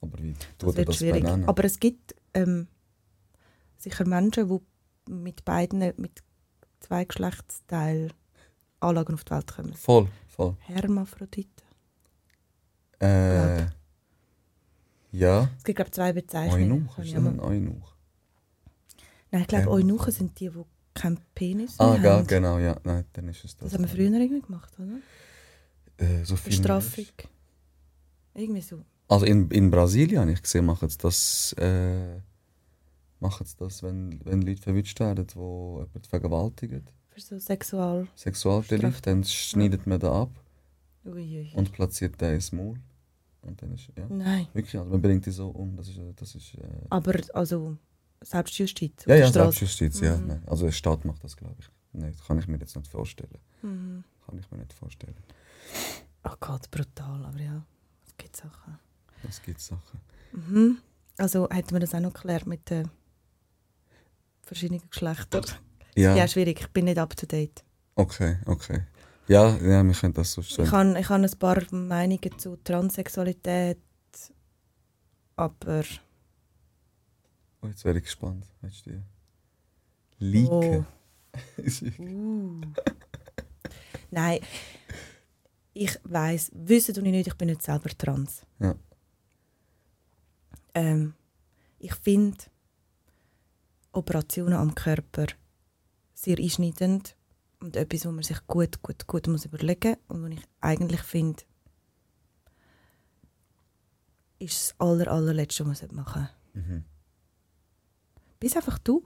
Aber 0.00 0.18
wie 0.22 0.32
das 0.34 0.46
tut 0.58 0.74
er 0.74 0.76
wird 0.76 0.88
das 0.88 0.96
schwierig. 0.96 1.22
benennen? 1.24 1.48
Aber 1.48 1.64
es 1.64 1.78
gibt 1.80 2.14
ähm, 2.34 2.68
sicher 3.78 4.06
Menschen, 4.06 4.48
die 4.48 5.12
mit 5.12 5.44
beiden, 5.44 5.78
mit 5.96 6.22
zwei 6.80 7.04
Geschlechtsteilen 7.04 8.12
Anlagen 8.80 9.14
auf 9.14 9.24
die 9.24 9.30
Welt 9.30 9.54
kommen. 9.54 9.72
Voll, 9.74 10.08
voll. 10.28 10.56
Hermaphroditen. 10.60 11.64
Äh, 12.98 13.66
ja, 15.18 15.50
Es 15.58 15.64
gibt, 15.64 15.76
glaube 15.76 15.88
ich, 15.88 15.94
zwei 15.94 16.12
Bezeichnungen. 16.12 16.72
Eunuch, 16.72 16.98
ist 16.98 17.14
das 17.14 17.24
ein 17.24 17.40
Eunuch? 17.40 17.94
Nein, 19.30 19.42
ich 19.42 19.48
glaube, 19.48 19.64
Ähm. 19.64 19.70
Eunuchen 19.70 20.12
sind 20.12 20.40
die, 20.40 20.48
die 20.50 20.62
keinen 20.94 21.18
Penis 21.34 21.74
Ah, 21.78 21.98
haben. 22.00 22.26
genau, 22.26 22.58
ja. 22.58 22.76
Nein, 22.84 23.04
dann 23.12 23.28
ist 23.28 23.44
es 23.44 23.56
das. 23.56 23.70
Das 23.70 23.74
haben 23.74 23.82
wir 23.84 23.88
früher 23.88 24.10
irgendwie 24.12 24.40
gemacht, 24.40 24.72
oder? 24.78 24.98
Äh, 25.98 26.24
so 26.24 26.36
viel 26.36 26.50
Bestrafung. 26.50 27.04
Irgendwie 28.34 28.60
so. 28.62 28.82
Also 29.08 29.24
in, 29.26 29.50
in 29.50 29.70
Brasilien 29.70 30.20
habe 30.20 30.32
ich 30.32 30.42
gesehen, 30.42 30.64
machen 30.66 30.88
sie 30.88 30.98
das, 30.98 31.54
äh, 31.58 32.16
machen 33.20 33.46
sie 33.46 33.56
das 33.58 33.82
wenn, 33.82 34.20
wenn 34.24 34.42
Leute 34.42 34.62
verwünscht 34.62 34.98
werden, 35.00 35.26
die 35.26 35.34
jemanden 35.38 36.02
vergewaltigen. 36.08 36.84
Für 37.10 37.20
so 37.20 37.38
Sexual. 37.38 38.08
Sexualdelikt, 38.14 39.06
dann 39.06 39.22
schneidet 39.24 39.86
man 39.86 40.00
den 40.00 40.10
ab 40.10 40.30
Uiui. 41.04 41.52
und 41.54 41.72
platziert 41.72 42.20
den 42.20 42.34
ins 42.34 42.52
Maul. 42.52 42.78
Und 43.46 43.60
dann 43.62 43.72
ist, 43.72 43.88
ja, 43.96 44.06
Nein. 44.08 44.48
wirklich, 44.52 44.76
also 44.76 44.90
man 44.90 45.00
bringt 45.00 45.24
die 45.26 45.30
so 45.30 45.48
um. 45.48 45.76
Das 45.76 45.88
ist, 45.88 45.98
äh, 45.98 46.12
das 46.16 46.34
ist 46.34 46.54
äh, 46.54 46.60
Aber 46.90 47.14
also 47.34 47.76
Selbstjustiz. 48.22 49.04
ja, 49.06 49.14
ja, 49.16 49.26
Straße. 49.28 49.58
Selbstjustiz, 49.58 50.00
ja. 50.00 50.16
Mhm. 50.16 50.26
Nein. 50.26 50.42
Also 50.46 50.64
der 50.66 50.72
Staat 50.72 51.04
macht 51.04 51.22
das, 51.24 51.36
glaube 51.36 51.56
ich. 51.60 51.68
Nein, 51.92 52.12
das 52.12 52.26
kann 52.26 52.38
ich 52.38 52.48
mir 52.48 52.58
jetzt 52.58 52.76
nicht 52.76 52.88
vorstellen. 52.90 53.38
Mhm. 53.62 54.04
Kann 54.26 54.38
ich 54.38 54.50
mir 54.50 54.58
nicht 54.58 54.72
vorstellen. 54.72 55.14
Oh 56.24 56.34
Gott, 56.40 56.70
brutal, 56.70 57.24
aber 57.24 57.38
ja, 57.40 57.64
es 58.06 58.16
gibt 58.16 58.36
Sachen. 58.36 58.78
Es 59.28 59.40
gibt 59.42 59.60
Sachen. 59.60 60.00
Mhm. 60.32 60.78
Also 61.18 61.48
hätten 61.50 61.70
wir 61.72 61.80
das 61.80 61.94
auch 61.94 62.00
noch 62.00 62.12
geklärt 62.12 62.46
mit 62.46 62.68
den 62.68 62.90
verschiedenen 64.42 64.82
Geschlechtern. 64.90 65.44
Ja, 65.94 66.14
Ja, 66.14 66.28
schwierig, 66.28 66.60
ich 66.60 66.68
bin 66.68 66.84
nicht 66.86 66.98
up 66.98 67.16
to 67.16 67.26
date. 67.26 67.64
okay, 67.94 68.38
okay. 68.46 68.82
Ja, 69.28 69.56
ja, 69.56 69.82
wir 69.82 69.92
können 69.94 70.14
das 70.14 70.32
so 70.32 70.42
stellen. 70.42 70.68
Ich 70.68 70.72
habe 70.72 71.00
ich 71.00 71.08
hab 71.08 71.20
ein 71.20 71.38
paar 71.38 71.62
Meinungen 71.72 72.38
zu 72.38 72.56
Transsexualität, 72.56 73.78
aber 75.34 75.82
Oh, 77.66 77.68
jetzt 77.68 77.84
wäre 77.84 77.98
ich 77.98 78.04
gespannt. 78.04 78.46
Weißt 78.60 78.86
du 78.86 79.02
die? 80.20 80.46
Oh. 80.46 80.84
Uh. 81.98 82.62
Nein, 84.10 84.40
ich 85.74 85.98
weiß, 86.04 86.52
wissen 86.54 86.94
du 86.94 87.02
nicht, 87.02 87.26
ich 87.26 87.34
bin 87.34 87.48
nicht 87.48 87.60
selber 87.60 87.90
trans. 87.90 88.46
Ja. 88.58 88.74
Ähm, 90.72 91.12
ich 91.78 91.94
finde 91.96 92.38
Operationen 93.92 94.54
am 94.54 94.74
Körper 94.74 95.26
sehr 96.14 96.38
einschneidend 96.38 97.15
und 97.60 97.76
etwas, 97.76 98.06
wo 98.06 98.10
man 98.10 98.22
sich 98.22 98.46
gut, 98.46 98.82
gut, 98.82 99.06
gut 99.06 99.26
muss 99.28 99.44
überlegen 99.44 99.96
und 100.08 100.22
wo 100.22 100.26
ich 100.26 100.42
eigentlich 100.60 101.02
finde, 101.02 101.42
ist 104.38 104.70
das 104.70 104.80
aller, 104.80 105.08
allerletzte, 105.08 105.66
was 105.66 105.82
man 105.82 105.94
machen 105.94 106.28
sollte. 106.54 106.68
Mhm. 106.68 106.84
Bist 108.38 108.56
einfach 108.56 108.78
du. 108.78 109.02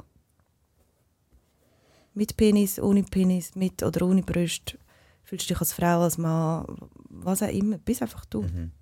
Mit 2.15 2.37
Penis, 2.37 2.81
ohne 2.81 3.05
Penis, 3.05 3.55
mit 3.55 3.83
oder 3.83 4.05
ohne 4.05 4.23
Brust. 4.23 4.77
Fühlst 5.23 5.49
du 5.49 5.55
dich 5.55 5.61
als 5.61 5.73
Frau, 5.73 6.03
als 6.03 6.19
Mann, 6.19 6.67
was 7.09 7.43
auch 7.43 7.49
immer. 7.49 7.79
Bist 7.79 8.03
einfach 8.03 8.25
du. 8.25 8.43
Mhm. 8.43 8.73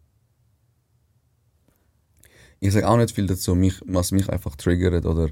Ich 2.61 2.73
sage 2.73 2.89
auch 2.89 2.97
nicht 2.97 3.15
viel 3.15 3.27
dazu. 3.27 3.55
Mich, 3.55 3.81
was 3.85 4.11
mich 4.11 4.31
einfach 4.31 4.57
triggert 4.57 5.05
oder 5.05 5.29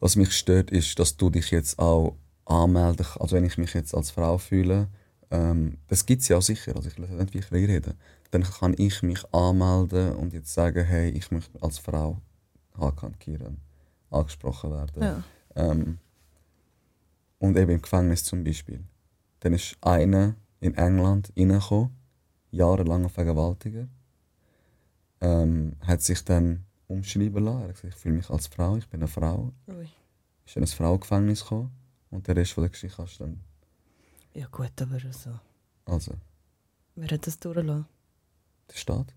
was 0.00 0.16
mich 0.16 0.32
stört, 0.32 0.70
ist, 0.70 0.98
dass 0.98 1.16
du 1.16 1.30
dich 1.30 1.50
jetzt 1.50 1.78
auch 1.78 2.18
anmelden, 2.46 3.06
also 3.18 3.36
wenn 3.36 3.44
ich 3.44 3.58
mich 3.58 3.74
jetzt 3.74 3.94
als 3.94 4.10
Frau 4.10 4.38
fühle, 4.38 4.88
ähm, 5.30 5.78
das 5.88 6.06
gibt 6.06 6.22
es 6.22 6.28
ja 6.28 6.40
sicher, 6.40 6.76
also 6.76 6.88
ich 6.88 7.00
weiß 7.00 7.10
nicht, 7.10 7.34
wie 7.34 7.38
ich 7.38 7.50
rede, 7.68 7.94
dann 8.30 8.42
kann 8.42 8.74
ich 8.78 9.02
mich 9.02 9.24
anmelden 9.32 10.14
und 10.16 10.32
jetzt 10.32 10.52
sagen, 10.52 10.84
hey, 10.84 11.10
ich 11.10 11.30
möchte 11.30 11.62
als 11.62 11.78
Frau 11.78 12.20
Hakan 12.78 13.18
Kiran 13.18 13.58
angesprochen 14.10 14.70
werden. 14.70 15.02
Ja. 15.02 15.22
Ähm, 15.56 15.98
und 17.38 17.56
eben 17.56 17.72
im 17.72 17.82
Gefängnis 17.82 18.24
zum 18.24 18.44
Beispiel. 18.44 18.84
Dann 19.40 19.52
ist 19.52 19.76
einer 19.80 20.34
in 20.60 20.74
England 20.74 21.32
reingekommen, 21.36 21.90
jahrelang 22.50 23.08
Vergewaltiger, 23.08 23.88
ähm, 25.20 25.76
hat 25.80 26.02
sich 26.02 26.24
dann 26.24 26.64
umschreiben 26.86 27.44
lassen. 27.44 27.62
Er 27.62 27.68
hat 27.68 27.74
gesagt, 27.74 27.94
ich 27.94 28.00
fühle 28.00 28.16
mich 28.16 28.30
als 28.30 28.46
Frau, 28.46 28.76
ich 28.76 28.88
bin 28.88 29.00
eine 29.00 29.08
Frau. 29.08 29.52
Ui. 29.68 29.88
Ist 30.46 30.56
in 30.56 30.62
ein 30.62 30.66
Frauengefängnis 30.66 31.42
gekommen 31.42 31.83
und 32.14 32.26
der 32.26 32.36
Rest 32.36 32.52
von 32.52 32.62
der 32.62 32.70
Geschichte 32.70 32.96
kannst 32.96 33.20
du 33.20 33.24
dann. 33.24 33.40
Ja 34.34 34.46
gut, 34.50 34.70
aber 34.80 34.98
so. 35.12 35.30
Also, 35.84 36.12
Wer 36.96 37.08
hat 37.08 37.26
das 37.26 37.38
durchgelassen? 37.38 37.86
der 38.70 38.76
Staat. 38.76 39.14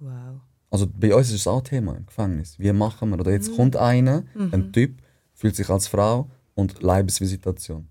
Wow. 0.00 0.40
Also 0.70 0.86
bei 0.86 1.14
uns 1.14 1.28
ist 1.28 1.34
es 1.34 1.46
auch 1.46 1.62
Thema 1.62 1.96
im 1.96 2.06
Gefängnis. 2.06 2.58
Wie 2.58 2.72
machen 2.72 3.10
wir? 3.10 3.20
Oder 3.20 3.32
jetzt 3.32 3.54
kommt 3.54 3.76
einer, 3.76 4.24
ein 4.34 4.72
Typ, 4.72 5.00
fühlt 5.32 5.56
sich 5.56 5.68
als 5.70 5.86
Frau 5.86 6.30
und 6.54 6.82
Leibesvisitation. 6.82 7.88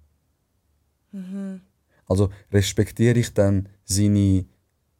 Also 2.05 2.29
respektiere 2.51 3.17
ich 3.17 3.33
dann 3.33 3.69
seine 3.83 4.45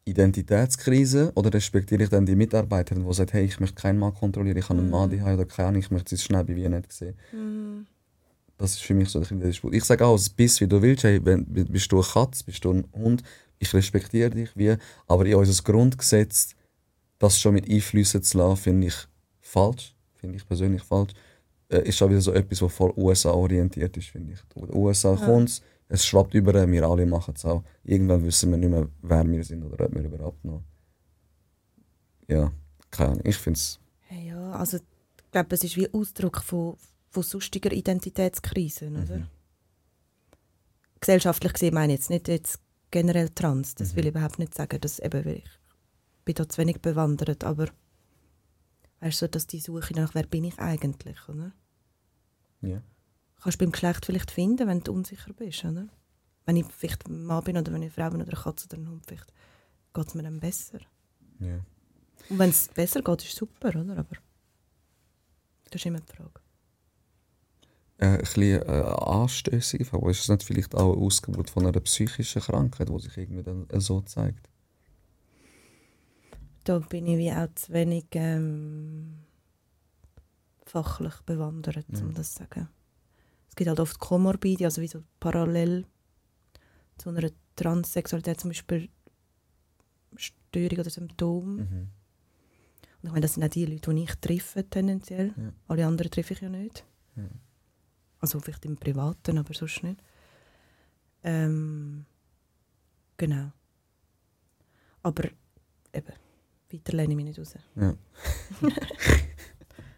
Identitätskrise 0.04 1.32
oder 1.34 1.52
respektiere 1.52 2.02
ich 2.02 2.08
dann 2.08 2.26
die 2.26 2.34
Mitarbeiterin, 2.34 3.06
die 3.06 3.14
sagt, 3.14 3.34
hey, 3.34 3.44
ich 3.44 3.60
möchte 3.60 3.80
keinen 3.80 3.98
Mann 3.98 4.14
kontrollieren, 4.14 4.56
ich 4.56 4.68
habe 4.68 4.80
einen 4.80 4.90
Mann 4.90 5.10
daheim 5.10 5.34
oder 5.34 5.44
keine 5.46 5.68
Ahnung, 5.68 5.80
ich 5.80 5.90
möchte 5.90 6.16
sein 6.16 6.24
Schnäbi 6.24 6.56
wie 6.56 6.68
nicht 6.68 6.92
sehen. 6.92 7.86
Das 8.58 8.72
ist 8.72 8.82
für 8.82 8.94
mich 8.94 9.08
so 9.08 9.20
der 9.20 9.36
Disput. 9.38 9.72
Ich 9.74 9.84
sage 9.84 10.04
auch, 10.04 10.18
bis 10.36 10.60
wie 10.60 10.66
du 10.66 10.82
willst, 10.82 11.04
hey, 11.04 11.24
wenn, 11.24 11.44
bist 11.46 11.90
du 11.92 11.96
eine 11.96 12.06
Katze, 12.06 12.44
bist 12.44 12.64
du 12.64 12.72
ein 12.72 12.84
Hund, 12.92 13.22
ich 13.60 13.72
respektiere 13.72 14.30
dich, 14.30 14.50
wie, 14.56 14.76
aber 15.06 15.24
in 15.26 15.34
unser 15.36 15.62
Grundgesetz 15.62 16.54
das 17.18 17.40
schon 17.40 17.54
mit 17.54 17.68
einfließen 17.70 18.22
zu 18.22 18.38
lassen, 18.38 18.56
finde 18.56 18.86
ich 18.88 18.94
falsch. 19.40 19.94
Finde 20.14 20.36
ich 20.36 20.46
persönlich 20.46 20.82
falsch. 20.82 21.12
Äh, 21.68 21.88
ist 21.88 22.02
auch 22.02 22.08
wieder 22.10 22.20
so 22.20 22.32
etwas, 22.32 22.60
was 22.62 22.72
voll 22.72 22.92
USA-orientiert 22.96 23.96
ist, 23.96 24.08
finde 24.08 24.32
ich. 24.34 24.40
Den 24.54 24.74
USA 24.74 25.14
Ja. 25.14 25.24
kommt 25.24 25.62
es 25.90 26.04
schwappt 26.04 26.34
über, 26.34 26.70
wir 26.70 26.82
alle 26.84 27.06
machen 27.06 27.34
es 27.34 27.44
auch. 27.44 27.64
Irgendwann 27.82 28.24
wissen 28.24 28.50
wir 28.50 28.58
nicht 28.58 28.68
mehr, 28.70 28.88
wer 29.00 29.26
wir 29.26 29.42
sind 29.42 29.64
oder 29.64 29.86
ob 29.86 29.94
wir 29.94 30.02
überhaupt 30.02 30.44
noch. 30.44 30.62
Ja, 32.28 32.52
keine 32.90 33.10
Ahnung. 33.12 33.22
Ich 33.24 33.36
finde 33.36 33.56
es. 33.58 33.80
Hey, 34.02 34.28
ja, 34.28 34.52
also 34.52 34.76
ich 34.76 35.30
glaube, 35.30 35.54
es 35.54 35.64
ist 35.64 35.76
wie 35.76 35.92
Ausdruck 35.92 36.42
von, 36.42 36.76
von 37.10 37.22
sonstiger 37.22 37.72
Identitätskrisen, 37.72 39.02
oder? 39.02 39.28
Gesellschaftlich 41.00 41.52
gesehen 41.52 41.74
meine 41.74 41.94
ich 41.94 42.00
jetzt 42.00 42.10
nicht 42.10 42.28
jetzt 42.28 42.60
generell 42.90 43.28
trans, 43.30 43.74
das 43.74 43.94
will 43.94 44.06
ich 44.06 44.10
überhaupt 44.10 44.38
nicht 44.38 44.54
sagen, 44.54 44.80
dass 44.80 44.98
eben, 44.98 45.26
ich 45.28 45.44
bin 46.24 46.34
da 46.34 46.48
zu 46.48 46.58
wenig 46.58 46.80
bewandert, 46.80 47.44
aber 47.44 47.68
weißt 49.00 49.22
du, 49.22 49.28
dass 49.28 49.46
die 49.46 49.60
Suche 49.60 49.94
nach, 49.94 50.14
wer 50.14 50.24
bin 50.24 50.44
ich 50.44 50.58
eigentlich, 50.58 51.28
oder? 51.28 51.52
Ja. 52.60 52.82
Kannst 53.40 53.60
du 53.60 53.64
beim 53.64 53.72
Geschlecht 53.72 54.04
vielleicht 54.04 54.30
finden, 54.30 54.66
wenn 54.66 54.80
du 54.80 54.92
unsicher 54.92 55.32
bist, 55.32 55.64
oder? 55.64 55.88
Wenn 56.44 56.56
ich 56.56 56.66
vielleicht 56.72 57.06
ein 57.06 57.24
Mann 57.24 57.44
bin 57.44 57.56
oder 57.56 57.72
wenn 57.72 57.82
ich 57.82 57.96
eine 57.96 58.10
Frau 58.10 58.10
bin 58.10 58.22
oder 58.22 58.32
eine 58.32 58.42
Katze 58.42 58.66
oder 58.66 58.78
ein 58.78 58.88
Hund, 58.88 59.06
vielleicht 59.06 59.32
geht 59.94 60.08
es 60.08 60.14
mir 60.14 60.22
dann 60.22 60.40
besser. 60.40 60.80
ja. 61.38 61.60
Und 62.28 62.38
wenn 62.38 62.50
es 62.50 62.68
besser 62.68 63.00
geht, 63.00 63.24
ist 63.24 63.36
super, 63.36 63.68
oder? 63.68 63.96
Aber 63.96 64.16
das 65.70 65.80
ist 65.80 65.86
immer 65.86 66.00
die 66.00 66.14
Frage. 66.14 66.40
Äh, 68.00 68.06
ein 68.06 68.18
bisschen 68.18 68.62
äh, 68.62 68.66
anstößig, 68.66 69.92
aber 69.92 70.08
ist 70.10 70.20
es 70.20 70.28
nicht 70.28 70.44
vielleicht 70.44 70.74
auch 70.76 70.92
eine 70.92 71.02
Ausgeburt 71.02 71.50
von 71.50 71.66
einer 71.66 71.80
psychischen 71.80 72.40
Krankheit, 72.40 72.88
die 72.88 72.98
sich 73.00 73.16
irgendwie 73.16 73.42
dann 73.42 73.68
äh, 73.70 73.80
so 73.80 74.00
zeigt? 74.02 74.48
Da 76.62 76.78
bin 76.78 77.08
ich 77.08 77.18
wie 77.18 77.32
auch 77.32 77.48
zu 77.56 77.72
wenig 77.72 78.06
ähm, 78.12 79.24
fachlich 80.64 81.14
bewandert, 81.26 81.86
um 82.00 82.14
das 82.14 82.34
zu 82.34 82.44
sagen. 82.44 82.68
Es 83.48 83.56
gibt 83.56 83.68
halt 83.68 83.80
oft 83.80 83.98
Komorbide, 83.98 84.66
also 84.66 84.80
wie 84.80 84.86
so 84.86 85.02
parallel 85.18 85.84
zu 86.98 87.08
einer 87.08 87.30
Transsexualität 87.56 88.40
zum 88.40 88.50
Beispiel 88.50 88.88
Störung 90.14 90.78
oder 90.78 90.90
Symptom. 90.90 91.56
Mhm. 91.56 91.88
Und 93.00 93.06
ich 93.06 93.10
meine, 93.10 93.22
das 93.22 93.34
sind 93.34 93.44
auch 93.44 93.48
die 93.48 93.66
Leute, 93.66 93.92
die 93.92 94.04
ich 94.04 94.14
treffe 94.16 94.68
tendenziell. 94.68 95.34
Ja. 95.36 95.52
Alle 95.66 95.86
anderen 95.86 96.12
treffe 96.12 96.34
ich 96.34 96.40
ja 96.42 96.48
nicht. 96.48 96.84
Ja. 97.16 97.24
Also 98.20 98.40
vielleicht 98.40 98.64
im 98.64 98.76
Privaten, 98.76 99.38
aber 99.38 99.54
sonst 99.54 99.82
nicht. 99.82 100.02
Ähm, 101.22 102.04
genau. 103.16 103.52
Aber 105.02 105.28
eben, 105.92 106.12
weiter 106.72 106.92
lehne 106.92 107.12
ich 107.12 107.16
mich 107.16 107.24
nicht 107.26 107.38
raus. 107.38 107.54
Ja. 107.76 107.94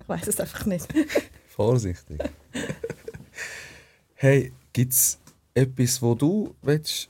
Ich 0.02 0.16
weiß 0.16 0.26
es 0.26 0.40
einfach 0.40 0.66
nicht. 0.66 0.92
Vorsichtig. 1.46 2.20
hey, 4.14 4.52
gibt 4.72 4.92
es 4.92 5.20
etwas, 5.54 6.02
wo 6.02 6.16
du 6.16 6.56
willst, 6.62 7.08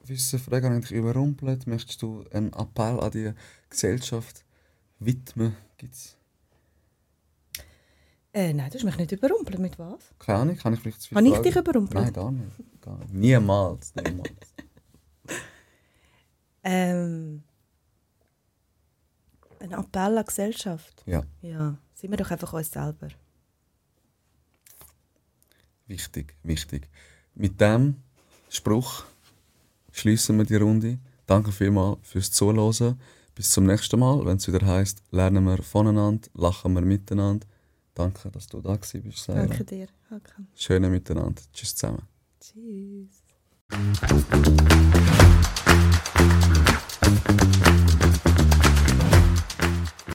wissen, 0.00 0.40
Fragen 0.40 0.72
eigentlich 0.72 0.90
überrumpelt? 0.90 1.68
Möchtest 1.68 2.02
du 2.02 2.24
einen 2.32 2.52
Appell 2.52 2.98
an 2.98 3.12
die 3.12 3.32
Gesellschaft 3.70 4.44
widmen? 4.98 5.56
Gibt's 5.76 6.17
Äh, 8.32 8.52
nein, 8.52 8.68
du 8.70 8.74
hast 8.76 8.84
mich 8.84 8.96
nicht 8.98 9.12
überrumpelt. 9.12 9.58
Mit 9.58 9.78
was? 9.78 10.12
keine 10.18 10.38
Ahnung, 10.40 10.56
kann 10.56 10.74
ich 10.74 10.80
vielleicht 10.80 11.00
zu 11.00 11.08
viel 11.08 11.16
Habe 11.18 11.28
ich 11.28 11.38
dich 11.38 11.56
überrumpelt? 11.56 11.94
Nein, 12.04 12.12
gar 12.12 12.30
nicht. 12.30 12.56
Gar 12.82 12.98
nicht. 12.98 13.12
Niemals, 13.14 13.94
niemals. 13.94 14.30
Ähm, 16.64 17.44
ein 19.60 19.72
Appell 19.72 20.02
an 20.02 20.16
die 20.18 20.24
Gesellschaft. 20.26 21.02
ja, 21.06 21.22
Ja, 21.40 21.78
sind 21.94 22.10
wir 22.10 22.16
doch 22.18 22.30
einfach 22.30 22.52
uns 22.52 22.70
selber. 22.70 23.08
wichtig, 25.86 26.34
wichtig. 26.42 26.88
Mit 27.34 27.58
dem 27.60 27.96
Spruch 28.50 29.04
schließen 29.92 30.36
wir 30.36 30.44
die 30.44 30.56
Runde. 30.56 30.98
Danke 31.26 31.52
vielmals 31.52 32.00
fürs 32.02 32.30
Zuhören. 32.32 33.00
Bis 33.34 33.50
zum 33.50 33.64
nächsten 33.64 33.98
Mal, 34.00 34.26
wenn 34.26 34.36
es 34.36 34.52
wieder 34.52 34.66
heißt, 34.66 35.02
lernen 35.10 35.44
wir 35.44 35.62
voneinander, 35.62 36.28
lachen 36.34 36.74
wir 36.74 36.82
miteinander. 36.82 37.46
Danke, 37.98 38.30
dass 38.30 38.46
du 38.46 38.60
da 38.60 38.76
gewesen 38.76 39.02
bist. 39.02 39.24
Sarah. 39.24 39.44
Danke 39.44 39.64
dir, 39.64 39.88
Hakan. 40.08 40.46
Schöne 40.54 40.88
Miteinander. 40.88 41.42
Tschüss 41.52 41.74
zusammen. 41.74 42.06
Tschüss. 42.38 43.24